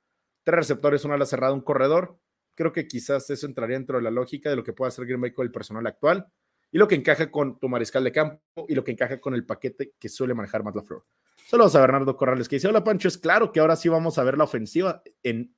tres 0.42 0.56
receptores, 0.56 1.04
una 1.04 1.14
ala 1.14 1.24
cerrada, 1.24 1.54
un 1.54 1.60
corredor. 1.60 2.18
Creo 2.54 2.72
que 2.72 2.88
quizás 2.88 3.30
eso 3.30 3.46
entraría 3.46 3.76
dentro 3.76 3.96
de 3.96 4.02
la 4.02 4.10
lógica 4.10 4.50
de 4.50 4.56
lo 4.56 4.64
que 4.64 4.72
puede 4.72 4.88
hacer 4.88 5.06
Green 5.06 5.20
Bay 5.20 5.32
con 5.32 5.46
el 5.46 5.52
personal 5.52 5.86
actual 5.86 6.26
y 6.70 6.78
lo 6.78 6.88
que 6.88 6.96
encaja 6.96 7.30
con 7.30 7.60
tu 7.60 7.68
mariscal 7.68 8.02
de 8.02 8.12
campo 8.12 8.66
y 8.68 8.74
lo 8.74 8.82
que 8.82 8.90
encaja 8.90 9.20
con 9.20 9.34
el 9.34 9.46
paquete 9.46 9.94
que 9.98 10.08
suele 10.08 10.34
manejar 10.34 10.64
Matt 10.64 10.74
LaFleur. 10.74 11.04
Saludos 11.46 11.76
a 11.76 11.80
Bernardo 11.80 12.16
Corrales 12.16 12.48
que 12.48 12.56
dice, 12.56 12.68
hola 12.68 12.82
Pancho, 12.82 13.08
es 13.08 13.18
claro 13.18 13.52
que 13.52 13.60
ahora 13.60 13.76
sí 13.76 13.88
vamos 13.88 14.18
a 14.18 14.24
ver 14.24 14.36
la 14.36 14.44
ofensiva 14.44 15.02
en, 15.22 15.54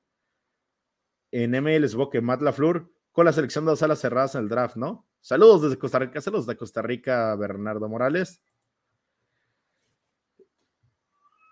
en 1.43 1.51
MLS, 1.61 1.97
que 2.09 2.21
Matt 2.21 2.41
LaFleur 2.41 2.89
con 3.11 3.25
la 3.25 3.33
selección 3.33 3.65
de 3.65 3.71
dos 3.71 3.83
alas 3.83 3.99
cerradas 3.99 4.35
en 4.35 4.43
el 4.43 4.49
draft, 4.49 4.77
¿no? 4.77 5.05
Saludos 5.19 5.63
desde 5.63 5.77
Costa 5.77 5.99
Rica, 5.99 6.21
saludos 6.21 6.45
de 6.45 6.55
Costa 6.55 6.81
Rica, 6.81 7.35
Bernardo 7.35 7.89
Morales. 7.89 8.41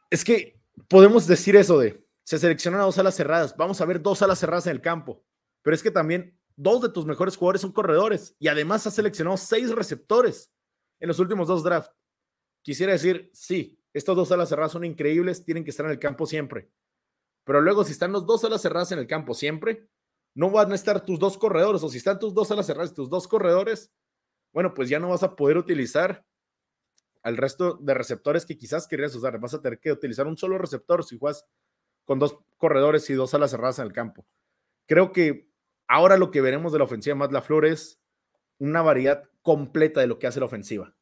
Es 0.09 0.23
que 0.23 0.57
podemos 0.87 1.27
decir 1.27 1.57
eso 1.57 1.77
de, 1.79 2.05
se 2.23 2.39
seleccionan 2.39 2.79
dos 2.79 2.97
alas 2.97 3.15
cerradas, 3.15 3.57
vamos 3.57 3.81
a 3.81 3.85
ver 3.85 4.01
dos 4.01 4.21
alas 4.21 4.39
cerradas 4.39 4.67
en 4.67 4.71
el 4.71 4.81
campo, 4.81 5.21
pero 5.61 5.75
es 5.75 5.83
que 5.83 5.91
también 5.91 6.39
dos 6.55 6.81
de 6.81 6.89
tus 6.89 7.05
mejores 7.05 7.35
jugadores 7.35 7.61
son 7.61 7.73
corredores 7.73 8.37
y 8.39 8.47
además 8.47 8.87
has 8.87 8.95
seleccionado 8.95 9.35
seis 9.35 9.69
receptores 9.69 10.49
en 11.01 11.09
los 11.09 11.19
últimos 11.19 11.49
dos 11.49 11.61
drafts. 11.61 11.93
Quisiera 12.61 12.93
decir, 12.93 13.29
sí, 13.33 13.77
estos 13.91 14.15
dos 14.15 14.31
alas 14.31 14.47
cerradas 14.47 14.71
son 14.71 14.85
increíbles, 14.85 15.43
tienen 15.43 15.65
que 15.65 15.71
estar 15.71 15.85
en 15.85 15.91
el 15.91 15.99
campo 15.99 16.25
siempre. 16.25 16.69
Pero 17.43 17.61
luego, 17.61 17.83
si 17.83 17.91
están 17.91 18.11
los 18.11 18.25
dos 18.25 18.43
alas 18.43 18.61
cerradas 18.61 18.91
en 18.91 18.99
el 18.99 19.07
campo 19.07 19.33
siempre, 19.33 19.87
no 20.35 20.49
van 20.49 20.71
a 20.71 20.75
estar 20.75 21.05
tus 21.05 21.19
dos 21.19 21.37
corredores, 21.37 21.83
o 21.83 21.89
si 21.89 21.97
están 21.97 22.19
tus 22.19 22.33
dos 22.33 22.51
alas 22.51 22.65
cerradas, 22.65 22.93
tus 22.93 23.09
dos 23.09 23.27
corredores, 23.27 23.91
bueno, 24.53 24.73
pues 24.73 24.89
ya 24.89 24.99
no 24.99 25.09
vas 25.09 25.23
a 25.23 25.35
poder 25.35 25.57
utilizar 25.57 26.25
al 27.23 27.37
resto 27.37 27.77
de 27.81 27.93
receptores 27.93 28.45
que 28.45 28.57
quizás 28.57 28.87
querías 28.87 29.15
usar. 29.15 29.39
Vas 29.39 29.53
a 29.53 29.61
tener 29.61 29.79
que 29.79 29.91
utilizar 29.91 30.27
un 30.27 30.37
solo 30.37 30.57
receptor 30.57 31.03
si 31.03 31.17
juegas 31.17 31.45
con 32.05 32.19
dos 32.19 32.37
corredores 32.57 33.09
y 33.09 33.13
dos 33.13 33.33
alas 33.33 33.51
cerradas 33.51 33.79
en 33.79 33.85
el 33.85 33.93
campo. 33.93 34.25
Creo 34.87 35.11
que 35.11 35.49
ahora 35.87 36.17
lo 36.17 36.31
que 36.31 36.41
veremos 36.41 36.71
de 36.71 36.79
la 36.79 36.83
ofensiva 36.83 37.13
de 37.13 37.19
Matt 37.19 37.31
LaFleur 37.31 37.65
es 37.65 37.99
una 38.59 38.81
variedad 38.81 39.23
completa 39.41 40.01
de 40.01 40.07
lo 40.07 40.19
que 40.19 40.27
hace 40.27 40.39
la 40.39 40.45
ofensiva. 40.45 40.95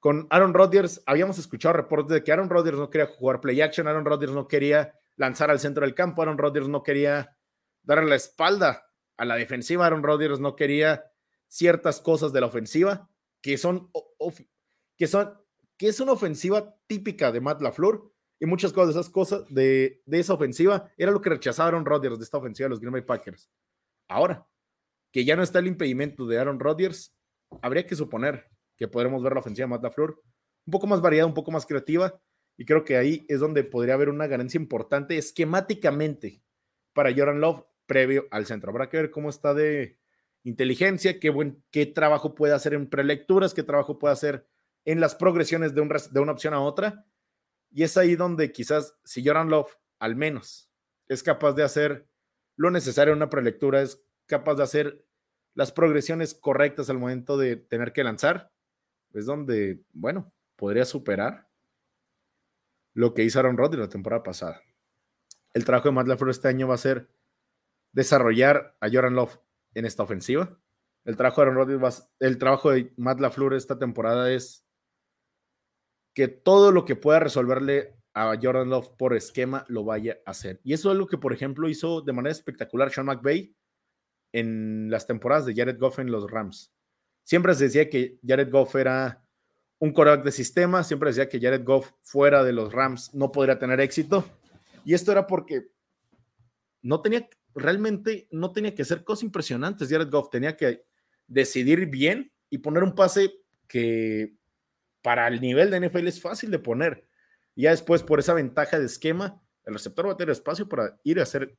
Con 0.00 0.26
Aaron 0.30 0.54
Rodgers, 0.54 1.02
habíamos 1.06 1.38
escuchado 1.38 1.74
reportes 1.74 2.14
de 2.14 2.24
que 2.24 2.32
Aaron 2.32 2.50
Rodgers 2.50 2.78
no 2.78 2.88
quería 2.88 3.08
jugar 3.08 3.40
play 3.40 3.60
action, 3.60 3.86
Aaron 3.88 4.04
Rodgers 4.04 4.32
no 4.32 4.48
quería 4.48 4.97
lanzar 5.18 5.50
al 5.50 5.60
centro 5.60 5.84
del 5.84 5.94
campo, 5.94 6.22
Aaron 6.22 6.38
Rodgers 6.38 6.68
no 6.68 6.82
quería 6.82 7.36
darle 7.82 8.08
la 8.08 8.16
espalda 8.16 8.86
a 9.18 9.24
la 9.24 9.34
defensiva, 9.34 9.84
Aaron 9.84 10.02
Rodgers 10.02 10.40
no 10.40 10.56
quería 10.56 11.04
ciertas 11.48 12.00
cosas 12.00 12.32
de 12.32 12.40
la 12.40 12.46
ofensiva 12.46 13.10
que 13.42 13.58
son, 13.58 13.90
que 14.96 15.06
son, 15.06 15.34
que 15.76 15.88
es 15.88 16.00
una 16.00 16.12
ofensiva 16.12 16.76
típica 16.86 17.32
de 17.32 17.40
Matt 17.40 17.60
LaFleur 17.60 18.12
y 18.40 18.46
muchas 18.46 18.72
cosas 18.72 18.94
de 18.94 19.00
esas 19.00 19.10
cosas 19.10 19.44
de, 19.52 20.02
de 20.06 20.20
esa 20.20 20.34
ofensiva 20.34 20.90
era 20.96 21.10
lo 21.10 21.20
que 21.20 21.30
rechazaba 21.30 21.68
Aaron 21.68 21.84
Rodgers 21.84 22.18
de 22.18 22.24
esta 22.24 22.38
ofensiva 22.38 22.66
de 22.66 22.70
los 22.70 22.80
Green 22.80 22.92
Bay 22.92 23.02
Packers. 23.02 23.50
Ahora, 24.08 24.46
que 25.12 25.24
ya 25.24 25.34
no 25.34 25.42
está 25.42 25.58
el 25.58 25.66
impedimento 25.66 26.26
de 26.26 26.38
Aaron 26.38 26.60
Rodgers, 26.60 27.14
habría 27.62 27.86
que 27.86 27.96
suponer 27.96 28.48
que 28.76 28.86
podremos 28.86 29.22
ver 29.22 29.32
la 29.32 29.40
ofensiva 29.40 29.64
de 29.66 29.70
Matt 29.70 29.82
LaFleur 29.82 30.22
un 30.66 30.70
poco 30.70 30.86
más 30.86 31.00
variada, 31.00 31.26
un 31.26 31.34
poco 31.34 31.50
más 31.50 31.64
creativa, 31.64 32.20
y 32.58 32.64
creo 32.64 32.84
que 32.84 32.96
ahí 32.96 33.24
es 33.28 33.38
donde 33.38 33.62
podría 33.62 33.94
haber 33.94 34.08
una 34.08 34.26
ganancia 34.26 34.58
importante 34.58 35.16
esquemáticamente 35.16 36.42
para 36.92 37.14
Jordan 37.14 37.40
Love 37.40 37.64
previo 37.86 38.26
al 38.32 38.46
centro. 38.46 38.70
Habrá 38.70 38.88
que 38.88 38.96
ver 38.96 39.10
cómo 39.12 39.30
está 39.30 39.54
de 39.54 39.96
inteligencia, 40.42 41.20
qué, 41.20 41.30
buen, 41.30 41.62
qué 41.70 41.86
trabajo 41.86 42.34
puede 42.34 42.54
hacer 42.54 42.74
en 42.74 42.90
prelecturas, 42.90 43.54
qué 43.54 43.62
trabajo 43.62 44.00
puede 44.00 44.12
hacer 44.12 44.44
en 44.84 44.98
las 44.98 45.14
progresiones 45.14 45.72
de, 45.72 45.82
un, 45.82 45.88
de 45.88 46.20
una 46.20 46.32
opción 46.32 46.52
a 46.52 46.60
otra. 46.60 47.06
Y 47.70 47.84
es 47.84 47.96
ahí 47.96 48.16
donde 48.16 48.50
quizás 48.50 48.98
si 49.04 49.24
Jordan 49.24 49.50
Love 49.50 49.76
al 50.00 50.16
menos 50.16 50.68
es 51.06 51.22
capaz 51.22 51.52
de 51.52 51.62
hacer 51.62 52.08
lo 52.56 52.72
necesario 52.72 53.12
en 53.12 53.18
una 53.18 53.30
prelectura, 53.30 53.82
es 53.82 54.02
capaz 54.26 54.56
de 54.56 54.64
hacer 54.64 55.06
las 55.54 55.70
progresiones 55.70 56.34
correctas 56.34 56.90
al 56.90 56.98
momento 56.98 57.36
de 57.36 57.54
tener 57.54 57.92
que 57.92 58.02
lanzar, 58.02 58.52
es 59.12 59.26
donde, 59.26 59.80
bueno, 59.92 60.32
podría 60.56 60.84
superar 60.84 61.47
lo 62.98 63.14
que 63.14 63.22
hizo 63.22 63.38
Aaron 63.38 63.56
Rodgers 63.56 63.78
la 63.78 63.88
temporada 63.88 64.24
pasada. 64.24 64.60
El 65.54 65.64
trabajo 65.64 65.88
de 65.88 65.92
Matt 65.92 66.08
LaFleur 66.08 66.30
este 66.30 66.48
año 66.48 66.66
va 66.66 66.74
a 66.74 66.78
ser 66.78 67.08
desarrollar 67.92 68.76
a 68.80 68.90
Jordan 68.90 69.14
Love 69.14 69.38
en 69.74 69.84
esta 69.84 70.02
ofensiva. 70.02 70.60
El 71.04 71.16
trabajo 71.16 71.40
de 71.40 71.46
Aaron 71.46 71.58
Rodgers, 71.58 72.10
el 72.18 72.38
trabajo 72.38 72.72
de 72.72 72.92
Matt 72.96 73.20
LaFleur 73.20 73.54
esta 73.54 73.78
temporada 73.78 74.32
es 74.32 74.66
que 76.12 76.26
todo 76.26 76.72
lo 76.72 76.84
que 76.84 76.96
pueda 76.96 77.20
resolverle 77.20 77.94
a 78.14 78.36
Jordan 78.42 78.68
Love 78.68 78.90
por 78.98 79.14
esquema 79.14 79.64
lo 79.68 79.84
vaya 79.84 80.18
a 80.26 80.32
hacer. 80.32 80.60
Y 80.64 80.72
eso 80.72 80.88
es 80.88 80.96
algo 80.96 81.06
que, 81.06 81.18
por 81.18 81.32
ejemplo, 81.32 81.68
hizo 81.68 82.00
de 82.00 82.12
manera 82.12 82.32
espectacular 82.32 82.90
Sean 82.90 83.06
McVay 83.06 83.54
en 84.32 84.90
las 84.90 85.06
temporadas 85.06 85.46
de 85.46 85.54
Jared 85.54 85.78
Goff 85.78 86.00
en 86.00 86.10
los 86.10 86.28
Rams. 86.28 86.74
Siempre 87.22 87.54
se 87.54 87.64
decía 87.64 87.88
que 87.88 88.18
Jared 88.26 88.50
Goff 88.50 88.74
era 88.74 89.24
un 89.80 89.92
coreback 89.92 90.24
de 90.24 90.32
sistema, 90.32 90.82
siempre 90.82 91.10
decía 91.10 91.28
que 91.28 91.40
Jared 91.40 91.64
Goff 91.64 91.92
fuera 92.02 92.42
de 92.42 92.52
los 92.52 92.72
Rams 92.72 93.14
no 93.14 93.30
podría 93.30 93.58
tener 93.58 93.80
éxito. 93.80 94.24
Y 94.84 94.94
esto 94.94 95.12
era 95.12 95.26
porque 95.26 95.68
no 96.82 97.00
tenía, 97.00 97.28
realmente 97.54 98.26
no 98.30 98.52
tenía 98.52 98.74
que 98.74 98.82
hacer 98.82 99.04
cosas 99.04 99.24
impresionantes. 99.24 99.88
Jared 99.88 100.10
Goff 100.10 100.30
tenía 100.30 100.56
que 100.56 100.84
decidir 101.26 101.86
bien 101.86 102.32
y 102.50 102.58
poner 102.58 102.82
un 102.82 102.94
pase 102.94 103.32
que 103.68 104.34
para 105.02 105.28
el 105.28 105.40
nivel 105.40 105.70
de 105.70 105.88
NFL 105.88 106.08
es 106.08 106.20
fácil 106.20 106.50
de 106.50 106.58
poner. 106.58 107.06
Ya 107.54 107.70
después, 107.70 108.02
por 108.02 108.18
esa 108.18 108.34
ventaja 108.34 108.78
de 108.78 108.86
esquema, 108.86 109.40
el 109.64 109.74
receptor 109.74 110.08
va 110.08 110.12
a 110.12 110.16
tener 110.16 110.32
espacio 110.32 110.68
para 110.68 110.98
ir 111.04 111.20
a 111.20 111.24
hacer 111.24 111.56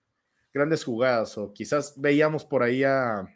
grandes 0.54 0.84
jugadas. 0.84 1.38
O 1.38 1.54
quizás 1.54 1.94
veíamos 1.96 2.44
por 2.44 2.64
ahí 2.64 2.84
a, 2.84 3.28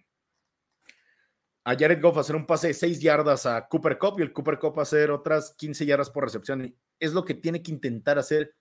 a 1.65 1.75
Jared 1.75 2.01
Goff 2.01 2.17
hacer 2.17 2.35
un 2.35 2.45
pase 2.45 2.67
de 2.67 2.73
6 2.73 2.99
yardas 2.99 3.45
a 3.45 3.67
Cooper 3.67 3.97
Cup 3.97 4.19
y 4.19 4.23
el 4.23 4.33
Cooper 4.33 4.59
Cup 4.59 4.79
hacer 4.79 5.11
otras 5.11 5.55
15 5.57 5.85
yardas 5.85 6.09
por 6.09 6.23
recepción. 6.23 6.75
Es 6.99 7.13
lo 7.13 7.23
que 7.23 7.33
tiene 7.33 7.63
que 7.63 7.71
intentar 7.71 8.19
hacer 8.19 8.55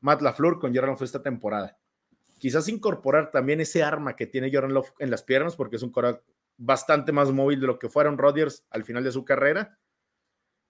Matt 0.00 0.22
LaFleur 0.22 0.58
con 0.58 0.74
Jordan 0.74 0.90
Love 0.90 1.02
esta 1.02 1.22
temporada. 1.22 1.78
Quizás 2.38 2.68
incorporar 2.68 3.30
también 3.30 3.60
ese 3.60 3.82
arma 3.82 4.16
que 4.16 4.26
tiene 4.26 4.50
Jordan 4.52 4.74
Love 4.74 4.92
en 4.98 5.10
las 5.10 5.22
piernas, 5.22 5.56
porque 5.56 5.76
es 5.76 5.82
un 5.82 5.90
coreback 5.90 6.22
bastante 6.58 7.12
más 7.12 7.30
móvil 7.32 7.60
de 7.60 7.66
lo 7.66 7.78
que 7.78 7.88
fueron 7.88 8.18
Rodgers 8.18 8.64
al 8.70 8.84
final 8.84 9.04
de 9.04 9.12
su 9.12 9.24
carrera. 9.24 9.78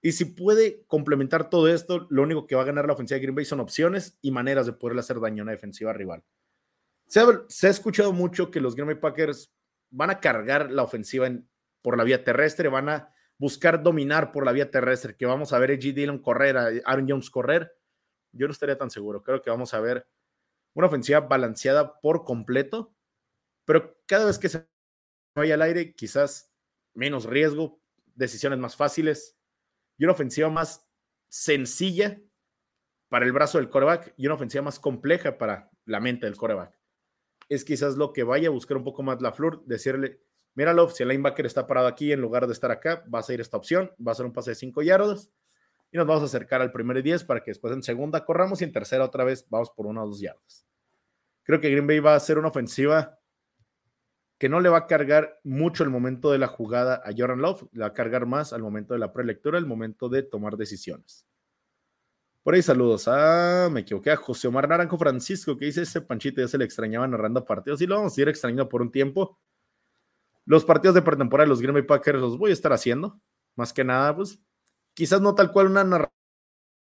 Y 0.03 0.13
si 0.13 0.27
puede 0.27 0.85
complementar 0.87 1.51
todo 1.51 1.69
esto, 1.69 2.07
lo 2.11 2.23
único 2.23 2.47
que 2.47 2.55
va 2.55 2.63
a 2.63 2.67
ganar 2.67 2.87
la 2.87 2.93
ofensiva 2.93 3.17
de 3.17 3.23
Green 3.23 3.35
Bay 3.35 3.45
son 3.45 3.61
opciones 3.61 4.19
y 4.23 4.31
maneras 4.31 4.67
de 4.67 4.73
poderle 4.73 5.01
hacer 5.01 5.21
daño 5.21 5.43
a 5.43 5.45
una 5.45 5.53
defensiva 5.53 5.93
rival. 5.93 6.23
Se 7.07 7.21
ha, 7.21 7.71
escuchado 7.71 8.13
mucho 8.13 8.51
que 8.51 8.61
los 8.61 8.75
Green 8.75 8.89
Bay 8.89 8.97
Packers 8.97 9.53
van 9.91 10.11
a 10.11 10.21
cargar 10.21 10.71
la 10.71 10.83
ofensiva 10.83 11.29
por 11.87 11.97
la 11.97 12.03
vía 12.03 12.25
terrestre, 12.25 12.69
van 12.69 12.89
a 12.89 13.15
buscar 13.39 13.81
dominar 13.81 14.33
por 14.33 14.45
la 14.45 14.51
vía 14.51 14.73
terrestre, 14.73 15.15
que 15.15 15.25
vamos 15.25 15.53
a 15.53 15.59
ver 15.61 15.71
a 15.71 15.75
G. 15.75 15.95
Dillon 15.95 16.19
correr, 16.19 16.57
a 16.57 16.67
Aaron 16.85 17.07
Jones 17.09 17.31
correr. 17.31 17.79
Yo 18.33 18.49
no 18.49 18.53
estaría 18.53 18.77
tan 18.77 18.91
seguro. 18.91 19.23
Creo 19.23 19.41
que 19.41 19.51
vamos 19.51 19.73
a 19.73 19.79
ver 19.79 20.05
una 20.75 20.89
ofensiva 20.89 21.21
balanceada 21.21 22.01
por 22.01 22.25
completo, 22.25 22.93
pero 23.65 24.01
cada 24.05 24.25
vez 24.25 24.41
que 24.41 24.49
se 24.49 24.67
vaya 25.37 25.55
al 25.55 25.63
aire, 25.63 25.95
quizás 25.95 26.53
menos 26.93 27.25
riesgo, 27.25 27.81
decisiones 28.17 28.59
más 28.59 28.75
fáciles 28.75 29.39
y 29.97 30.07
una 30.07 30.15
ofensiva 30.15 30.51
más 30.51 30.91
sencilla 31.29 32.21
para 33.09 33.27
el 33.27 33.33
brazo 33.33 33.59
del 33.59 33.71
coreback 33.71 34.13
y 34.17 34.27
una 34.27 34.35
ofensiva 34.35 34.63
más 34.63 34.81
compleja 34.81 35.39
para 35.39 35.71
la 35.85 36.01
mente 36.01 36.27
del 36.27 36.37
coreback. 36.37 36.77
Es 37.49 37.65
quizás 37.65 37.97
lo 37.97 38.13
que 38.13 38.25
vaya 38.25 38.49
a 38.49 38.51
buscar 38.51 38.77
un 38.77 38.83
poco 38.83 39.05
más 39.05 39.23
la 39.23 39.31
Flor, 39.31 39.65
decirle, 39.67 40.26
míralo, 40.57 40.89
si 40.89 41.05
el 41.05 41.11
linebacker 41.11 41.47
está 41.47 41.67
parado 41.67 41.87
aquí 41.87 42.11
en 42.11 42.21
lugar 42.21 42.47
de 42.47 42.53
estar 42.53 42.73
acá, 42.73 43.05
vas 43.07 43.29
a 43.29 43.35
ir 43.35 43.41
esta 43.41 43.57
opción, 43.57 43.93
va 44.05 44.13
a 44.13 44.15
ser 44.17 44.27
un 44.27 44.33
pase 44.33 44.51
de 44.51 44.57
5 44.57 44.83
yardas 44.83 45.31
y 45.93 45.97
nos 45.97 46.07
vamos 46.07 46.23
a 46.23 46.27
acercar 46.27 46.63
al 46.63 46.73
primer 46.73 47.03
10 47.03 47.25
para 47.25 47.45
que 47.45 47.53
después 47.53 47.73
en 47.73 47.83
segunda 47.83 48.25
corramos 48.25 48.61
y 48.61 48.65
en 48.65 48.73
tercera 48.73 49.05
otra 49.05 49.23
vez 49.23 49.47
vamos 49.49 49.71
por 49.71 49.87
una 49.87 50.03
o 50.03 50.09
dos 50.09 50.21
yardas. 50.21 50.67
Creo 51.45 51.61
que 51.61 51.71
Green 51.71 51.87
Bay 51.87 52.01
va 52.01 52.17
a 52.17 52.21
ser 52.21 52.39
una 52.39 52.49
ofensiva 52.49 53.21
que 54.39 54.49
no 54.49 54.61
le 54.61 54.69
va 54.69 54.79
a 54.79 54.87
cargar 54.87 55.41
mucho 55.45 55.85
el 55.85 55.91
momento 55.91 56.33
de 56.33 56.39
la 56.39 56.49
jugada 56.49 57.01
a 57.05 57.13
Jordan 57.17 57.41
Love, 57.41 57.69
le 57.73 57.81
va 57.81 57.87
a 57.87 57.93
cargar 57.95 58.27
más 58.27 58.53
al 58.53 58.63
momento 58.63 58.95
de 58.95 59.01
la 59.01 59.13
prelectura, 59.13 59.59
el 59.59 59.67
momento 59.67 60.09
de 60.09 60.23
tomar 60.23 60.57
decisiones. 60.57 61.27
Por 62.43 62.55
ahí 62.55 62.63
saludos 62.63 63.09
a, 63.09 63.69
me 63.73 63.81
equivoqué, 63.81 64.11
a 64.11 64.17
José 64.17 64.47
Omar 64.49 64.69
Naranjo 64.69 64.99
Francisco, 64.99 65.57
que 65.57 65.65
dice 65.65 65.83
ese 65.83 66.01
Panchito 66.01 66.41
ya 66.41 66.49
se 66.49 66.59
le 66.59 66.65
extrañaba 66.65 67.07
narrando 67.09 67.45
partidos 67.45 67.81
y 67.81 67.87
lo 67.87 67.97
vamos 67.97 68.17
a 68.17 68.21
ir 68.21 68.29
extrañando 68.29 68.69
por 68.69 68.83
un 68.83 68.93
tiempo. 68.93 69.39
Los 70.47 70.65
partidos 70.65 70.95
de 70.95 71.03
pretemporada 71.03 71.45
de 71.45 71.51
los 71.51 71.61
Green 71.61 71.75
Bay 71.75 71.83
Packers 71.83 72.19
los 72.19 72.39
voy 72.39 72.51
a 72.51 72.55
estar 72.55 72.73
haciendo, 72.73 73.21
más 73.55 73.73
que 73.73 73.85
nada, 73.85 74.17
pues 74.17 74.41
quizás 74.95 75.21
no 75.21 75.35
tal 75.35 75.53
cual 75.53 75.67
una 75.67 75.85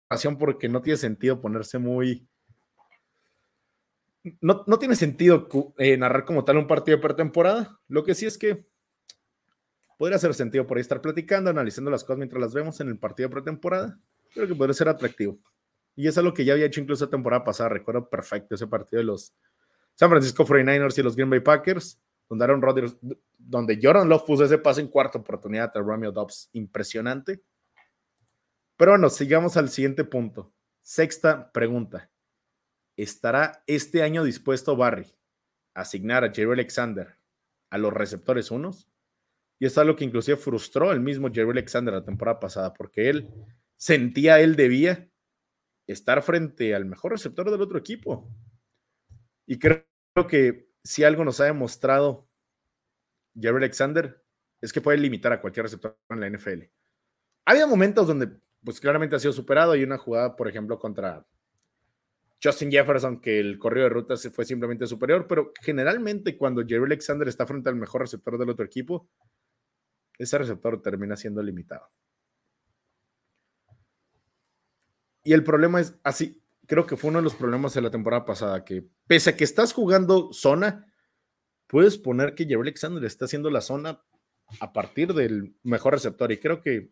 narración 0.09 0.37
porque 0.37 0.67
no 0.67 0.81
tiene 0.81 0.97
sentido 0.97 1.39
ponerse 1.39 1.77
muy, 1.77 2.27
no, 4.41 4.63
tiene 4.79 4.95
sentido 4.95 5.47
eh, 5.77 5.97
narrar 5.97 6.23
como 6.25 6.45
tal 6.45 6.57
un 6.57 6.67
partido 6.67 6.97
de 6.97 7.03
pretemporada. 7.03 7.79
Lo 7.87 8.03
que 8.03 8.15
sí 8.15 8.25
es 8.25 8.37
que 8.37 8.65
podría 9.97 10.15
hacer 10.15 10.33
sentido 10.33 10.65
por 10.65 10.77
ahí 10.77 10.81
estar 10.81 11.01
platicando, 11.01 11.49
analizando 11.49 11.91
las 11.91 12.03
cosas 12.03 12.17
mientras 12.17 12.41
las 12.41 12.53
vemos 12.53 12.79
en 12.79 12.87
el 12.87 12.97
partido 12.97 13.29
de 13.29 13.33
pretemporada. 13.33 13.99
Creo 14.33 14.47
que 14.47 14.55
podría 14.55 14.73
ser 14.73 14.87
atractivo. 14.87 15.39
Y 15.95 16.07
es 16.07 16.17
algo 16.17 16.33
que 16.33 16.45
ya 16.45 16.53
había 16.53 16.65
hecho 16.65 16.81
incluso 16.81 17.05
la 17.05 17.11
temporada 17.11 17.43
pasada. 17.43 17.69
Recuerdo 17.69 18.09
perfecto 18.09 18.55
ese 18.55 18.65
partido 18.67 18.99
de 18.99 19.05
los 19.05 19.33
San 19.95 20.09
Francisco 20.09 20.45
49ers 20.45 20.97
y 20.97 21.03
los 21.03 21.15
Green 21.15 21.29
Bay 21.29 21.41
Packers, 21.41 21.99
donde 22.29 22.47
Rodgers, 22.47 22.97
donde 23.37 23.79
Jordan 23.81 24.09
Love 24.09 24.25
puso 24.25 24.45
ese 24.45 24.57
pase 24.57 24.81
en 24.81 24.87
cuarta 24.87 25.19
oportunidad 25.19 25.71
a 25.75 25.79
Romeo 25.79 26.11
Dobbs. 26.11 26.49
Impresionante. 26.53 27.43
Pero 28.77 28.91
bueno, 28.91 29.09
sigamos 29.09 29.57
al 29.57 29.69
siguiente 29.69 30.03
punto. 30.03 30.53
Sexta 30.81 31.51
pregunta. 31.51 32.09
¿Estará 32.97 33.63
este 33.67 34.03
año 34.03 34.23
dispuesto 34.23 34.75
Barry 34.75 35.15
a 35.73 35.81
asignar 35.81 36.23
a 36.23 36.31
Jerry 36.31 36.51
Alexander 36.51 37.17
a 37.69 37.77
los 37.77 37.93
receptores 37.93 38.51
unos? 38.51 38.89
Y 39.59 39.65
es 39.65 39.77
algo 39.77 39.95
que 39.95 40.03
inclusive 40.03 40.37
frustró 40.37 40.91
el 40.91 40.99
mismo 40.99 41.31
Jerry 41.31 41.51
Alexander 41.51 41.93
la 41.93 42.03
temporada 42.03 42.39
pasada, 42.39 42.73
porque 42.73 43.09
él 43.09 43.29
sentía, 43.77 44.39
él 44.39 44.55
debía 44.55 45.09
estar 45.87 46.21
frente 46.21 46.75
al 46.75 46.85
mejor 46.85 47.11
receptor 47.11 47.49
del 47.49 47.61
otro 47.61 47.77
equipo. 47.77 48.29
Y 49.45 49.59
creo 49.59 49.85
que 50.27 50.72
si 50.83 51.03
algo 51.03 51.23
nos 51.23 51.39
ha 51.39 51.45
demostrado 51.45 52.27
Jerry 53.35 53.57
Alexander 53.57 54.21
es 54.61 54.71
que 54.71 54.81
puede 54.81 54.97
limitar 54.97 55.33
a 55.33 55.41
cualquier 55.41 55.63
receptor 55.63 55.97
en 56.09 56.19
la 56.19 56.29
NFL. 56.29 56.63
Había 57.45 57.67
momentos 57.67 58.07
donde, 58.07 58.29
pues 58.63 58.79
claramente 58.79 59.15
ha 59.15 59.19
sido 59.19 59.33
superado. 59.33 59.73
Hay 59.73 59.83
una 59.83 59.97
jugada, 59.97 60.35
por 60.35 60.47
ejemplo, 60.47 60.79
contra 60.79 61.25
Justin 62.41 62.71
Jefferson, 62.71 63.19
que 63.19 63.39
el 63.39 63.57
correo 63.57 63.83
de 63.83 63.89
rutas 63.89 64.29
fue 64.33 64.45
simplemente 64.45 64.85
superior, 64.87 65.27
pero 65.27 65.51
generalmente 65.61 66.37
cuando 66.37 66.65
Jerry 66.65 66.83
Alexander 66.85 67.27
está 67.27 67.45
frente 67.45 67.69
al 67.69 67.75
mejor 67.75 68.01
receptor 68.01 68.37
del 68.37 68.49
otro 68.49 68.65
equipo, 68.65 69.09
ese 70.17 70.37
receptor 70.37 70.81
termina 70.81 71.15
siendo 71.15 71.41
limitado. 71.41 71.89
Y 75.23 75.31
el 75.31 75.43
problema 75.43 75.79
es 75.79 75.97
así, 76.03 76.42
creo 76.67 76.85
que 76.85 76.97
fue 76.97 77.09
uno 77.09 77.19
de 77.19 77.23
los 77.23 77.35
problemas 77.35 77.73
de 77.73 77.81
la 77.81 77.91
temporada 77.91 78.25
pasada, 78.25 78.63
que 78.63 78.87
pese 79.07 79.31
a 79.31 79.37
que 79.37 79.43
estás 79.43 79.73
jugando 79.73 80.31
zona, 80.33 80.87
puedes 81.67 81.97
poner 81.97 82.35
que 82.35 82.45
Jerry 82.45 82.61
Alexander 82.61 83.03
está 83.03 83.25
haciendo 83.25 83.49
la 83.49 83.61
zona 83.61 84.03
a 84.59 84.73
partir 84.73 85.13
del 85.13 85.55
mejor 85.63 85.93
receptor. 85.93 86.31
Y 86.31 86.37
creo 86.37 86.61
que 86.61 86.91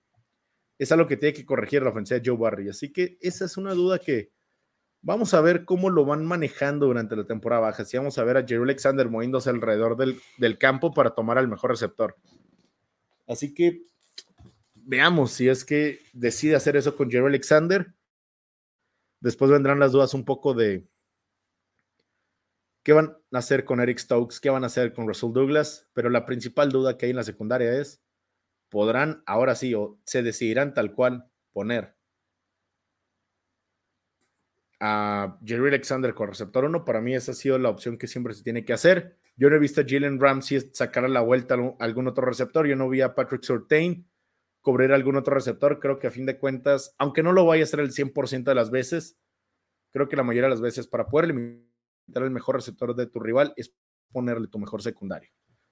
es 0.77 0.91
algo 0.91 1.07
que 1.07 1.17
tiene 1.17 1.33
que 1.33 1.45
corregir 1.45 1.83
la 1.83 1.91
ofensiva 1.91 2.19
de 2.19 2.27
Joe 2.27 2.37
Barry. 2.37 2.69
Así 2.69 2.91
que 2.91 3.17
esa 3.21 3.45
es 3.45 3.57
una 3.57 3.73
duda 3.73 3.99
que 3.99 4.31
vamos 5.01 5.33
a 5.33 5.41
ver 5.41 5.65
cómo 5.65 5.89
lo 5.89 6.05
van 6.05 6.25
manejando 6.25 6.87
durante 6.87 7.15
la 7.15 7.25
temporada 7.25 7.61
baja. 7.61 7.85
Si 7.85 7.97
vamos 7.97 8.17
a 8.17 8.23
ver 8.23 8.37
a 8.37 8.45
Jerry 8.45 8.63
Alexander 8.63 9.07
moviéndose 9.09 9.49
alrededor 9.49 9.97
del, 9.97 10.19
del 10.37 10.57
campo 10.57 10.93
para 10.93 11.11
tomar 11.11 11.37
al 11.37 11.47
mejor 11.47 11.71
receptor. 11.71 12.17
Así 13.27 13.53
que 13.53 13.83
veamos 14.73 15.31
si 15.31 15.47
es 15.47 15.63
que 15.63 15.99
decide 16.13 16.55
hacer 16.55 16.75
eso 16.75 16.95
con 16.95 17.09
Jerry 17.09 17.27
Alexander. 17.27 17.93
Después 19.21 19.51
vendrán 19.51 19.79
las 19.79 19.91
dudas 19.91 20.15
un 20.15 20.25
poco 20.25 20.55
de 20.55 20.87
qué 22.83 22.93
van 22.93 23.15
a 23.31 23.37
hacer 23.37 23.65
con 23.65 23.79
Eric 23.79 23.99
Stokes, 23.99 24.39
qué 24.39 24.49
van 24.49 24.63
a 24.63 24.67
hacer 24.67 24.93
con 24.93 25.07
Russell 25.07 25.31
Douglas, 25.31 25.87
pero 25.93 26.09
la 26.09 26.25
principal 26.25 26.71
duda 26.71 26.97
que 26.97 27.05
hay 27.05 27.11
en 27.11 27.17
la 27.17 27.23
secundaria 27.23 27.71
es, 27.79 28.01
¿podrán 28.69 29.21
ahora 29.27 29.53
sí 29.53 29.75
o 29.75 29.99
se 30.05 30.23
decidirán 30.23 30.73
tal 30.73 30.93
cual 30.95 31.29
poner 31.53 31.95
a 34.79 35.37
Jerry 35.45 35.67
Alexander 35.67 36.15
con 36.15 36.29
receptor 36.29 36.65
1? 36.65 36.83
Para 36.83 36.99
mí 36.99 37.13
esa 37.13 37.33
ha 37.33 37.35
sido 37.35 37.59
la 37.59 37.69
opción 37.69 37.99
que 37.99 38.07
siempre 38.07 38.33
se 38.33 38.43
tiene 38.43 38.65
que 38.65 38.73
hacer. 38.73 39.19
Yo 39.35 39.51
no 39.51 39.55
he 39.55 39.59
visto 39.59 39.81
a 39.81 39.85
Jalen 39.87 40.19
Ramsey 40.19 40.71
sacar 40.73 41.05
a 41.05 41.09
la 41.09 41.21
vuelta 41.21 41.55
algún 41.79 42.07
otro 42.07 42.25
receptor, 42.25 42.65
yo 42.65 42.75
no 42.75 42.89
vi 42.89 43.01
a 43.01 43.13
Patrick 43.13 43.43
Surtain 43.43 44.10
cubrir 44.61 44.93
algún 44.93 45.15
otro 45.15 45.35
receptor. 45.35 45.79
Creo 45.79 45.99
que 45.99 46.07
a 46.07 46.11
fin 46.11 46.25
de 46.25 46.39
cuentas, 46.39 46.95
aunque 46.97 47.23
no 47.23 47.33
lo 47.33 47.45
vaya 47.45 47.63
a 47.63 47.65
hacer 47.65 47.79
el 47.79 47.91
100% 47.91 48.43
de 48.43 48.55
las 48.55 48.71
veces, 48.71 49.17
creo 49.91 50.07
que 50.07 50.15
la 50.15 50.23
mayoría 50.23 50.47
de 50.47 50.51
las 50.51 50.61
veces 50.61 50.87
para 50.87 51.07
poder 51.07 51.27
limitar 51.27 52.23
el 52.23 52.31
mejor 52.31 52.55
receptor 52.55 52.95
de 52.95 53.07
tu 53.07 53.19
rival 53.19 53.53
es 53.57 53.73
ponerle 54.11 54.47
tu 54.47 54.59
mejor 54.59 54.81
secundario. 54.81 55.29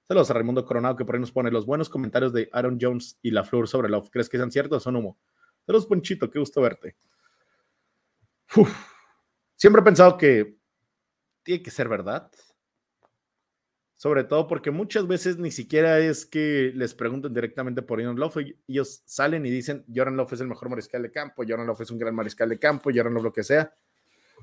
Saludos 0.08 0.30
a 0.30 0.34
Raimundo 0.34 0.64
Coronado 0.64 0.96
que 0.96 1.04
por 1.04 1.14
ahí 1.14 1.20
nos 1.20 1.30
pone 1.30 1.50
los 1.50 1.66
buenos 1.66 1.88
comentarios 1.88 2.32
de 2.32 2.48
Aaron 2.52 2.78
Jones 2.80 3.18
y 3.22 3.30
La 3.30 3.44
Flor 3.44 3.68
sobre 3.68 3.88
Love. 3.88 4.10
¿Crees 4.10 4.28
que 4.28 4.38
sean 4.38 4.50
ciertos 4.50 4.78
o 4.78 4.80
son 4.80 4.96
humo? 4.96 5.18
Saludos, 5.64 5.86
Ponchito, 5.86 6.28
qué 6.28 6.38
gusto 6.38 6.60
verte. 6.60 6.96
Siempre 9.54 9.82
he 9.82 9.84
pensado 9.84 10.16
que 10.16 10.56
tiene 11.44 11.62
que 11.62 11.70
ser 11.70 11.88
verdad. 11.88 12.30
Sobre 14.00 14.24
todo 14.24 14.46
porque 14.46 14.70
muchas 14.70 15.06
veces 15.06 15.36
ni 15.36 15.50
siquiera 15.50 15.98
es 15.98 16.24
que 16.24 16.72
les 16.74 16.94
pregunten 16.94 17.34
directamente 17.34 17.82
por 17.82 17.98
Jordan 17.98 18.16
Love. 18.16 18.38
Ellos 18.66 19.02
salen 19.04 19.44
y 19.44 19.50
dicen, 19.50 19.84
Jordan 19.94 20.16
Love 20.16 20.32
es 20.32 20.40
el 20.40 20.46
mejor 20.46 20.70
mariscal 20.70 21.02
de 21.02 21.10
campo, 21.12 21.42
Jordan 21.46 21.66
Love 21.66 21.82
es 21.82 21.90
un 21.90 21.98
gran 21.98 22.14
mariscal 22.14 22.48
de 22.48 22.58
campo, 22.58 22.88
Jordan 22.94 23.12
Love 23.12 23.24
lo 23.24 23.32
que 23.34 23.42
sea. 23.42 23.74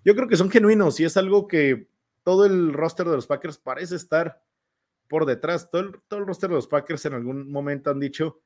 Yo 0.05 0.15
creo 0.15 0.27
que 0.27 0.37
son 0.37 0.51
genuinos 0.51 0.99
y 0.99 1.05
es 1.05 1.17
algo 1.17 1.47
que 1.47 1.89
todo 2.21 2.45
el 2.45 2.71
roster 2.71 3.07
de 3.07 3.15
los 3.15 3.25
Packers 3.25 3.57
parece 3.57 3.95
estar 3.95 4.43
por 5.07 5.25
detrás. 5.25 5.71
Todo 5.71 5.81
el, 5.81 6.01
todo 6.07 6.19
el 6.19 6.27
roster 6.27 6.51
de 6.51 6.55
los 6.57 6.67
Packers 6.67 7.05
en 7.07 7.15
algún 7.15 7.51
momento 7.51 7.89
han 7.89 7.99
dicho, 7.99 8.39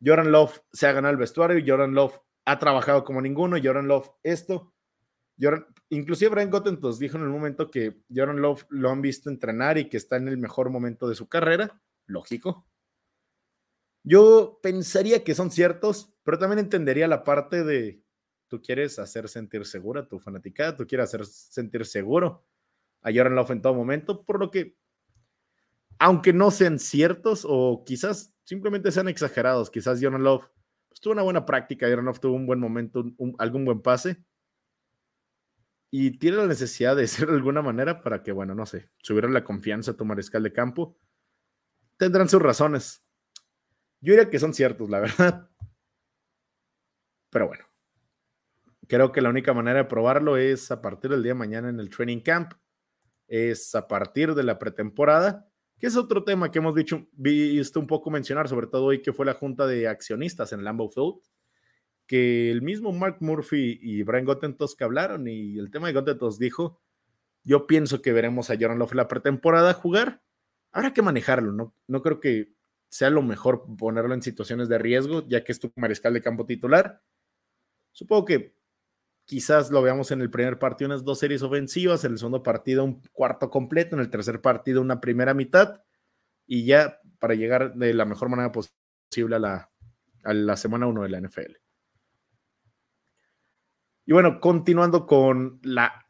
Jordan 0.00 0.30
Love 0.30 0.60
se 0.72 0.86
ha 0.86 0.92
ganado 0.92 1.10
el 1.10 1.18
vestuario, 1.18 1.64
Jordan 1.66 1.94
Love 1.94 2.20
ha 2.44 2.60
trabajado 2.60 3.02
como 3.02 3.20
ninguno, 3.20 3.56
Jordan 3.60 3.88
Love 3.88 4.08
esto. 4.22 4.72
Jordan, 5.40 5.66
inclusive 5.90 6.30
Brian 6.30 6.50
Gottentos 6.50 6.98
dijo 6.98 7.16
en 7.16 7.24
el 7.24 7.30
momento 7.30 7.70
que 7.70 8.00
Jordan 8.14 8.40
Love 8.40 8.66
lo 8.68 8.90
han 8.90 9.02
visto 9.02 9.30
entrenar 9.30 9.78
y 9.78 9.88
que 9.88 9.96
está 9.96 10.16
en 10.16 10.28
el 10.28 10.38
mejor 10.38 10.70
momento 10.70 11.08
de 11.08 11.14
su 11.14 11.28
carrera. 11.28 11.80
Lógico. 12.06 12.66
Yo 14.02 14.60
pensaría 14.62 15.24
que 15.24 15.34
son 15.34 15.50
ciertos, 15.50 16.14
pero 16.22 16.38
también 16.38 16.58
entendería 16.58 17.08
la 17.08 17.24
parte 17.24 17.64
de 17.64 18.02
tú 18.48 18.60
quieres 18.60 18.98
hacer 18.98 19.28
sentir 19.28 19.64
segura 19.64 20.02
a 20.02 20.08
tu 20.08 20.18
fanaticada, 20.18 20.76
tú 20.76 20.86
quieres 20.86 21.08
hacer 21.08 21.24
sentir 21.26 21.86
seguro 21.86 22.44
a 23.00 23.10
Jordan 23.12 23.34
Love 23.34 23.50
en 23.52 23.62
todo 23.62 23.74
momento, 23.74 24.24
por 24.24 24.38
lo 24.38 24.50
que, 24.50 24.76
aunque 25.98 26.32
no 26.32 26.50
sean 26.50 26.78
ciertos 26.78 27.46
o 27.48 27.82
quizás 27.84 28.34
simplemente 28.44 28.92
sean 28.92 29.08
exagerados, 29.08 29.70
quizás 29.70 30.00
Jordan 30.02 30.22
Love 30.22 30.50
pues, 30.88 31.00
tuvo 31.00 31.14
una 31.14 31.22
buena 31.22 31.46
práctica, 31.46 31.88
Jordan 31.88 32.04
Love 32.04 32.20
tuvo 32.20 32.36
un 32.36 32.46
buen 32.46 32.60
momento, 32.60 33.04
algún 33.38 33.64
buen 33.64 33.80
pase, 33.80 34.22
y 35.96 36.18
tiene 36.18 36.38
la 36.38 36.48
necesidad 36.48 36.96
de 36.96 37.06
ser 37.06 37.28
de 37.28 37.34
alguna 37.34 37.62
manera 37.62 38.02
para 38.02 38.20
que, 38.20 38.32
bueno, 38.32 38.52
no 38.52 38.66
sé, 38.66 38.90
subieran 38.98 39.32
la 39.32 39.44
confianza 39.44 39.92
a 39.92 39.96
tu 39.96 40.04
mariscal 40.04 40.42
de 40.42 40.52
campo, 40.52 40.98
tendrán 41.96 42.28
sus 42.28 42.42
razones. 42.42 43.06
Yo 44.00 44.14
diría 44.14 44.28
que 44.28 44.40
son 44.40 44.52
ciertos, 44.54 44.90
la 44.90 44.98
verdad. 45.02 45.48
Pero 47.30 47.46
bueno, 47.46 47.64
creo 48.88 49.12
que 49.12 49.20
la 49.20 49.28
única 49.28 49.54
manera 49.54 49.84
de 49.84 49.84
probarlo 49.84 50.36
es 50.36 50.72
a 50.72 50.82
partir 50.82 51.12
del 51.12 51.22
día 51.22 51.30
de 51.30 51.38
mañana 51.38 51.68
en 51.68 51.78
el 51.78 51.90
training 51.90 52.22
camp, 52.22 52.54
es 53.28 53.72
a 53.76 53.86
partir 53.86 54.34
de 54.34 54.42
la 54.42 54.58
pretemporada, 54.58 55.48
que 55.78 55.86
es 55.86 55.96
otro 55.96 56.24
tema 56.24 56.50
que 56.50 56.58
hemos 56.58 56.74
dicho, 56.74 57.06
visto 57.12 57.78
un 57.78 57.86
poco 57.86 58.10
mencionar, 58.10 58.48
sobre 58.48 58.66
todo 58.66 58.86
hoy 58.86 59.00
que 59.00 59.12
fue 59.12 59.26
la 59.26 59.34
junta 59.34 59.64
de 59.64 59.86
accionistas 59.86 60.52
en 60.52 60.64
Lambeau 60.64 60.90
Field 60.90 61.22
que 62.06 62.50
el 62.50 62.62
mismo 62.62 62.92
Mark 62.92 63.18
Murphy 63.20 63.78
y 63.80 64.02
Brian 64.02 64.24
Gottentos 64.24 64.76
que 64.76 64.84
hablaron 64.84 65.26
y 65.28 65.58
el 65.58 65.70
tema 65.70 65.86
de 65.86 65.94
Gottentos 65.94 66.38
dijo, 66.38 66.80
yo 67.42 67.66
pienso 67.66 68.02
que 68.02 68.12
veremos 68.12 68.50
a 68.50 68.54
Jordan 68.54 68.78
Love 68.78 68.94
la 68.94 69.08
pretemporada 69.08 69.74
jugar, 69.74 70.22
habrá 70.72 70.92
que 70.92 71.02
manejarlo, 71.02 71.52
no, 71.52 71.74
no 71.86 72.02
creo 72.02 72.20
que 72.20 72.54
sea 72.88 73.10
lo 73.10 73.22
mejor 73.22 73.64
ponerlo 73.76 74.14
en 74.14 74.22
situaciones 74.22 74.68
de 74.68 74.78
riesgo, 74.78 75.26
ya 75.26 75.42
que 75.42 75.52
es 75.52 75.58
tu 75.58 75.72
mariscal 75.76 76.14
de 76.14 76.22
campo 76.22 76.46
titular. 76.46 77.02
Supongo 77.90 78.24
que 78.24 78.56
quizás 79.24 79.70
lo 79.70 79.82
veamos 79.82 80.10
en 80.10 80.20
el 80.20 80.30
primer 80.30 80.58
partido 80.58 80.90
unas 80.90 81.04
dos 81.04 81.18
series 81.18 81.42
ofensivas, 81.42 82.04
en 82.04 82.12
el 82.12 82.18
segundo 82.18 82.42
partido 82.42 82.84
un 82.84 83.02
cuarto 83.12 83.50
completo, 83.50 83.96
en 83.96 84.02
el 84.02 84.10
tercer 84.10 84.40
partido 84.40 84.80
una 84.80 85.00
primera 85.00 85.34
mitad, 85.34 85.82
y 86.46 86.66
ya 86.66 87.00
para 87.18 87.34
llegar 87.34 87.74
de 87.74 87.94
la 87.94 88.04
mejor 88.04 88.28
manera 88.28 88.52
posible 88.52 89.36
a 89.36 89.38
la, 89.38 89.70
a 90.22 90.34
la 90.34 90.56
semana 90.56 90.86
1 90.86 91.02
de 91.02 91.08
la 91.08 91.20
NFL. 91.20 91.63
Y 94.06 94.12
bueno, 94.12 94.40
continuando 94.40 95.06
con 95.06 95.60
la, 95.62 96.06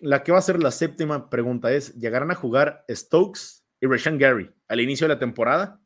la 0.00 0.22
que 0.22 0.32
va 0.32 0.38
a 0.38 0.42
ser 0.42 0.62
la 0.62 0.70
séptima 0.70 1.30
pregunta 1.30 1.72
es, 1.72 1.94
¿llegarán 1.94 2.30
a 2.30 2.34
jugar 2.34 2.84
Stokes 2.90 3.64
y 3.80 3.86
Rashan 3.86 4.18
Gary 4.18 4.54
al 4.68 4.80
inicio 4.80 5.06
de 5.08 5.14
la 5.14 5.18
temporada? 5.18 5.80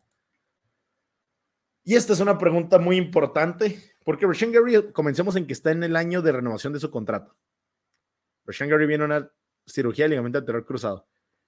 Y 1.85 1.95
esta 1.95 2.13
es 2.13 2.21
una 2.21 2.37
pregunta 2.37 2.79
muy 2.79 2.97
importante, 2.97 3.81
porque 4.05 4.27
Rashan 4.27 4.53
Gary, 4.53 4.93
comencemos 4.93 5.37
en 5.37 5.47
que 5.47 5.53
está 5.53 5.71
en 5.71 5.85
el 5.85 5.97
año 5.97 6.23
de 6.23 6.33
renovación 6.33 6.73
de 6.73 6.81
su 6.81 6.91
contrato. 6.91 7.37
Rashan 8.45 8.69
Gary 8.69 8.87
viene 8.87 9.05
a 9.05 9.07
una 9.07 9.33
cirugía 9.65 10.05
de 10.05 10.11
ligamento 10.11 10.39
anterior 10.39 10.67
cruzado. 10.67 11.07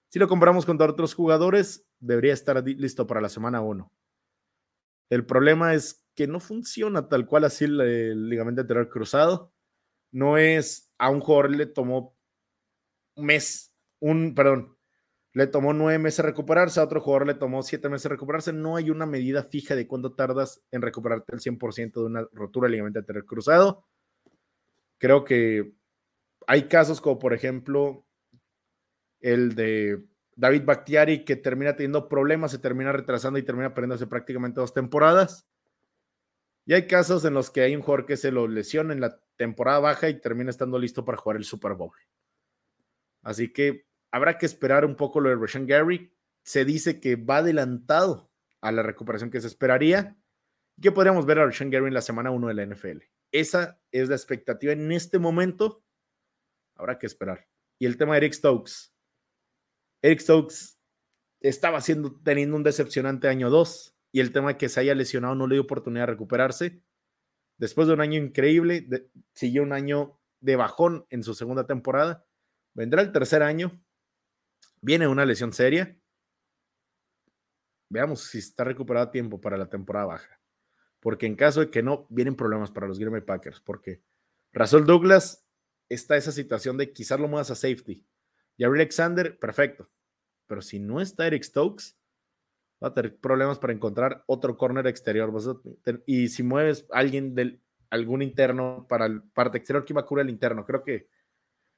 Si 0.09 0.19
lo 0.19 0.29
comparamos 0.29 0.67
con 0.67 0.81
otros 0.81 1.15
jugadores, 1.15 1.87
debería 1.99 2.33
estar 2.33 2.63
listo 2.65 3.07
para 3.07 3.21
la 3.21 3.29
semana 3.29 3.61
1. 3.61 3.93
El 5.11 5.27
problema 5.27 5.75
es 5.75 6.07
que 6.15 6.27
no 6.27 6.41
funciona 6.41 7.09
tal 7.09 7.27
cual 7.27 7.45
así 7.45 7.65
el 7.65 8.29
ligamento 8.29 8.61
anterior 8.61 8.89
cruzado 8.89 9.53
no 10.13 10.39
es 10.39 10.91
a 10.99 11.11
un 11.11 11.21
jugador 11.21 11.51
le 11.51 11.67
tomó 11.67 12.17
un 13.17 13.27
mes, 13.27 13.73
un, 14.01 14.35
perdón, 14.35 14.77
le 15.33 15.47
tomó 15.47 15.73
nueve 15.73 15.99
meses 15.99 16.25
recuperarse, 16.25 16.81
a 16.81 16.85
otro 16.85 17.01
jugador 17.01 17.27
le 17.27 17.35
tomó 17.35 17.63
siete 17.63 17.89
meses 17.89 18.11
recuperarse. 18.11 18.53
No 18.53 18.77
hay 18.77 18.91
una 18.91 19.07
medida 19.07 19.45
fija 19.45 19.77
de 19.77 19.87
cuánto 19.87 20.15
tardas 20.15 20.63
en 20.73 20.83
recuperarte 20.83 21.35
el 21.35 21.41
100% 21.41 21.93
de 21.93 22.07
una 22.07 22.27
rotura 22.33 22.67
de 22.67 22.73
ligamento 22.73 23.01
cruzado. 23.25 23.87
Creo 24.99 25.25
que 25.25 25.73
hay 26.47 26.65
casos 26.65 27.01
como, 27.01 27.19
por 27.19 27.33
ejemplo, 27.33 28.05
el 29.21 29.55
de 29.55 30.05
David 30.35 30.65
Bakhtiari, 30.65 31.25
que 31.25 31.37
termina 31.37 31.77
teniendo 31.77 32.09
problemas, 32.09 32.51
se 32.51 32.59
termina 32.59 32.93
retrasando 32.93 33.39
y 33.39 33.45
termina 33.45 33.73
perdiéndose 33.73 34.09
prácticamente 34.09 34.61
dos 34.61 34.75
temporadas. 34.75 35.47
Y 36.67 36.75
hay 36.75 36.87
casos 36.87 37.25
en 37.25 37.35
los 37.35 37.51
que 37.51 37.63
hay 37.63 37.77
un 37.77 37.83
jugador 37.83 38.07
que 38.07 38.17
se 38.17 38.33
lo 38.33 38.49
lesiona 38.49 38.93
en 38.93 39.01
la 39.01 39.21
temporada 39.41 39.79
baja 39.79 40.11
y 40.11 40.21
termina 40.21 40.51
estando 40.51 40.79
listo 40.79 41.03
para 41.03 41.17
jugar 41.17 41.39
el 41.39 41.45
Super 41.45 41.73
Bowl. 41.73 41.97
Así 43.23 43.51
que 43.51 43.87
habrá 44.13 44.37
que 44.37 44.45
esperar 44.45 44.85
un 44.85 44.97
poco 44.97 45.19
lo 45.19 45.31
de 45.31 45.37
Rashan 45.37 45.67
Gary. 45.67 46.13
Se 46.43 46.67
dice 46.67 47.01
que 47.01 47.17
va 47.17 47.39
adelantado 47.39 48.31
a 48.61 48.71
la 48.71 48.83
recuperación 48.83 49.31
que 49.31 49.41
se 49.41 49.47
esperaría. 49.47 50.19
Que 50.79 50.93
podríamos 50.93 51.25
ver 51.25 51.39
a 51.39 51.47
Rashan 51.47 51.71
Gary 51.71 51.87
en 51.87 51.95
la 51.95 52.03
semana 52.03 52.31
1 52.31 52.49
de 52.49 52.55
la 52.55 52.67
NFL. 52.67 52.99
Esa 53.33 53.81
es 53.91 54.11
la 54.11 54.15
expectativa 54.15 54.75
en 54.75 54.93
este 54.93 55.19
momento. 55.19 55.83
Habrá 56.75 56.99
que 56.99 57.07
esperar. 57.07 57.49
Y 57.79 57.87
el 57.87 57.97
tema 57.97 58.13
de 58.13 58.19
Eric 58.19 58.35
Stokes. 58.35 58.93
Eric 60.03 60.21
Stokes 60.21 60.79
estaba 61.41 61.81
siendo, 61.81 62.21
teniendo 62.23 62.57
un 62.57 62.63
decepcionante 62.63 63.29
año 63.29 63.49
2 63.49 63.97
y 64.13 64.21
el 64.21 64.33
tema 64.33 64.49
de 64.49 64.59
que 64.59 64.69
se 64.69 64.81
haya 64.81 64.95
lesionado 64.95 65.35
no 65.35 65.47
le 65.47 65.55
dio 65.55 65.63
oportunidad 65.63 66.03
de 66.03 66.13
recuperarse. 66.13 66.83
Después 67.61 67.87
de 67.87 67.93
un 67.93 68.01
año 68.01 68.19
increíble, 68.19 68.89
siguió 69.35 69.63
un 69.63 69.75
año 69.75 70.19
de 70.41 70.57
bajón 70.57 71.05
en 71.11 71.23
su 71.23 71.35
segunda 71.35 71.67
temporada. 71.67 72.25
Vendrá 72.73 73.03
el 73.03 73.13
tercer 73.13 73.43
año. 73.43 73.85
Viene 74.81 75.07
una 75.07 75.27
lesión 75.27 75.53
seria. 75.53 75.95
Veamos 77.91 78.23
si 78.23 78.39
está 78.39 78.65
recuperado 78.65 79.09
a 79.09 79.11
tiempo 79.11 79.43
para 79.43 79.59
la 79.59 79.69
temporada 79.69 80.07
baja. 80.07 80.41
Porque 81.01 81.27
en 81.27 81.37
caso 81.37 81.61
de 81.61 81.71
que 81.71 81.83
no, 81.83 82.07
vienen 82.09 82.35
problemas 82.35 82.71
para 82.71 82.87
los 82.87 82.99
Green 82.99 83.13
Bay 83.13 83.21
Packers. 83.21 83.61
Porque 83.61 84.03
Russell 84.55 84.87
Douglas 84.87 85.47
está 85.91 86.17
esa 86.17 86.33
situación 86.33 86.79
de 86.79 86.95
quizás 86.95 87.21
lo 87.21 87.29
muevas 87.29 87.51
a 87.51 87.55
safety. 87.55 88.03
Y 88.57 88.65
Alexander, 88.65 89.39
perfecto. 89.39 89.91
Pero 90.47 90.63
si 90.63 90.81
no 90.81 90.99
está 90.99 91.27
Eric 91.27 91.43
Stokes, 91.43 91.95
va 92.83 92.89
a 92.89 92.95
tener 92.95 93.17
problemas 93.17 93.59
para 93.59 93.73
encontrar 93.73 94.25
otro 94.27 94.57
corner 94.57 94.87
exterior. 94.87 95.33
Y 96.07 96.29
si 96.29 96.43
mueves 96.43 96.87
alguien 96.91 97.35
del 97.35 97.61
algún 97.91 98.23
interno 98.23 98.87
para 98.89 99.07
el 99.07 99.23
parte 99.23 99.59
exterior, 99.59 99.85
que 99.85 99.95
va 99.95 100.03
a 100.03 100.07
cubrir 100.07 100.25
el 100.25 100.31
interno? 100.31 100.65
Creo 100.65 100.83
que 100.83 101.09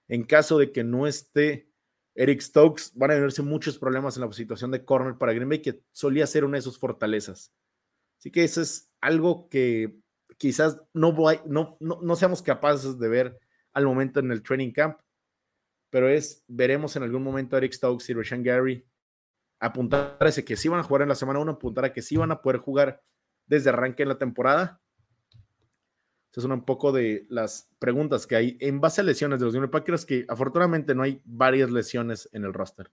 en 0.08 0.24
caso 0.24 0.58
de 0.58 0.70
que 0.70 0.84
no 0.84 1.06
esté 1.06 1.68
Eric 2.14 2.40
Stokes, 2.40 2.92
van 2.94 3.10
a 3.10 3.14
venirse 3.14 3.42
muchos 3.42 3.78
problemas 3.78 4.16
en 4.16 4.22
la 4.22 4.32
situación 4.32 4.70
de 4.70 4.84
corner 4.84 5.16
para 5.16 5.32
Green 5.32 5.48
Bay, 5.48 5.62
que 5.62 5.82
solía 5.92 6.26
ser 6.26 6.44
una 6.44 6.58
de 6.58 6.62
sus 6.62 6.78
fortalezas. 6.78 7.52
Así 8.18 8.30
que 8.30 8.44
eso 8.44 8.60
es 8.60 8.90
algo 9.00 9.48
que 9.48 9.96
quizás 10.36 10.82
no, 10.92 11.16
no, 11.46 11.78
no, 11.80 12.16
seamos 12.16 12.42
capaces 12.42 12.98
de 12.98 13.08
ver 13.08 13.38
al 13.72 13.86
momento 13.86 14.20
en 14.20 14.30
el 14.30 14.42
training 14.42 14.72
camp, 14.72 14.98
pero 15.88 16.08
es, 16.08 16.44
veremos 16.46 16.94
en 16.96 17.04
algún 17.04 17.22
momento 17.22 17.56
Eric 17.56 17.72
Stokes 17.72 18.10
y 18.10 18.14
Rashan 18.14 18.42
Gary 18.42 18.86
apuntar 19.62 20.16
a 20.18 20.28
ese 20.28 20.44
que 20.44 20.56
sí 20.56 20.68
van 20.68 20.80
a 20.80 20.82
jugar 20.82 21.02
en 21.02 21.08
la 21.08 21.14
semana 21.14 21.38
1, 21.38 21.52
apuntar 21.52 21.84
a 21.84 21.92
que 21.92 22.02
sí 22.02 22.16
van 22.16 22.32
a 22.32 22.42
poder 22.42 22.58
jugar 22.58 23.00
desde 23.46 23.70
arranque 23.70 24.02
en 24.02 24.08
la 24.08 24.18
temporada. 24.18 24.80
Esas 26.32 26.42
son 26.42 26.52
un 26.52 26.64
poco 26.64 26.90
de 26.90 27.26
las 27.28 27.70
preguntas 27.78 28.26
que 28.26 28.34
hay 28.34 28.56
en 28.60 28.80
base 28.80 29.00
a 29.00 29.04
lesiones 29.04 29.38
de 29.38 29.46
los 29.46 29.54
Green 29.54 29.70
Packers, 29.70 30.04
que 30.04 30.24
afortunadamente 30.28 30.96
no 30.96 31.04
hay 31.04 31.22
varias 31.24 31.70
lesiones 31.70 32.28
en 32.32 32.44
el 32.44 32.52
roster. 32.52 32.90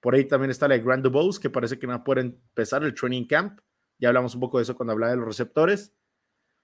Por 0.00 0.14
ahí 0.14 0.24
también 0.26 0.52
está 0.52 0.68
la 0.68 0.76
de 0.76 0.84
Grand 0.84 1.02
Dubose, 1.02 1.40
que 1.40 1.50
parece 1.50 1.78
que 1.78 1.86
no 1.86 1.94
a 1.94 2.04
poder 2.04 2.24
empezar 2.24 2.84
el 2.84 2.94
training 2.94 3.26
camp. 3.26 3.58
Ya 3.98 4.08
hablamos 4.08 4.34
un 4.34 4.40
poco 4.40 4.58
de 4.58 4.62
eso 4.62 4.76
cuando 4.76 4.92
hablaba 4.92 5.12
de 5.12 5.16
los 5.16 5.26
receptores. 5.26 5.94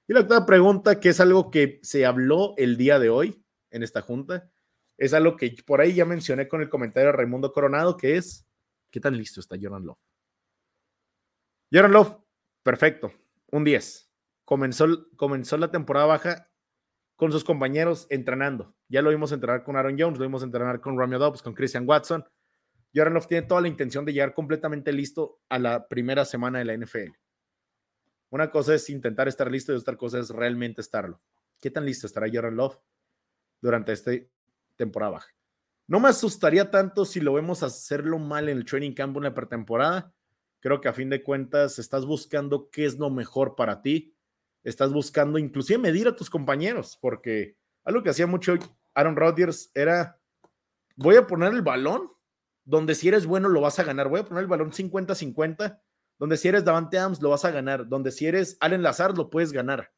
Y 0.06 0.12
la 0.12 0.20
otra 0.20 0.46
pregunta, 0.46 1.00
que 1.00 1.08
es 1.08 1.18
algo 1.20 1.50
que 1.50 1.80
se 1.82 2.06
habló 2.06 2.54
el 2.56 2.76
día 2.76 3.00
de 3.00 3.08
hoy 3.08 3.42
en 3.70 3.82
esta 3.82 4.00
junta, 4.02 4.48
es 4.96 5.12
algo 5.14 5.36
que 5.36 5.56
por 5.66 5.80
ahí 5.80 5.94
ya 5.94 6.04
mencioné 6.04 6.46
con 6.46 6.60
el 6.60 6.68
comentario 6.68 7.08
de 7.08 7.16
Raimundo 7.16 7.52
Coronado, 7.52 7.96
que 7.96 8.16
es 8.16 8.46
¿Qué 8.90 9.00
tan 9.00 9.16
listo 9.16 9.40
está 9.40 9.56
Jordan 9.60 9.84
Love? 9.84 9.98
Jordan 11.72 11.92
Love, 11.92 12.16
perfecto, 12.62 13.12
un 13.52 13.64
10. 13.64 14.10
Comenzó, 14.44 15.08
comenzó 15.16 15.56
la 15.56 15.70
temporada 15.70 16.06
baja 16.06 16.50
con 17.14 17.30
sus 17.30 17.44
compañeros 17.44 18.06
entrenando. 18.10 18.74
Ya 18.88 19.02
lo 19.02 19.10
vimos 19.10 19.30
entrenar 19.30 19.62
con 19.62 19.76
Aaron 19.76 19.96
Jones, 19.98 20.18
lo 20.18 20.24
vimos 20.24 20.42
entrenar 20.42 20.80
con 20.80 20.98
Romeo 20.98 21.18
Dobbs, 21.18 21.42
con 21.42 21.54
Christian 21.54 21.88
Watson. 21.88 22.24
Jordan 22.94 23.14
Love 23.14 23.28
tiene 23.28 23.46
toda 23.46 23.60
la 23.60 23.68
intención 23.68 24.04
de 24.04 24.12
llegar 24.12 24.34
completamente 24.34 24.92
listo 24.92 25.40
a 25.48 25.58
la 25.58 25.86
primera 25.86 26.24
semana 26.24 26.58
de 26.58 26.64
la 26.64 26.76
NFL. 26.76 27.12
Una 28.30 28.50
cosa 28.50 28.74
es 28.74 28.88
intentar 28.90 29.28
estar 29.28 29.50
listo 29.50 29.72
y 29.72 29.76
otra 29.76 29.96
cosa 29.96 30.18
es 30.18 30.30
realmente 30.30 30.80
estarlo. 30.80 31.20
¿Qué 31.60 31.70
tan 31.70 31.84
listo 31.84 32.06
estará 32.06 32.26
Jordan 32.32 32.56
Love 32.56 32.78
durante 33.60 33.92
esta 33.92 34.12
temporada 34.76 35.12
baja? 35.12 35.39
No 35.90 35.98
me 35.98 36.08
asustaría 36.08 36.70
tanto 36.70 37.04
si 37.04 37.18
lo 37.18 37.32
vemos 37.32 37.64
hacerlo 37.64 38.20
mal 38.20 38.48
en 38.48 38.58
el 38.58 38.64
training 38.64 38.92
camp 38.92 39.16
en 39.16 39.24
la 39.24 39.34
pretemporada. 39.34 40.14
Creo 40.60 40.80
que 40.80 40.86
a 40.86 40.92
fin 40.92 41.10
de 41.10 41.24
cuentas 41.24 41.80
estás 41.80 42.06
buscando 42.06 42.70
qué 42.70 42.84
es 42.84 42.96
lo 42.96 43.10
mejor 43.10 43.56
para 43.56 43.82
ti. 43.82 44.14
Estás 44.62 44.92
buscando 44.92 45.36
inclusive 45.36 45.80
medir 45.80 46.06
a 46.06 46.14
tus 46.14 46.30
compañeros, 46.30 46.96
porque 47.02 47.56
algo 47.82 48.04
que 48.04 48.10
hacía 48.10 48.28
mucho 48.28 48.54
Aaron 48.94 49.16
Rodgers 49.16 49.72
era, 49.74 50.20
voy 50.94 51.16
a 51.16 51.26
poner 51.26 51.52
el 51.54 51.62
balón 51.62 52.12
donde 52.64 52.94
si 52.94 53.08
eres 53.08 53.26
bueno 53.26 53.48
lo 53.48 53.60
vas 53.60 53.80
a 53.80 53.82
ganar. 53.82 54.08
Voy 54.08 54.20
a 54.20 54.24
poner 54.24 54.42
el 54.44 54.48
balón 54.48 54.70
50-50, 54.70 55.80
donde 56.20 56.36
si 56.36 56.46
eres 56.46 56.64
Davante 56.64 56.98
Adams 56.98 57.20
lo 57.20 57.30
vas 57.30 57.44
a 57.44 57.50
ganar, 57.50 57.88
donde 57.88 58.12
si 58.12 58.28
eres 58.28 58.56
Allen 58.60 58.84
Lazar 58.84 59.18
lo 59.18 59.28
puedes 59.28 59.50
ganar. 59.50 59.92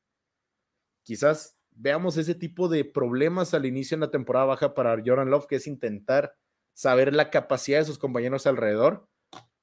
Quizás 1.03 1.59
veamos 1.75 2.17
ese 2.17 2.35
tipo 2.35 2.69
de 2.69 2.85
problemas 2.85 3.55
al 3.55 3.67
inicio 3.67 3.95
en 3.95 4.01
la 4.01 4.11
temporada 4.11 4.47
baja 4.47 4.75
para 4.75 5.01
Jordan 5.05 5.31
Love, 5.31 5.47
que 5.47 5.57
es 5.57 5.67
intentar 5.67 6.35
saber 6.75 7.15
la 7.15 7.31
capacidad 7.31 7.79
de 7.79 7.85
sus 7.85 7.99
compañeros 7.99 8.47
alrededor, 8.47 9.09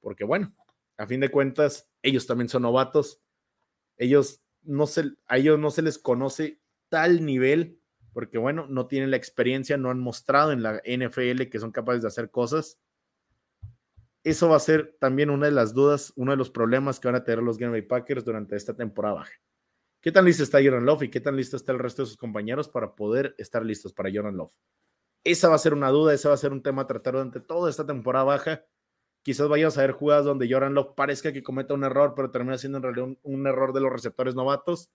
porque 0.00 0.24
bueno, 0.24 0.54
a 0.96 1.06
fin 1.06 1.20
de 1.20 1.30
cuentas, 1.30 1.88
ellos 2.02 2.26
también 2.26 2.48
son 2.48 2.62
novatos, 2.62 3.20
ellos 3.96 4.42
no 4.62 4.86
se, 4.86 5.12
a 5.26 5.38
ellos 5.38 5.58
no 5.58 5.70
se 5.70 5.82
les 5.82 5.98
conoce 5.98 6.60
tal 6.88 7.24
nivel, 7.24 7.80
porque 8.12 8.38
bueno, 8.38 8.66
no 8.68 8.86
tienen 8.86 9.10
la 9.10 9.16
experiencia, 9.16 9.76
no 9.76 9.90
han 9.90 10.00
mostrado 10.00 10.52
en 10.52 10.62
la 10.62 10.82
NFL 10.84 11.44
que 11.50 11.58
son 11.58 11.72
capaces 11.72 12.02
de 12.02 12.08
hacer 12.08 12.30
cosas. 12.30 12.78
Eso 14.22 14.50
va 14.50 14.56
a 14.56 14.60
ser 14.60 14.96
también 15.00 15.30
una 15.30 15.46
de 15.46 15.52
las 15.52 15.72
dudas, 15.72 16.12
uno 16.16 16.32
de 16.32 16.36
los 16.36 16.50
problemas 16.50 17.00
que 17.00 17.08
van 17.08 17.14
a 17.14 17.24
tener 17.24 17.42
los 17.42 17.56
Green 17.56 17.72
Bay 17.72 17.82
Packers 17.82 18.24
durante 18.24 18.56
esta 18.56 18.74
temporada 18.74 19.14
baja. 19.14 19.32
¿Qué 20.02 20.10
tan 20.12 20.24
listo 20.24 20.42
está 20.42 20.62
Jordan 20.62 20.86
Love 20.86 21.02
y 21.02 21.10
qué 21.10 21.20
tan 21.20 21.36
listo 21.36 21.56
está 21.56 21.72
el 21.72 21.78
resto 21.78 22.02
de 22.02 22.06
sus 22.06 22.16
compañeros 22.16 22.68
para 22.68 22.94
poder 22.94 23.34
estar 23.36 23.64
listos 23.64 23.92
para 23.92 24.10
Jordan 24.12 24.36
Love? 24.36 24.54
Esa 25.24 25.50
va 25.50 25.56
a 25.56 25.58
ser 25.58 25.74
una 25.74 25.90
duda, 25.90 26.14
esa 26.14 26.30
va 26.30 26.34
a 26.34 26.38
ser 26.38 26.52
un 26.52 26.62
tema 26.62 26.82
a 26.82 26.86
tratar 26.86 27.12
durante 27.12 27.40
toda 27.40 27.68
esta 27.68 27.86
temporada 27.86 28.24
baja. 28.24 28.64
Quizás 29.22 29.48
vayamos 29.48 29.76
a 29.76 29.82
ver 29.82 29.92
jugadas 29.92 30.24
donde 30.24 30.50
Jordan 30.50 30.72
Love 30.72 30.94
parezca 30.94 31.34
que 31.34 31.42
cometa 31.42 31.74
un 31.74 31.84
error, 31.84 32.14
pero 32.16 32.30
termina 32.30 32.56
siendo 32.56 32.78
en 32.78 32.84
realidad 32.84 33.18
un, 33.22 33.46
error 33.46 33.74
de 33.74 33.82
los 33.82 33.92
receptores 33.92 34.34
novatos. 34.34 34.90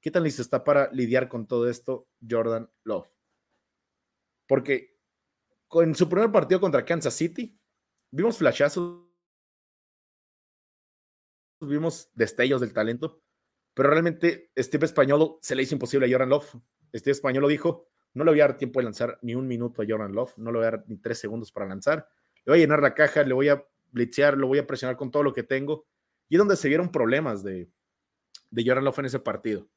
¿Qué 0.00 0.10
tan 0.10 0.24
listo 0.24 0.42
está 0.42 0.64
para 0.64 0.90
lidiar 0.92 1.28
con 1.28 1.46
todo 1.46 1.68
esto 1.68 2.08
Jordan 2.28 2.68
Love? 2.82 3.08
Porque 4.48 4.98
en 5.74 5.94
su 5.94 6.08
primer 6.08 6.32
partido 6.32 6.60
contra 6.60 6.84
Kansas 6.84 7.14
City, 7.14 7.56
vimos 8.10 8.38
flashazos, 8.38 9.04
vimos 11.60 12.10
destellos 12.14 12.60
del 12.60 12.72
talento, 12.72 13.22
pero 13.78 13.90
realmente 13.90 14.50
Steve 14.58 14.86
Españolo 14.86 15.38
se 15.40 15.54
le 15.54 15.62
hizo 15.62 15.76
imposible 15.76 16.08
a 16.08 16.10
Jordan 16.10 16.30
Love. 16.30 16.52
Steve 16.92 17.12
Españolo 17.12 17.46
dijo, 17.46 17.86
no 18.12 18.24
le 18.24 18.32
voy 18.32 18.40
a 18.40 18.48
dar 18.48 18.56
tiempo 18.56 18.80
de 18.80 18.84
lanzar 18.84 19.20
ni 19.22 19.36
un 19.36 19.46
minuto 19.46 19.82
a 19.82 19.84
Jordan 19.88 20.12
Love, 20.12 20.36
no 20.36 20.50
le 20.50 20.58
voy 20.58 20.66
a 20.66 20.70
dar 20.72 20.84
ni 20.88 20.96
tres 20.96 21.20
segundos 21.20 21.52
para 21.52 21.64
lanzar, 21.64 22.08
le 22.44 22.50
voy 22.50 22.58
a 22.58 22.60
llenar 22.62 22.82
la 22.82 22.92
caja, 22.92 23.22
le 23.22 23.34
voy 23.34 23.50
a 23.50 23.64
blitzear, 23.92 24.36
lo 24.36 24.48
voy 24.48 24.58
a 24.58 24.66
presionar 24.66 24.96
con 24.96 25.12
todo 25.12 25.22
lo 25.22 25.32
que 25.32 25.44
tengo. 25.44 25.86
Y 26.28 26.34
es 26.34 26.38
donde 26.40 26.56
se 26.56 26.66
vieron 26.66 26.90
problemas 26.90 27.44
de, 27.44 27.70
de 28.50 28.64
Jordan 28.66 28.84
Love 28.84 28.98
en 28.98 29.04
ese 29.04 29.20
partido. 29.20 29.68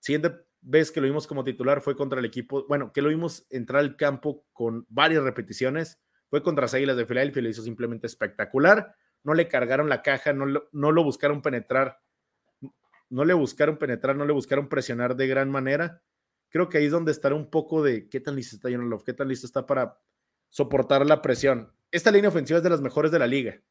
Siguiente 0.00 0.34
vez 0.60 0.90
que 0.90 1.00
lo 1.00 1.06
vimos 1.06 1.28
como 1.28 1.44
titular 1.44 1.82
fue 1.82 1.94
contra 1.94 2.18
el 2.18 2.24
equipo, 2.24 2.66
bueno, 2.66 2.92
que 2.92 3.00
lo 3.00 3.10
vimos 3.10 3.46
entrar 3.48 3.78
al 3.78 3.94
campo 3.94 4.44
con 4.52 4.86
varias 4.88 5.22
repeticiones, 5.22 6.00
fue 6.30 6.42
contra 6.42 6.62
las 6.62 6.74
Águilas 6.74 6.96
de 6.96 7.06
Filadelfia, 7.06 7.42
lo 7.42 7.48
hizo 7.48 7.62
simplemente 7.62 8.08
espectacular, 8.08 8.96
no 9.22 9.34
le 9.34 9.46
cargaron 9.46 9.88
la 9.88 10.02
caja, 10.02 10.32
no 10.32 10.46
lo 10.92 11.04
buscaron 11.04 11.42
penetrar 11.42 12.00
no 13.14 13.24
le 13.24 13.32
buscaron 13.32 13.78
penetrar, 13.78 14.16
no 14.16 14.26
le 14.26 14.32
buscaron 14.32 14.68
presionar 14.68 15.14
de 15.14 15.28
gran 15.28 15.48
manera. 15.48 16.02
Creo 16.48 16.68
que 16.68 16.78
ahí 16.78 16.86
es 16.86 16.90
donde 16.90 17.12
estará 17.12 17.36
un 17.36 17.48
poco 17.48 17.80
de 17.80 18.08
qué 18.08 18.18
tan 18.18 18.34
listo 18.34 18.56
está 18.56 18.68
Jordan 18.68 18.90
Love, 18.90 19.04
qué 19.04 19.12
tan 19.12 19.28
listo 19.28 19.46
está 19.46 19.66
para 19.66 20.00
soportar 20.48 21.06
la 21.06 21.22
presión. 21.22 21.72
Esta 21.92 22.10
línea 22.10 22.30
ofensiva 22.30 22.56
es 22.56 22.64
de 22.64 22.70
las 22.70 22.80
mejores 22.80 23.12
de 23.12 23.20
la 23.20 23.28
liga, 23.28 23.62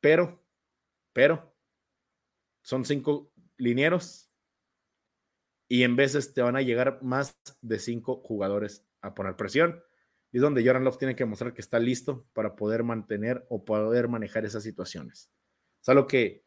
pero, 0.00 0.40
pero, 1.12 1.52
son 2.62 2.84
cinco 2.84 3.32
linieros 3.56 4.30
y 5.66 5.82
en 5.82 5.96
veces 5.96 6.32
te 6.32 6.40
van 6.40 6.54
a 6.54 6.62
llegar 6.62 7.02
más 7.02 7.36
de 7.60 7.80
cinco 7.80 8.22
jugadores 8.24 8.86
a 9.00 9.16
poner 9.16 9.34
presión. 9.34 9.82
Y 10.30 10.36
es 10.36 10.42
donde 10.42 10.64
Jordan 10.64 10.84
Love 10.84 10.98
tiene 10.98 11.16
que 11.16 11.24
mostrar 11.24 11.54
que 11.54 11.60
está 11.60 11.80
listo 11.80 12.28
para 12.34 12.54
poder 12.54 12.84
mantener 12.84 13.44
o 13.48 13.64
poder 13.64 14.06
manejar 14.06 14.44
esas 14.44 14.62
situaciones. 14.62 15.28
Es 15.84 16.04
que 16.06 16.44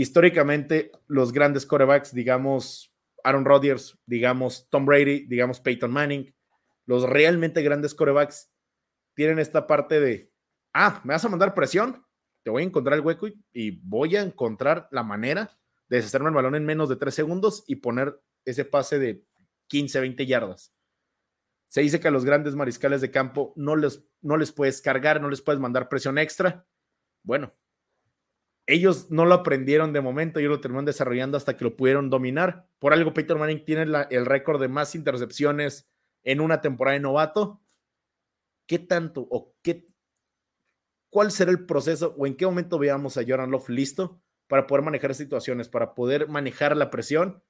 históricamente 0.00 0.92
los 1.08 1.30
grandes 1.30 1.66
corebacks, 1.66 2.14
digamos 2.14 2.90
Aaron 3.22 3.44
Rodgers, 3.44 3.98
digamos 4.06 4.66
Tom 4.70 4.86
Brady, 4.86 5.26
digamos 5.26 5.60
Peyton 5.60 5.90
Manning, 5.90 6.34
los 6.86 7.02
realmente 7.02 7.60
grandes 7.60 7.94
corebacks 7.94 8.50
tienen 9.14 9.38
esta 9.38 9.66
parte 9.66 10.00
de, 10.00 10.32
ah, 10.72 11.02
me 11.04 11.12
vas 11.12 11.24
a 11.26 11.28
mandar 11.28 11.52
presión, 11.52 12.02
te 12.42 12.50
voy 12.50 12.62
a 12.62 12.66
encontrar 12.66 12.94
el 12.94 13.04
hueco 13.04 13.28
y, 13.52 13.70
voy 13.82 14.16
a 14.16 14.22
encontrar 14.22 14.88
la 14.90 15.02
manera 15.02 15.58
de 15.90 15.98
deshacerme 15.98 16.30
el 16.30 16.34
balón 16.34 16.54
en 16.54 16.64
menos 16.64 16.88
de 16.88 16.96
tres 16.96 17.14
segundos 17.14 17.62
y 17.66 17.76
poner 17.76 18.18
ese 18.46 18.64
pase 18.64 18.98
de 18.98 19.22
15, 19.66 20.00
20 20.00 20.24
yardas. 20.24 20.74
Se 21.68 21.82
dice 21.82 22.00
que 22.00 22.08
a 22.08 22.10
los 22.10 22.24
grandes 22.24 22.54
mariscales 22.54 23.02
de 23.02 23.10
campo 23.10 23.52
no 23.54 23.76
les, 23.76 24.02
no 24.22 24.38
les 24.38 24.50
puedes 24.50 24.80
cargar, 24.80 25.20
no 25.20 25.28
les 25.28 25.42
puedes 25.42 25.60
mandar 25.60 25.90
presión 25.90 26.16
extra. 26.16 26.66
Bueno, 27.22 27.52
ellos 28.70 29.10
no 29.10 29.24
lo 29.26 29.34
aprendieron 29.34 29.92
de 29.92 30.00
momento, 30.00 30.38
ellos 30.38 30.50
lo 30.50 30.60
terminaron 30.60 30.84
desarrollando 30.84 31.36
hasta 31.36 31.56
que 31.56 31.64
lo 31.64 31.76
pudieron 31.76 32.08
dominar. 32.08 32.68
Por 32.78 32.92
algo, 32.92 33.12
Peter 33.12 33.36
Manning 33.36 33.64
tiene 33.64 33.82
el 34.10 34.26
récord 34.26 34.60
de 34.60 34.68
más 34.68 34.94
intercepciones 34.94 35.88
en 36.22 36.40
una 36.40 36.60
temporada 36.60 36.94
de 36.94 37.00
novato. 37.00 37.60
¿Qué 38.66 38.78
tanto 38.78 39.26
o 39.28 39.56
qué, 39.62 39.88
cuál 41.10 41.32
será 41.32 41.50
el 41.50 41.66
proceso 41.66 42.14
o 42.16 42.26
en 42.26 42.36
qué 42.36 42.46
momento 42.46 42.78
veamos 42.78 43.16
a 43.16 43.22
Jordan 43.26 43.50
Love 43.50 43.70
listo 43.70 44.22
para 44.46 44.68
poder 44.68 44.84
manejar 44.84 45.14
situaciones, 45.16 45.68
para 45.68 45.94
poder 45.94 46.28
manejar 46.28 46.76
la 46.76 46.90
presión? 46.90 47.42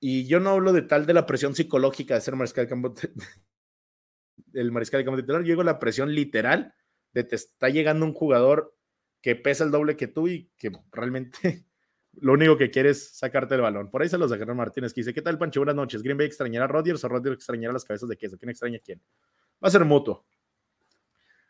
Y 0.00 0.26
yo 0.26 0.38
no 0.38 0.50
hablo 0.50 0.72
de 0.72 0.82
tal 0.82 1.06
de 1.06 1.14
la 1.14 1.26
presión 1.26 1.56
psicológica 1.56 2.14
de 2.14 2.20
ser 2.20 2.36
mariscal 2.36 2.66
de 2.66 2.70
campo, 2.70 2.94
el 4.54 4.70
mariscal 4.70 5.00
de 5.00 5.04
campo 5.04 5.20
titular, 5.20 5.42
yo 5.42 5.60
la 5.62 5.80
presión 5.80 6.14
literal 6.14 6.74
de 7.12 7.24
te 7.24 7.36
está 7.36 7.68
llegando 7.68 8.06
un 8.06 8.14
jugador 8.14 8.76
que 9.22 9.36
pesa 9.36 9.64
el 9.64 9.70
doble 9.70 9.96
que 9.96 10.08
tú 10.08 10.28
y 10.28 10.50
que 10.58 10.72
realmente 10.90 11.64
lo 12.14 12.32
único 12.32 12.58
que 12.58 12.70
quiere 12.70 12.90
es 12.90 13.16
sacarte 13.16 13.54
el 13.54 13.62
balón. 13.62 13.88
Por 13.90 14.02
ahí 14.02 14.08
se 14.08 14.18
los 14.18 14.30
dejaron 14.30 14.56
Martínez, 14.56 14.92
que 14.92 15.00
dice, 15.00 15.14
¿qué 15.14 15.22
tal, 15.22 15.38
Pancho? 15.38 15.60
Buenas 15.60 15.76
noches. 15.76 16.02
¿Green 16.02 16.18
Bay 16.18 16.26
extrañará 16.26 16.66
a 16.66 16.68
Rodgers 16.68 17.02
o 17.04 17.08
Rodgers 17.08 17.36
extrañará 17.36 17.72
las 17.72 17.84
cabezas 17.84 18.08
de 18.08 18.16
queso? 18.16 18.36
¿Quién 18.36 18.50
extraña 18.50 18.78
a 18.78 18.80
quién? 18.80 19.00
Va 19.64 19.68
a 19.68 19.70
ser 19.70 19.84
mutuo. 19.84 20.26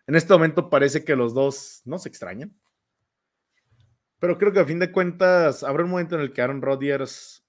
En 0.07 0.15
este 0.15 0.33
momento 0.33 0.69
parece 0.69 1.05
que 1.05 1.17
los 1.17 1.33
dos 1.33 1.81
no 1.85 1.99
se 1.99 2.09
extrañan. 2.11 2.55
Pero 4.19 4.39
creo 4.39 4.53
que 4.53 4.61
a 4.61 4.65
fin 4.65 4.79
de 4.79 4.93
cuentas 4.93 5.65
habrá 5.65 5.83
un 5.83 5.91
momento 5.91 6.15
en 6.15 6.21
el 6.21 6.33
que 6.33 6.43
Aaron 6.43 6.63
Rodgers 6.63 7.45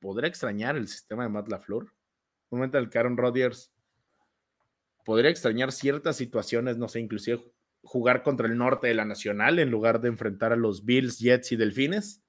podrá 0.00 0.26
extrañar 0.26 0.76
el 0.76 0.88
sistema 0.88 1.22
de 1.22 1.28
Matt 1.28 1.48
LaFleur. 1.48 1.84
Un 2.50 2.58
momento 2.58 2.78
en 2.78 2.84
el 2.84 2.90
que 2.90 2.98
Aaron 2.98 3.16
Rodgers 3.16 3.72
podría 5.04 5.30
extrañar 5.30 5.72
ciertas 5.72 6.16
situaciones, 6.16 6.76
no 6.76 6.88
sé, 6.88 7.00
inclusive 7.00 7.42
jugar 7.82 8.22
contra 8.22 8.46
el 8.46 8.56
norte 8.56 8.88
de 8.88 8.94
la 8.94 9.04
Nacional 9.04 9.58
en 9.58 9.70
lugar 9.70 10.00
de 10.00 10.08
enfrentar 10.08 10.52
a 10.52 10.56
los 10.56 10.84
Bills, 10.84 11.18
Jets 11.18 11.52
y 11.52 11.56
Delfines. 11.56 12.22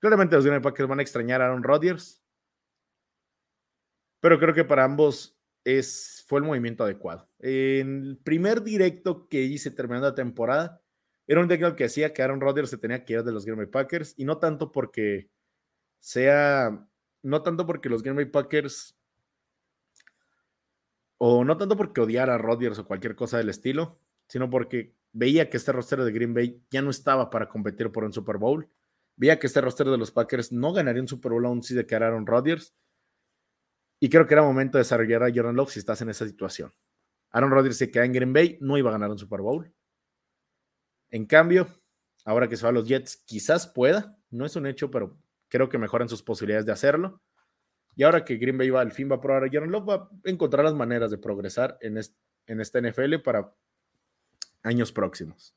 Claramente 0.00 0.36
los 0.36 0.44
Green 0.44 0.60
Bay 0.60 0.70
Packers 0.70 0.88
van 0.88 1.00
a 1.00 1.02
extrañar 1.02 1.42
a 1.42 1.46
Aaron 1.46 1.62
Rodgers, 1.62 2.22
pero 4.20 4.38
creo 4.38 4.54
que 4.54 4.64
para 4.64 4.84
ambos 4.84 5.38
es, 5.64 6.24
fue 6.28 6.40
el 6.40 6.46
movimiento 6.46 6.84
adecuado. 6.84 7.28
En 7.40 8.04
el 8.04 8.18
primer 8.18 8.62
directo 8.62 9.28
que 9.28 9.42
hice 9.42 9.70
terminando 9.70 10.08
la 10.08 10.14
temporada, 10.14 10.82
era 11.26 11.40
un 11.40 11.48
directo 11.48 11.76
que 11.76 11.84
decía 11.84 12.12
que 12.12 12.22
Aaron 12.22 12.40
Rodgers 12.40 12.70
se 12.70 12.78
tenía 12.78 13.04
que 13.04 13.14
ir 13.14 13.22
de 13.22 13.32
los 13.32 13.44
Green 13.44 13.58
Bay 13.58 13.66
Packers 13.66 14.14
y 14.16 14.24
no 14.24 14.38
tanto 14.38 14.72
porque 14.72 15.30
sea, 15.98 16.88
no 17.22 17.42
tanto 17.42 17.66
porque 17.66 17.88
los 17.88 18.02
Green 18.02 18.16
Bay 18.16 18.26
Packers 18.26 18.96
o 21.18 21.44
no 21.44 21.56
tanto 21.56 21.76
porque 21.76 22.00
odiara 22.00 22.34
a 22.34 22.38
Rodgers 22.38 22.78
o 22.78 22.86
cualquier 22.86 23.16
cosa 23.16 23.38
del 23.38 23.48
estilo, 23.48 24.00
sino 24.28 24.48
porque 24.48 24.94
veía 25.12 25.50
que 25.50 25.56
este 25.56 25.72
roster 25.72 26.02
de 26.02 26.12
Green 26.12 26.34
Bay 26.34 26.62
ya 26.70 26.82
no 26.82 26.90
estaba 26.90 27.30
para 27.30 27.48
competir 27.48 27.90
por 27.90 28.04
un 28.04 28.12
Super 28.12 28.36
Bowl. 28.36 28.70
Veía 29.16 29.38
que 29.38 29.48
este 29.48 29.60
roster 29.60 29.88
de 29.88 29.98
los 29.98 30.12
Packers 30.12 30.52
no 30.52 30.72
ganaría 30.72 31.02
un 31.02 31.08
Super 31.08 31.32
Bowl 31.32 31.46
aún 31.46 31.62
si 31.62 31.74
de 31.74 31.86
Aaron 31.96 32.26
Rodgers. 32.26 32.74
Y 34.00 34.08
creo 34.08 34.26
que 34.26 34.34
era 34.34 34.42
momento 34.42 34.78
de 34.78 34.84
desarrollar 34.84 35.24
a 35.24 35.32
Jordan 35.34 35.56
Love 35.56 35.70
si 35.70 35.80
estás 35.80 36.00
en 36.02 36.10
esa 36.10 36.24
situación. 36.26 36.72
Aaron 37.30 37.50
Rodgers 37.50 37.76
se 37.76 37.90
queda 37.90 38.04
en 38.04 38.12
Green 38.12 38.32
Bay, 38.32 38.58
no 38.60 38.78
iba 38.78 38.90
a 38.90 38.92
ganar 38.92 39.10
un 39.10 39.18
Super 39.18 39.40
Bowl. 39.40 39.74
En 41.10 41.26
cambio, 41.26 41.66
ahora 42.24 42.48
que 42.48 42.56
se 42.56 42.62
va 42.62 42.68
a 42.68 42.72
los 42.72 42.86
Jets, 42.86 43.16
quizás 43.24 43.66
pueda. 43.66 44.16
No 44.30 44.44
es 44.44 44.54
un 44.56 44.66
hecho, 44.66 44.90
pero 44.90 45.18
creo 45.48 45.68
que 45.68 45.78
mejoran 45.78 46.08
sus 46.08 46.22
posibilidades 46.22 46.66
de 46.66 46.72
hacerlo. 46.72 47.20
Y 47.96 48.04
ahora 48.04 48.24
que 48.24 48.36
Green 48.36 48.56
Bay 48.56 48.70
va 48.70 48.82
al 48.82 48.92
fin 48.92 49.10
va 49.10 49.16
a 49.16 49.20
probar 49.20 49.44
a 49.44 49.48
Jordan 49.50 49.72
Love, 49.72 49.88
va 49.88 49.94
a 49.94 50.10
encontrar 50.30 50.64
las 50.64 50.74
maneras 50.74 51.10
de 51.10 51.18
progresar 51.18 51.76
en, 51.80 51.98
en 52.46 52.60
esta 52.60 52.80
NFL 52.80 53.16
para 53.24 53.52
años 54.62 54.92
próximos. 54.92 55.54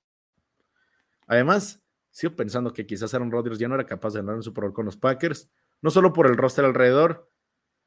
Además, 1.28 1.82
sigo 2.10 2.36
pensando 2.36 2.74
que 2.74 2.86
quizás 2.86 3.14
Aaron 3.14 3.32
Rodgers 3.32 3.60
ya 3.60 3.68
no 3.68 3.76
era 3.76 3.86
capaz 3.86 4.14
de 4.14 4.20
ganar 4.20 4.36
un 4.36 4.44
Super 4.44 4.64
Bowl 4.64 4.74
con 4.74 4.86
los 4.86 4.98
Packers, 4.98 5.50
no 5.82 5.90
solo 5.90 6.14
por 6.14 6.28
el 6.28 6.38
roster 6.38 6.66
alrededor, 6.66 7.30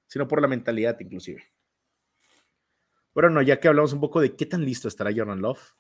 sino 0.07 0.29
por 0.29 0.41
la 0.41 0.49
mentalidad 0.49 0.99
inclusive. 1.01 1.43
Bueno, 3.15 3.43
ya 3.43 3.61
que 3.61 3.69
hablamos 3.69 3.93
un 3.93 4.01
poco 4.01 4.21
de 4.21 4.35
qué 4.35 4.47
tan 4.47 4.65
listo 4.65 4.89
estará 4.89 5.13
Jordan 5.15 5.41
Love, 5.41 5.75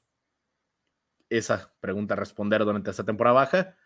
esa 1.28 1.74
pregunta 1.80 2.14
a 2.14 2.16
responder 2.16 2.64
durante 2.64 2.90
esta 2.90 3.04
temporada 3.04 3.34
baja, 3.34 3.76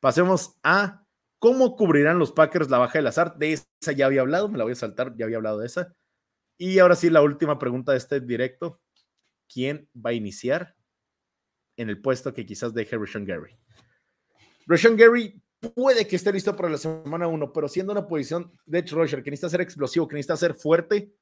pasemos 0.00 0.58
a 0.62 1.06
cómo 1.38 1.76
cubrirán 1.76 2.18
los 2.18 2.32
Packers 2.32 2.70
la 2.70 2.78
baja 2.78 2.98
del 2.98 3.06
azar. 3.06 3.36
De 3.36 3.52
esa 3.52 3.92
ya 3.92 4.06
había 4.06 4.22
hablado, 4.22 4.48
me 4.48 4.58
la 4.58 4.64
voy 4.64 4.72
a 4.72 4.76
saltar, 4.76 5.14
ya 5.16 5.24
había 5.24 5.36
hablado 5.36 5.58
de 5.58 5.66
esa. 5.66 5.94
Y 6.56 6.80
ahora 6.80 6.96
sí, 6.96 7.10
la 7.10 7.22
última 7.22 7.58
pregunta 7.58 7.92
de 7.92 7.98
este 7.98 8.20
directo. 8.20 8.80
¿Quién 9.52 9.88
va 9.94 10.10
a 10.10 10.14
iniciar? 10.14 10.76
En 11.78 11.88
el 11.88 12.00
puesto 12.00 12.34
que 12.34 12.44
quizás 12.44 12.74
deje 12.74 12.98
Rashawn 12.98 13.24
Gary. 13.24 13.56
Rashawn 14.66 14.96
Gary 14.96 15.40
puede 15.74 16.06
que 16.06 16.16
esté 16.16 16.32
listo 16.32 16.54
para 16.54 16.68
la 16.68 16.76
semana 16.76 17.26
1, 17.26 17.52
pero 17.52 17.68
siendo 17.68 17.92
una 17.92 18.06
posición 18.06 18.52
de 18.66 18.80
Edge 18.80 18.94
Rusher 18.94 19.22
que 19.22 19.30
necesita 19.30 19.48
ser 19.48 19.60
explosivo, 19.62 20.06
que 20.06 20.16
necesita 20.16 20.36
ser 20.36 20.54
fuerte, 20.54 21.14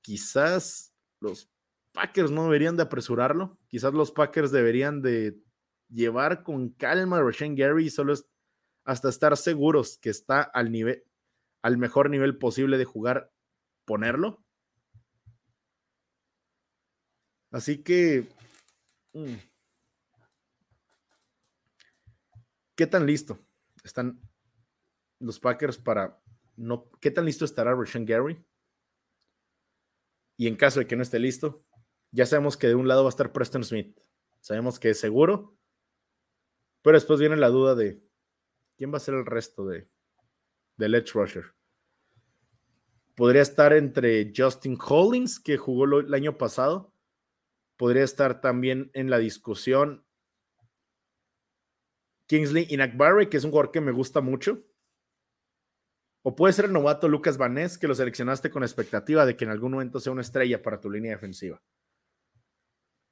quizás 0.00 0.92
los 1.20 1.48
Packers 1.92 2.30
no 2.30 2.44
deberían 2.44 2.76
de 2.76 2.82
apresurarlo, 2.82 3.58
quizás 3.68 3.92
los 3.94 4.10
Packers 4.10 4.50
deberían 4.50 5.02
de 5.02 5.38
llevar 5.88 6.42
con 6.42 6.70
calma 6.70 7.18
a 7.18 7.22
Rashawn 7.22 7.54
Gary 7.54 7.86
y 7.86 7.90
solo 7.90 8.14
hasta 8.84 9.08
estar 9.08 9.36
seguros 9.36 9.98
que 9.98 10.10
está 10.10 10.42
al 10.42 10.72
nivel, 10.72 11.04
al 11.62 11.76
mejor 11.76 12.08
nivel 12.08 12.38
posible 12.38 12.78
de 12.78 12.84
jugar, 12.84 13.32
ponerlo. 13.84 14.42
Así 17.50 17.82
que. 17.82 18.26
¿Qué 22.74 22.86
tan 22.86 23.06
listo 23.06 23.38
están 23.82 24.20
los 25.18 25.40
Packers 25.40 25.78
para 25.78 26.20
no? 26.56 26.90
¿Qué 27.00 27.10
tan 27.10 27.24
listo 27.24 27.44
estará 27.44 27.74
Rashan 27.74 28.04
Gary? 28.04 28.44
Y 30.36 30.48
en 30.48 30.56
caso 30.56 30.80
de 30.80 30.86
que 30.86 30.96
no 30.96 31.02
esté 31.02 31.18
listo, 31.18 31.64
ya 32.10 32.26
sabemos 32.26 32.56
que 32.56 32.66
de 32.66 32.74
un 32.74 32.88
lado 32.88 33.04
va 33.04 33.08
a 33.08 33.10
estar 33.10 33.32
Preston 33.32 33.64
Smith. 33.64 33.98
Sabemos 34.40 34.78
que 34.78 34.90
es 34.90 35.00
seguro, 35.00 35.56
pero 36.82 36.96
después 36.96 37.18
viene 37.18 37.36
la 37.36 37.48
duda 37.48 37.74
de 37.74 38.02
quién 38.76 38.92
va 38.92 38.98
a 38.98 39.00
ser 39.00 39.14
el 39.14 39.26
resto 39.26 39.66
de 39.66 39.88
del 40.76 40.94
Edge 40.94 41.12
Rusher. 41.14 41.54
Podría 43.14 43.40
estar 43.40 43.72
entre 43.72 44.30
Justin 44.36 44.76
Collins, 44.76 45.40
que 45.40 45.56
jugó 45.56 45.84
el 46.00 46.12
año 46.12 46.36
pasado, 46.36 46.92
podría 47.76 48.04
estar 48.04 48.40
también 48.40 48.90
en 48.94 49.10
la 49.10 49.18
discusión 49.18 50.06
Kingsley 52.26 52.66
Inakbarre, 52.70 53.28
que 53.28 53.36
es 53.36 53.44
un 53.44 53.50
jugador 53.50 53.70
que 53.70 53.80
me 53.80 53.92
gusta 53.92 54.20
mucho. 54.20 54.64
O 56.22 56.34
puede 56.34 56.52
ser 56.52 56.64
el 56.64 56.72
novato 56.72 57.08
Lucas 57.08 57.38
Vanés, 57.38 57.78
que 57.78 57.86
lo 57.86 57.94
seleccionaste 57.94 58.50
con 58.50 58.64
expectativa 58.64 59.24
de 59.24 59.36
que 59.36 59.44
en 59.44 59.52
algún 59.52 59.72
momento 59.72 60.00
sea 60.00 60.12
una 60.12 60.22
estrella 60.22 60.60
para 60.60 60.80
tu 60.80 60.90
línea 60.90 61.12
defensiva. 61.12 61.62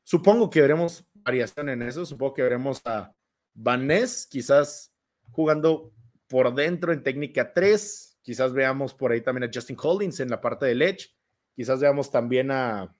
Supongo 0.02 0.50
que 0.50 0.60
veremos 0.60 1.06
variación 1.14 1.68
en 1.68 1.82
eso. 1.82 2.04
Supongo 2.04 2.34
que 2.34 2.42
veremos 2.42 2.82
a 2.84 3.14
Vanés, 3.54 4.26
quizás 4.28 4.92
jugando 5.30 5.92
por 6.26 6.52
dentro 6.54 6.92
en 6.92 7.04
técnica 7.04 7.52
3. 7.52 8.18
Quizás 8.20 8.52
veamos 8.52 8.92
por 8.94 9.12
ahí 9.12 9.20
también 9.20 9.48
a 9.48 9.50
Justin 9.52 9.76
Holdings 9.80 10.18
en 10.18 10.30
la 10.30 10.40
parte 10.40 10.66
del 10.66 10.82
edge. 10.82 11.14
Quizás 11.54 11.80
veamos 11.80 12.10
también 12.10 12.50
a 12.50 12.96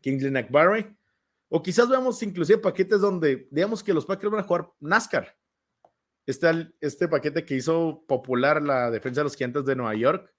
Kingsley 0.00 0.30
McBarry. 0.30 0.96
O 1.48 1.62
quizás 1.62 1.88
veamos 1.88 2.22
inclusive 2.22 2.58
paquetes 2.58 3.00
donde 3.00 3.48
digamos 3.50 3.82
que 3.82 3.94
los 3.94 4.04
Packers 4.04 4.30
van 4.30 4.40
a 4.40 4.46
jugar 4.46 4.70
NASCAR. 4.80 5.36
Este, 6.26 6.46
este 6.80 7.08
paquete 7.08 7.44
que 7.44 7.54
hizo 7.54 8.04
popular 8.06 8.62
la 8.62 8.90
defensa 8.90 9.20
de 9.20 9.24
los 9.24 9.36
gigantes 9.36 9.64
de 9.64 9.76
Nueva 9.76 9.94
York. 9.94 10.34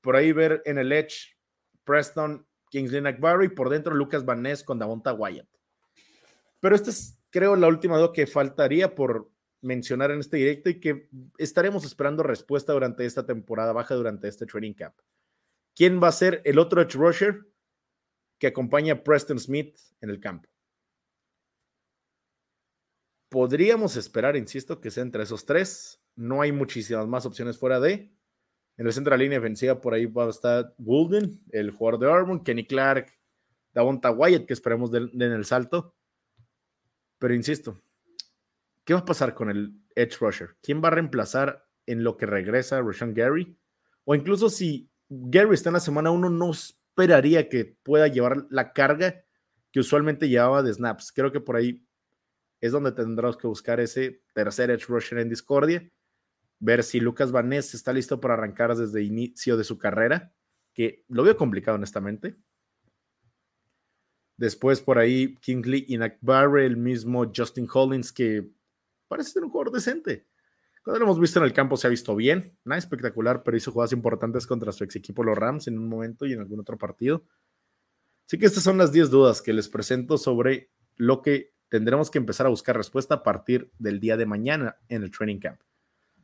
Por 0.00 0.16
ahí 0.16 0.32
ver 0.32 0.62
en 0.64 0.78
el 0.78 0.90
Edge 0.90 1.36
Preston, 1.84 2.46
Kingsley 2.70 3.00
McBarry, 3.00 3.48
por 3.48 3.68
dentro 3.68 3.94
Lucas 3.94 4.24
Van 4.24 4.42
Ness 4.42 4.64
con 4.64 4.78
Davonta 4.78 5.12
Wyatt. 5.12 5.48
Pero 6.58 6.74
esta 6.74 6.90
es, 6.90 7.18
creo, 7.30 7.56
la 7.56 7.68
última 7.68 7.96
duda 7.98 8.12
que 8.12 8.26
faltaría 8.26 8.94
por 8.94 9.30
mencionar 9.62 10.10
en 10.10 10.20
este 10.20 10.36
directo 10.38 10.70
y 10.70 10.80
que 10.80 11.08
estaremos 11.38 11.84
esperando 11.84 12.22
respuesta 12.22 12.72
durante 12.72 13.04
esta 13.04 13.26
temporada 13.26 13.72
baja, 13.72 13.94
durante 13.94 14.28
este 14.28 14.46
training 14.46 14.74
camp. 14.74 14.94
¿Quién 15.74 16.02
va 16.02 16.08
a 16.08 16.12
ser 16.12 16.42
el 16.44 16.58
otro 16.58 16.80
edge 16.80 16.94
rusher? 16.94 17.46
Que 18.40 18.48
acompaña 18.48 18.94
a 18.94 19.04
Preston 19.04 19.38
Smith 19.38 19.78
en 20.00 20.10
el 20.10 20.18
campo. 20.18 20.48
Podríamos 23.28 23.96
esperar, 23.96 24.34
insisto, 24.34 24.80
que 24.80 24.90
sea 24.90 25.04
entre 25.04 25.22
esos 25.22 25.44
tres. 25.44 26.02
No 26.16 26.40
hay 26.40 26.50
muchísimas 26.50 27.06
más 27.06 27.26
opciones 27.26 27.58
fuera 27.58 27.78
de. 27.78 28.12
En 28.76 28.86
el 28.86 28.92
centro 28.92 29.12
de 29.12 29.18
la 29.18 29.22
línea 29.22 29.38
defensiva, 29.38 29.80
por 29.80 29.92
ahí 29.92 30.06
va 30.06 30.24
a 30.24 30.30
estar 30.30 30.74
Golden, 30.78 31.40
el 31.50 31.70
jugador 31.70 32.00
de 32.00 32.06
Auburn, 32.10 32.42
Kenny 32.42 32.66
Clark, 32.66 33.12
Davonta 33.72 34.10
Wyatt, 34.10 34.46
que 34.46 34.54
esperemos 34.54 34.90
den 34.90 35.10
en 35.14 35.32
el 35.32 35.44
salto. 35.44 35.94
Pero 37.18 37.34
insisto, 37.34 37.80
¿qué 38.84 38.94
va 38.94 39.00
a 39.00 39.04
pasar 39.04 39.34
con 39.34 39.50
el 39.50 39.78
Edge 39.94 40.16
Rusher? 40.18 40.56
¿Quién 40.62 40.82
va 40.82 40.88
a 40.88 40.92
reemplazar 40.92 41.68
en 41.84 42.02
lo 42.02 42.16
que 42.16 42.24
regresa 42.24 42.80
Rashawn 42.80 43.12
Gary? 43.12 43.58
O 44.04 44.14
incluso 44.14 44.48
si 44.48 44.90
Gary 45.10 45.52
está 45.52 45.68
en 45.68 45.74
la 45.74 45.80
semana 45.80 46.10
1, 46.10 46.30
no 46.30 46.52
esperaría 47.00 47.48
que 47.48 47.64
pueda 47.64 48.08
llevar 48.08 48.46
la 48.50 48.72
carga 48.72 49.24
que 49.72 49.80
usualmente 49.80 50.28
llevaba 50.28 50.62
de 50.62 50.72
snaps. 50.72 51.12
Creo 51.12 51.32
que 51.32 51.40
por 51.40 51.56
ahí 51.56 51.86
es 52.60 52.72
donde 52.72 52.92
tendrás 52.92 53.36
que 53.36 53.46
buscar 53.46 53.80
ese 53.80 54.22
tercer 54.34 54.70
edge 54.70 54.86
rusher 54.86 55.18
en 55.18 55.28
discordia, 55.28 55.90
ver 56.58 56.82
si 56.82 57.00
Lucas 57.00 57.32
Vanés 57.32 57.74
está 57.74 57.92
listo 57.92 58.20
para 58.20 58.34
arrancar 58.34 58.76
desde 58.76 59.02
inicio 59.02 59.56
de 59.56 59.64
su 59.64 59.78
carrera, 59.78 60.34
que 60.74 61.04
lo 61.08 61.22
veo 61.22 61.36
complicado 61.36 61.76
honestamente. 61.76 62.36
Después 64.36 64.80
por 64.80 64.98
ahí 64.98 65.36
Kingsley 65.36 65.86
Inakbarre, 65.88 66.66
el 66.66 66.76
mismo 66.76 67.30
Justin 67.34 67.66
Collins, 67.66 68.12
que 68.12 68.50
parece 69.08 69.30
ser 69.30 69.44
un 69.44 69.50
jugador 69.50 69.72
decente. 69.72 70.29
Cuando 70.82 70.98
lo 70.98 71.04
hemos 71.04 71.20
visto 71.20 71.38
en 71.38 71.44
el 71.44 71.52
campo 71.52 71.76
se 71.76 71.86
ha 71.86 71.90
visto 71.90 72.16
bien, 72.16 72.56
nada 72.64 72.78
espectacular, 72.78 73.42
pero 73.42 73.56
hizo 73.56 73.70
jugadas 73.70 73.92
importantes 73.92 74.46
contra 74.46 74.72
su 74.72 74.84
ex 74.84 74.96
equipo 74.96 75.22
los 75.22 75.36
Rams 75.36 75.68
en 75.68 75.78
un 75.78 75.88
momento 75.88 76.26
y 76.26 76.32
en 76.32 76.40
algún 76.40 76.60
otro 76.60 76.78
partido. 76.78 77.24
Así 78.26 78.38
que 78.38 78.46
estas 78.46 78.62
son 78.62 78.78
las 78.78 78.92
10 78.92 79.10
dudas 79.10 79.42
que 79.42 79.52
les 79.52 79.68
presento 79.68 80.16
sobre 80.16 80.70
lo 80.96 81.20
que 81.20 81.52
tendremos 81.68 82.10
que 82.10 82.18
empezar 82.18 82.46
a 82.46 82.50
buscar 82.50 82.76
respuesta 82.76 83.16
a 83.16 83.22
partir 83.22 83.70
del 83.78 84.00
día 84.00 84.16
de 84.16 84.26
mañana 84.26 84.76
en 84.88 85.02
el 85.02 85.10
training 85.10 85.38
camp. 85.38 85.60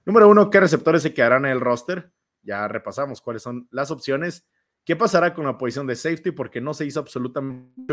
Número 0.05 0.29
uno, 0.29 0.51
¿qué 0.51 0.61
receptores 0.61 1.03
se 1.03 1.13
quedarán 1.13 1.45
en 1.47 1.53
el 1.53 1.61
roster? 1.61 2.13
Ya 2.43 2.69
repasamos 2.69 3.21
cuáles 3.21 3.43
son 3.43 3.67
las 3.71 3.91
opciones. 3.91 4.47
¿Qué 4.85 4.95
pasará 4.95 5.35
con 5.35 5.45
la 5.47 5.59
posición 5.59 5.87
de 5.87 5.97
safety? 5.97 6.31
Porque 6.31 6.61
no 6.61 6.75
se 6.75 6.87
hizo 6.87 7.01
absolutamente 7.01 7.93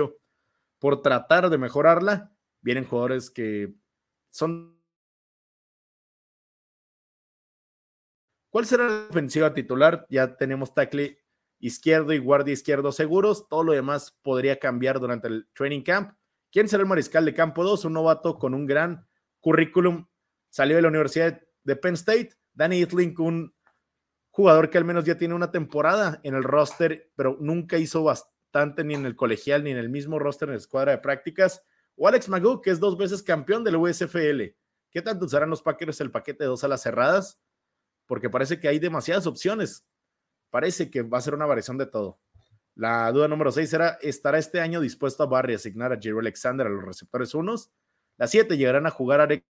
por 0.77 1.01
tratar 1.01 1.49
de 1.49 1.57
mejorarla. 1.57 2.31
Vienen 2.61 2.85
jugadores 2.85 3.31
que 3.31 3.73
son 4.29 4.77
¿Cuál 8.53 8.67
será 8.67 8.87
la 8.87 9.07
ofensiva 9.09 9.51
titular? 9.55 10.05
Ya 10.11 10.37
tenemos 10.37 10.75
tackle 10.75 11.17
izquierdo 11.57 12.13
y 12.13 12.19
guardia 12.19 12.53
izquierdo 12.53 12.91
seguros. 12.91 13.49
Todo 13.49 13.63
lo 13.63 13.73
demás 13.73 14.15
podría 14.21 14.59
cambiar 14.59 14.99
durante 14.99 15.27
el 15.27 15.47
training 15.55 15.81
camp. 15.81 16.15
¿Quién 16.51 16.69
será 16.69 16.83
el 16.83 16.87
mariscal 16.87 17.25
de 17.25 17.33
campo 17.33 17.63
2? 17.63 17.85
Un 17.85 17.93
novato 17.93 18.37
con 18.37 18.53
un 18.53 18.67
gran 18.67 19.07
currículum. 19.39 20.05
Salió 20.51 20.75
de 20.75 20.83
la 20.83 20.89
Universidad 20.89 21.41
de 21.63 21.75
Penn 21.75 21.95
State. 21.95 22.29
Danny 22.53 22.81
Itlink, 22.81 23.19
un 23.21 23.55
jugador 24.29 24.69
que 24.69 24.77
al 24.77 24.85
menos 24.85 25.03
ya 25.03 25.17
tiene 25.17 25.33
una 25.33 25.49
temporada 25.49 26.19
en 26.21 26.35
el 26.35 26.43
roster, 26.43 27.11
pero 27.15 27.37
nunca 27.39 27.79
hizo 27.79 28.03
bastante 28.03 28.83
ni 28.83 28.93
en 28.93 29.07
el 29.07 29.15
colegial 29.15 29.63
ni 29.63 29.71
en 29.71 29.77
el 29.77 29.89
mismo 29.89 30.19
roster 30.19 30.49
en 30.49 30.53
la 30.53 30.59
escuadra 30.59 30.91
de 30.91 30.99
prácticas. 30.99 31.63
O 31.95 32.07
Alex 32.07 32.29
Magoo, 32.29 32.61
que 32.61 32.69
es 32.69 32.79
dos 32.79 32.99
veces 32.99 33.23
campeón 33.23 33.63
del 33.63 33.77
USFL. 33.77 34.55
¿Qué 34.91 35.01
tanto 35.01 35.25
usarán 35.25 35.49
los 35.49 35.63
Packers 35.63 36.01
el 36.01 36.11
paquete 36.11 36.43
de 36.43 36.49
dos 36.49 36.63
alas 36.63 36.83
cerradas? 36.83 37.39
Porque 38.07 38.29
parece 38.29 38.59
que 38.59 38.67
hay 38.67 38.79
demasiadas 38.79 39.27
opciones. 39.27 39.85
Parece 40.49 40.89
que 40.89 41.01
va 41.01 41.17
a 41.17 41.21
ser 41.21 41.33
una 41.33 41.45
variación 41.45 41.77
de 41.77 41.85
todo. 41.85 42.19
La 42.75 43.11
duda 43.11 43.27
número 43.27 43.51
6 43.51 43.69
será, 43.69 43.97
¿estará 44.01 44.39
este 44.39 44.59
año 44.59 44.81
dispuesto 44.81 45.23
a 45.23 45.27
Barry 45.27 45.53
asignar 45.53 45.93
a 45.93 45.99
Jerry 45.99 46.19
Alexander 46.19 46.65
a 46.65 46.69
los 46.69 46.83
receptores 46.83 47.33
unos? 47.35 47.71
La 48.17 48.27
7, 48.27 48.57
¿llegarán 48.57 48.85
a 48.85 48.91
jugar 48.91 49.21
a 49.21 49.25
Eric, 49.25 49.45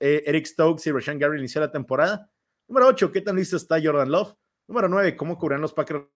eh, 0.00 0.42
Stokes 0.44 0.88
y 0.88 0.92
Rashan 0.92 1.18
Gary 1.18 1.38
iniciar 1.38 1.62
la 1.62 1.72
temporada? 1.72 2.30
Número 2.68 2.86
8, 2.88 3.12
¿qué 3.12 3.20
tan 3.20 3.36
listo 3.36 3.56
está 3.56 3.80
Jordan 3.82 4.10
Love? 4.10 4.34
Número 4.66 4.88
9, 4.88 5.16
¿cómo 5.16 5.38
cubrirán 5.38 5.60
los 5.60 5.74
Packers 5.74 6.06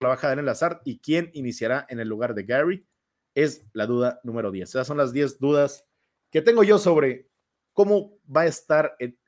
la 0.00 0.08
baja 0.08 0.34
de 0.34 0.42
Lazard 0.42 0.80
y 0.84 0.98
quién 0.98 1.30
iniciará 1.34 1.86
en 1.88 2.00
el 2.00 2.08
lugar 2.08 2.34
de 2.34 2.44
Gary? 2.44 2.86
Es 3.34 3.64
la 3.72 3.86
duda 3.86 4.20
número 4.24 4.50
10. 4.50 4.68
Esas 4.68 4.86
son 4.86 4.96
las 4.96 5.12
10 5.12 5.38
dudas 5.38 5.86
que 6.32 6.42
tengo 6.42 6.64
yo 6.64 6.78
sobre 6.78 7.28
cómo 7.72 8.18
va 8.24 8.42
a 8.42 8.46
estar 8.46 8.96
el, 8.98 9.19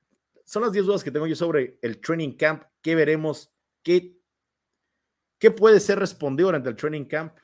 son 0.53 0.65
las 0.65 0.73
10 0.73 0.85
dudas 0.85 1.03
que 1.03 1.11
tengo 1.11 1.27
yo 1.27 1.35
sobre 1.35 1.79
el 1.81 1.99
training 1.99 2.37
camp. 2.37 2.65
¿Qué 2.83 2.95
veremos? 2.95 3.51
¿Qué, 3.83 4.21
qué 5.39 5.51
puede 5.51 5.81
ser 5.81 5.99
respondido 5.99 6.49
durante 6.49 6.69
el 6.69 6.77
training 6.77 7.07
camp? 7.07 7.39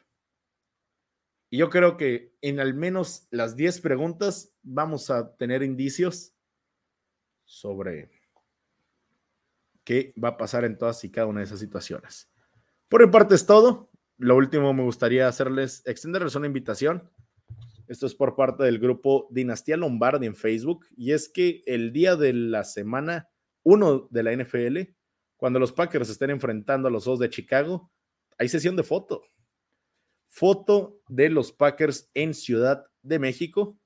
Y 1.48 1.56
yo 1.56 1.70
creo 1.70 1.96
que 1.96 2.36
en 2.42 2.61
al 2.61 2.74
menos 2.74 3.26
las 3.30 3.56
10 3.56 3.80
preguntas 3.80 4.52
vamos 4.62 5.09
a 5.09 5.34
tener 5.36 5.62
indicios 5.62 6.34
sobre 7.46 8.11
qué 9.84 10.12
va 10.22 10.28
a 10.28 10.36
pasar 10.36 10.66
en 10.66 10.76
todas 10.76 11.02
y 11.02 11.11
cada 11.11 11.28
una 11.28 11.40
de 11.40 11.46
esas 11.46 11.61
situaciones. 11.61 12.30
Por 12.90 13.02
mi 13.02 13.11
parte 13.11 13.36
es 13.36 13.46
todo. 13.46 13.90
Lo 14.18 14.36
último 14.36 14.74
me 14.74 14.82
gustaría 14.82 15.28
hacerles, 15.28 15.80
extenderles 15.86 16.34
una 16.34 16.46
invitación 16.46 17.11
esto 17.89 18.07
es 18.07 18.14
por 18.14 18.36
parte 18.36 18.64
del 18.64 18.78
grupo 18.78 19.28
Dinastía 19.30 19.76
Lombardi 19.76 20.26
en 20.26 20.36
Facebook. 20.36 20.86
Y 20.97 21.12
es 21.12 21.28
que 21.28 21.62
el 21.66 21.93
día 21.93 22.16
de 22.16 22.34
la 22.34 22.64
semana 22.64 23.28
1 23.62 24.09
de 24.11 24.22
la 24.22 24.32
NFL, 24.36 24.78
cuando 25.36 25.59
los 25.59 25.72
Packers 25.72 26.11
estén 26.11 26.30
enfrentando 26.30 26.89
a 26.89 26.91
los 26.91 27.07
dos 27.07 27.18
de 27.18 27.30
Chicago, 27.30 27.91
hay 28.36 28.49
sesión 28.49 28.76
de 28.76 28.82
foto. 28.82 29.22
Foto 30.28 31.01
de 31.09 31.30
los 31.30 31.51
Packers 31.53 32.11
en 32.12 32.34
Ciudad 32.34 32.84
de 33.03 33.18
México. 33.18 33.78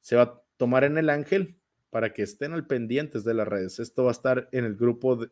Se 0.00 0.16
va 0.16 0.22
a 0.22 0.42
tomar 0.58 0.84
en 0.84 0.98
el 0.98 1.08
Ángel 1.08 1.58
para 1.88 2.12
que 2.12 2.22
estén 2.22 2.52
al 2.52 2.66
pendientes 2.66 3.24
de 3.24 3.32
las 3.32 3.48
redes. 3.48 3.78
Esto 3.78 4.04
va 4.04 4.10
a 4.10 4.12
estar 4.12 4.48
en 4.52 4.66
el 4.66 4.76
grupo 4.76 5.16
de, 5.16 5.30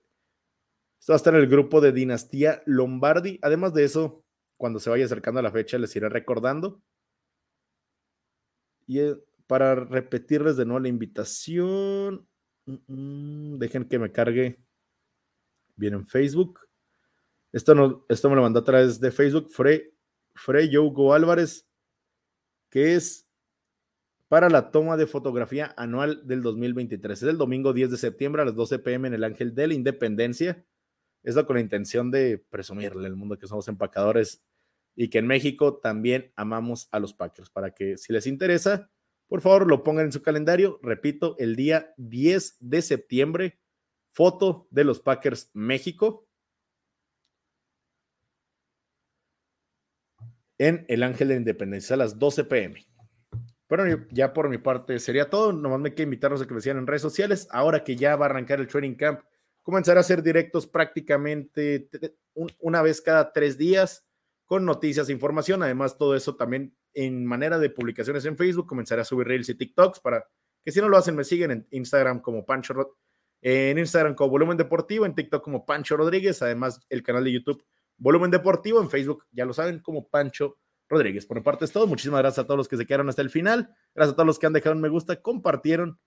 esto 0.98 1.12
va 1.12 1.16
a 1.16 1.18
estar 1.18 1.34
en 1.34 1.40
el 1.40 1.48
grupo 1.48 1.82
de 1.82 1.92
Dinastía 1.92 2.62
Lombardi. 2.64 3.38
Además 3.42 3.74
de 3.74 3.84
eso, 3.84 4.24
cuando 4.56 4.80
se 4.80 4.88
vaya 4.88 5.04
acercando 5.04 5.40
a 5.40 5.42
la 5.42 5.52
fecha, 5.52 5.76
les 5.76 5.94
iré 5.94 6.08
recordando 6.08 6.82
y 8.88 9.00
eh, 9.00 9.16
para 9.46 9.74
repetirles 9.76 10.56
de 10.56 10.64
nuevo 10.64 10.80
la 10.80 10.88
invitación, 10.88 12.26
mm, 12.66 12.74
mm, 12.88 13.58
dejen 13.58 13.84
que 13.84 13.98
me 13.98 14.10
cargue 14.10 14.58
bien 15.76 15.94
en 15.94 16.06
Facebook. 16.06 16.60
Esto, 17.52 17.74
no, 17.74 18.04
esto 18.08 18.28
me 18.28 18.36
lo 18.36 18.42
mandó 18.42 18.60
a 18.60 18.64
través 18.64 18.98
de 18.98 19.10
Facebook, 19.10 19.50
Frey, 19.50 19.92
Frey 20.34 20.70
Álvarez, 21.12 21.68
que 22.70 22.94
es 22.94 23.26
para 24.28 24.48
la 24.48 24.70
toma 24.70 24.96
de 24.96 25.06
fotografía 25.06 25.74
anual 25.76 26.26
del 26.26 26.42
2023. 26.42 27.22
Es 27.22 27.28
el 27.28 27.38
domingo 27.38 27.72
10 27.72 27.90
de 27.90 27.96
septiembre 27.98 28.42
a 28.42 28.46
las 28.46 28.54
12 28.54 28.78
pm 28.78 29.08
en 29.08 29.14
el 29.14 29.24
Ángel 29.24 29.54
de 29.54 29.68
la 29.68 29.74
Independencia. 29.74 30.64
Esto 31.22 31.46
con 31.46 31.56
la 31.56 31.62
intención 31.62 32.10
de 32.10 32.42
presumirle 32.50 33.06
al 33.06 33.16
mundo 33.16 33.38
que 33.38 33.46
somos 33.46 33.68
empacadores 33.68 34.42
y 35.00 35.10
que 35.10 35.18
en 35.18 35.28
México 35.28 35.78
también 35.78 36.32
amamos 36.34 36.88
a 36.90 36.98
los 36.98 37.14
Packers. 37.14 37.50
Para 37.50 37.72
que 37.72 37.96
si 37.96 38.12
les 38.12 38.26
interesa, 38.26 38.90
por 39.28 39.40
favor 39.40 39.68
lo 39.68 39.84
pongan 39.84 40.06
en 40.06 40.12
su 40.12 40.22
calendario. 40.22 40.80
Repito, 40.82 41.36
el 41.38 41.54
día 41.54 41.94
10 41.98 42.56
de 42.58 42.82
septiembre, 42.82 43.60
foto 44.10 44.66
de 44.72 44.82
los 44.82 44.98
Packers 44.98 45.52
México. 45.54 46.26
En 50.58 50.84
el 50.88 51.04
Ángel 51.04 51.28
de 51.28 51.36
Independencia 51.36 51.94
a 51.94 51.98
las 51.98 52.18
12 52.18 52.42
pm. 52.46 52.84
Bueno, 53.68 54.04
ya 54.10 54.32
por 54.32 54.48
mi 54.48 54.58
parte 54.58 54.98
sería 54.98 55.30
todo. 55.30 55.52
Nomás 55.52 55.78
me 55.78 55.94
queda 55.94 56.04
invitarlos 56.04 56.42
a 56.42 56.48
que 56.48 56.54
me 56.54 56.60
sigan 56.60 56.78
en 56.78 56.88
redes 56.88 57.02
sociales. 57.02 57.46
Ahora 57.52 57.84
que 57.84 57.94
ya 57.94 58.16
va 58.16 58.26
a 58.26 58.30
arrancar 58.30 58.58
el 58.58 58.66
training 58.66 58.96
camp, 58.96 59.20
comenzaré 59.62 59.98
a 59.98 60.00
hacer 60.00 60.24
directos 60.24 60.66
prácticamente 60.66 61.88
una 62.58 62.82
vez 62.82 63.00
cada 63.00 63.32
tres 63.32 63.56
días 63.56 64.07
con 64.48 64.64
noticias 64.64 65.08
e 65.10 65.12
información. 65.12 65.62
Además, 65.62 65.98
todo 65.98 66.16
eso 66.16 66.34
también 66.34 66.74
en 66.94 67.26
manera 67.26 67.58
de 67.58 67.68
publicaciones 67.68 68.24
en 68.24 68.36
Facebook. 68.36 68.66
Comenzaré 68.66 69.02
a 69.02 69.04
subir 69.04 69.28
reels 69.28 69.50
y 69.50 69.54
TikToks 69.54 70.00
para 70.00 70.26
que 70.64 70.72
si 70.72 70.80
no 70.80 70.88
lo 70.88 70.96
hacen, 70.96 71.14
me 71.14 71.22
siguen 71.22 71.50
en 71.50 71.68
Instagram 71.70 72.20
como 72.20 72.46
Pancho, 72.46 72.96
en 73.42 73.78
Instagram 73.78 74.14
como 74.14 74.30
Volumen 74.30 74.56
Deportivo, 74.56 75.04
en 75.04 75.14
TikTok 75.14 75.44
como 75.44 75.66
Pancho 75.66 75.98
Rodríguez. 75.98 76.40
Además, 76.40 76.80
el 76.88 77.02
canal 77.02 77.24
de 77.24 77.32
YouTube 77.32 77.62
Volumen 77.98 78.30
Deportivo, 78.30 78.80
en 78.80 78.88
Facebook, 78.88 79.26
ya 79.32 79.44
lo 79.44 79.52
saben, 79.52 79.80
como 79.80 80.08
Pancho 80.08 80.56
Rodríguez. 80.88 81.26
Por 81.26 81.36
mi 81.36 81.42
parte 81.42 81.66
es 81.66 81.72
todo. 81.72 81.86
Muchísimas 81.86 82.20
gracias 82.20 82.42
a 82.42 82.46
todos 82.46 82.56
los 82.56 82.68
que 82.68 82.78
se 82.78 82.86
quedaron 82.86 83.10
hasta 83.10 83.20
el 83.20 83.28
final. 83.28 83.74
Gracias 83.94 84.14
a 84.14 84.16
todos 84.16 84.26
los 84.26 84.38
que 84.38 84.46
han 84.46 84.54
dejado 84.54 84.74
un 84.74 84.80
me 84.80 84.88
gusta, 84.88 85.20
compartieron 85.20 86.00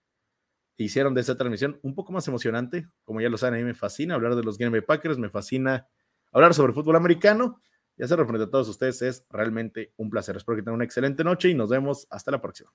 hicieron 0.78 1.14
de 1.14 1.22
esta 1.22 1.38
transmisión 1.38 1.80
un 1.84 1.94
poco 1.94 2.12
más 2.12 2.28
emocionante. 2.28 2.88
Como 3.04 3.22
ya 3.22 3.30
lo 3.30 3.38
saben, 3.38 3.54
a 3.54 3.58
mí 3.58 3.64
me 3.64 3.76
fascina 3.76 4.16
hablar 4.16 4.36
de 4.36 4.44
los 4.44 4.58
Game 4.58 4.72
Bay 4.72 4.82
Packers, 4.82 5.20
me 5.20 5.30
fascina 5.30 5.88
hablar 6.32 6.56
sobre 6.56 6.74
fútbol 6.74 6.96
americano 6.96 7.62
y 7.98 8.04
hacerlo 8.04 8.26
frente 8.26 8.46
a 8.46 8.50
todos 8.50 8.70
ustedes 8.70 9.02
es 9.02 9.26
realmente 9.30 9.94
un 9.98 10.10
placer. 10.10 10.36
Espero 10.38 10.56
que 10.56 10.62
tengan 10.62 10.76
una 10.76 10.86
excelente 10.86 11.24
noche 11.24 11.50
y 11.50 11.54
nos 11.54 11.70
vemos 11.70 12.08
hasta 12.10 12.32
la 12.32 12.42
próxima. 12.42 12.72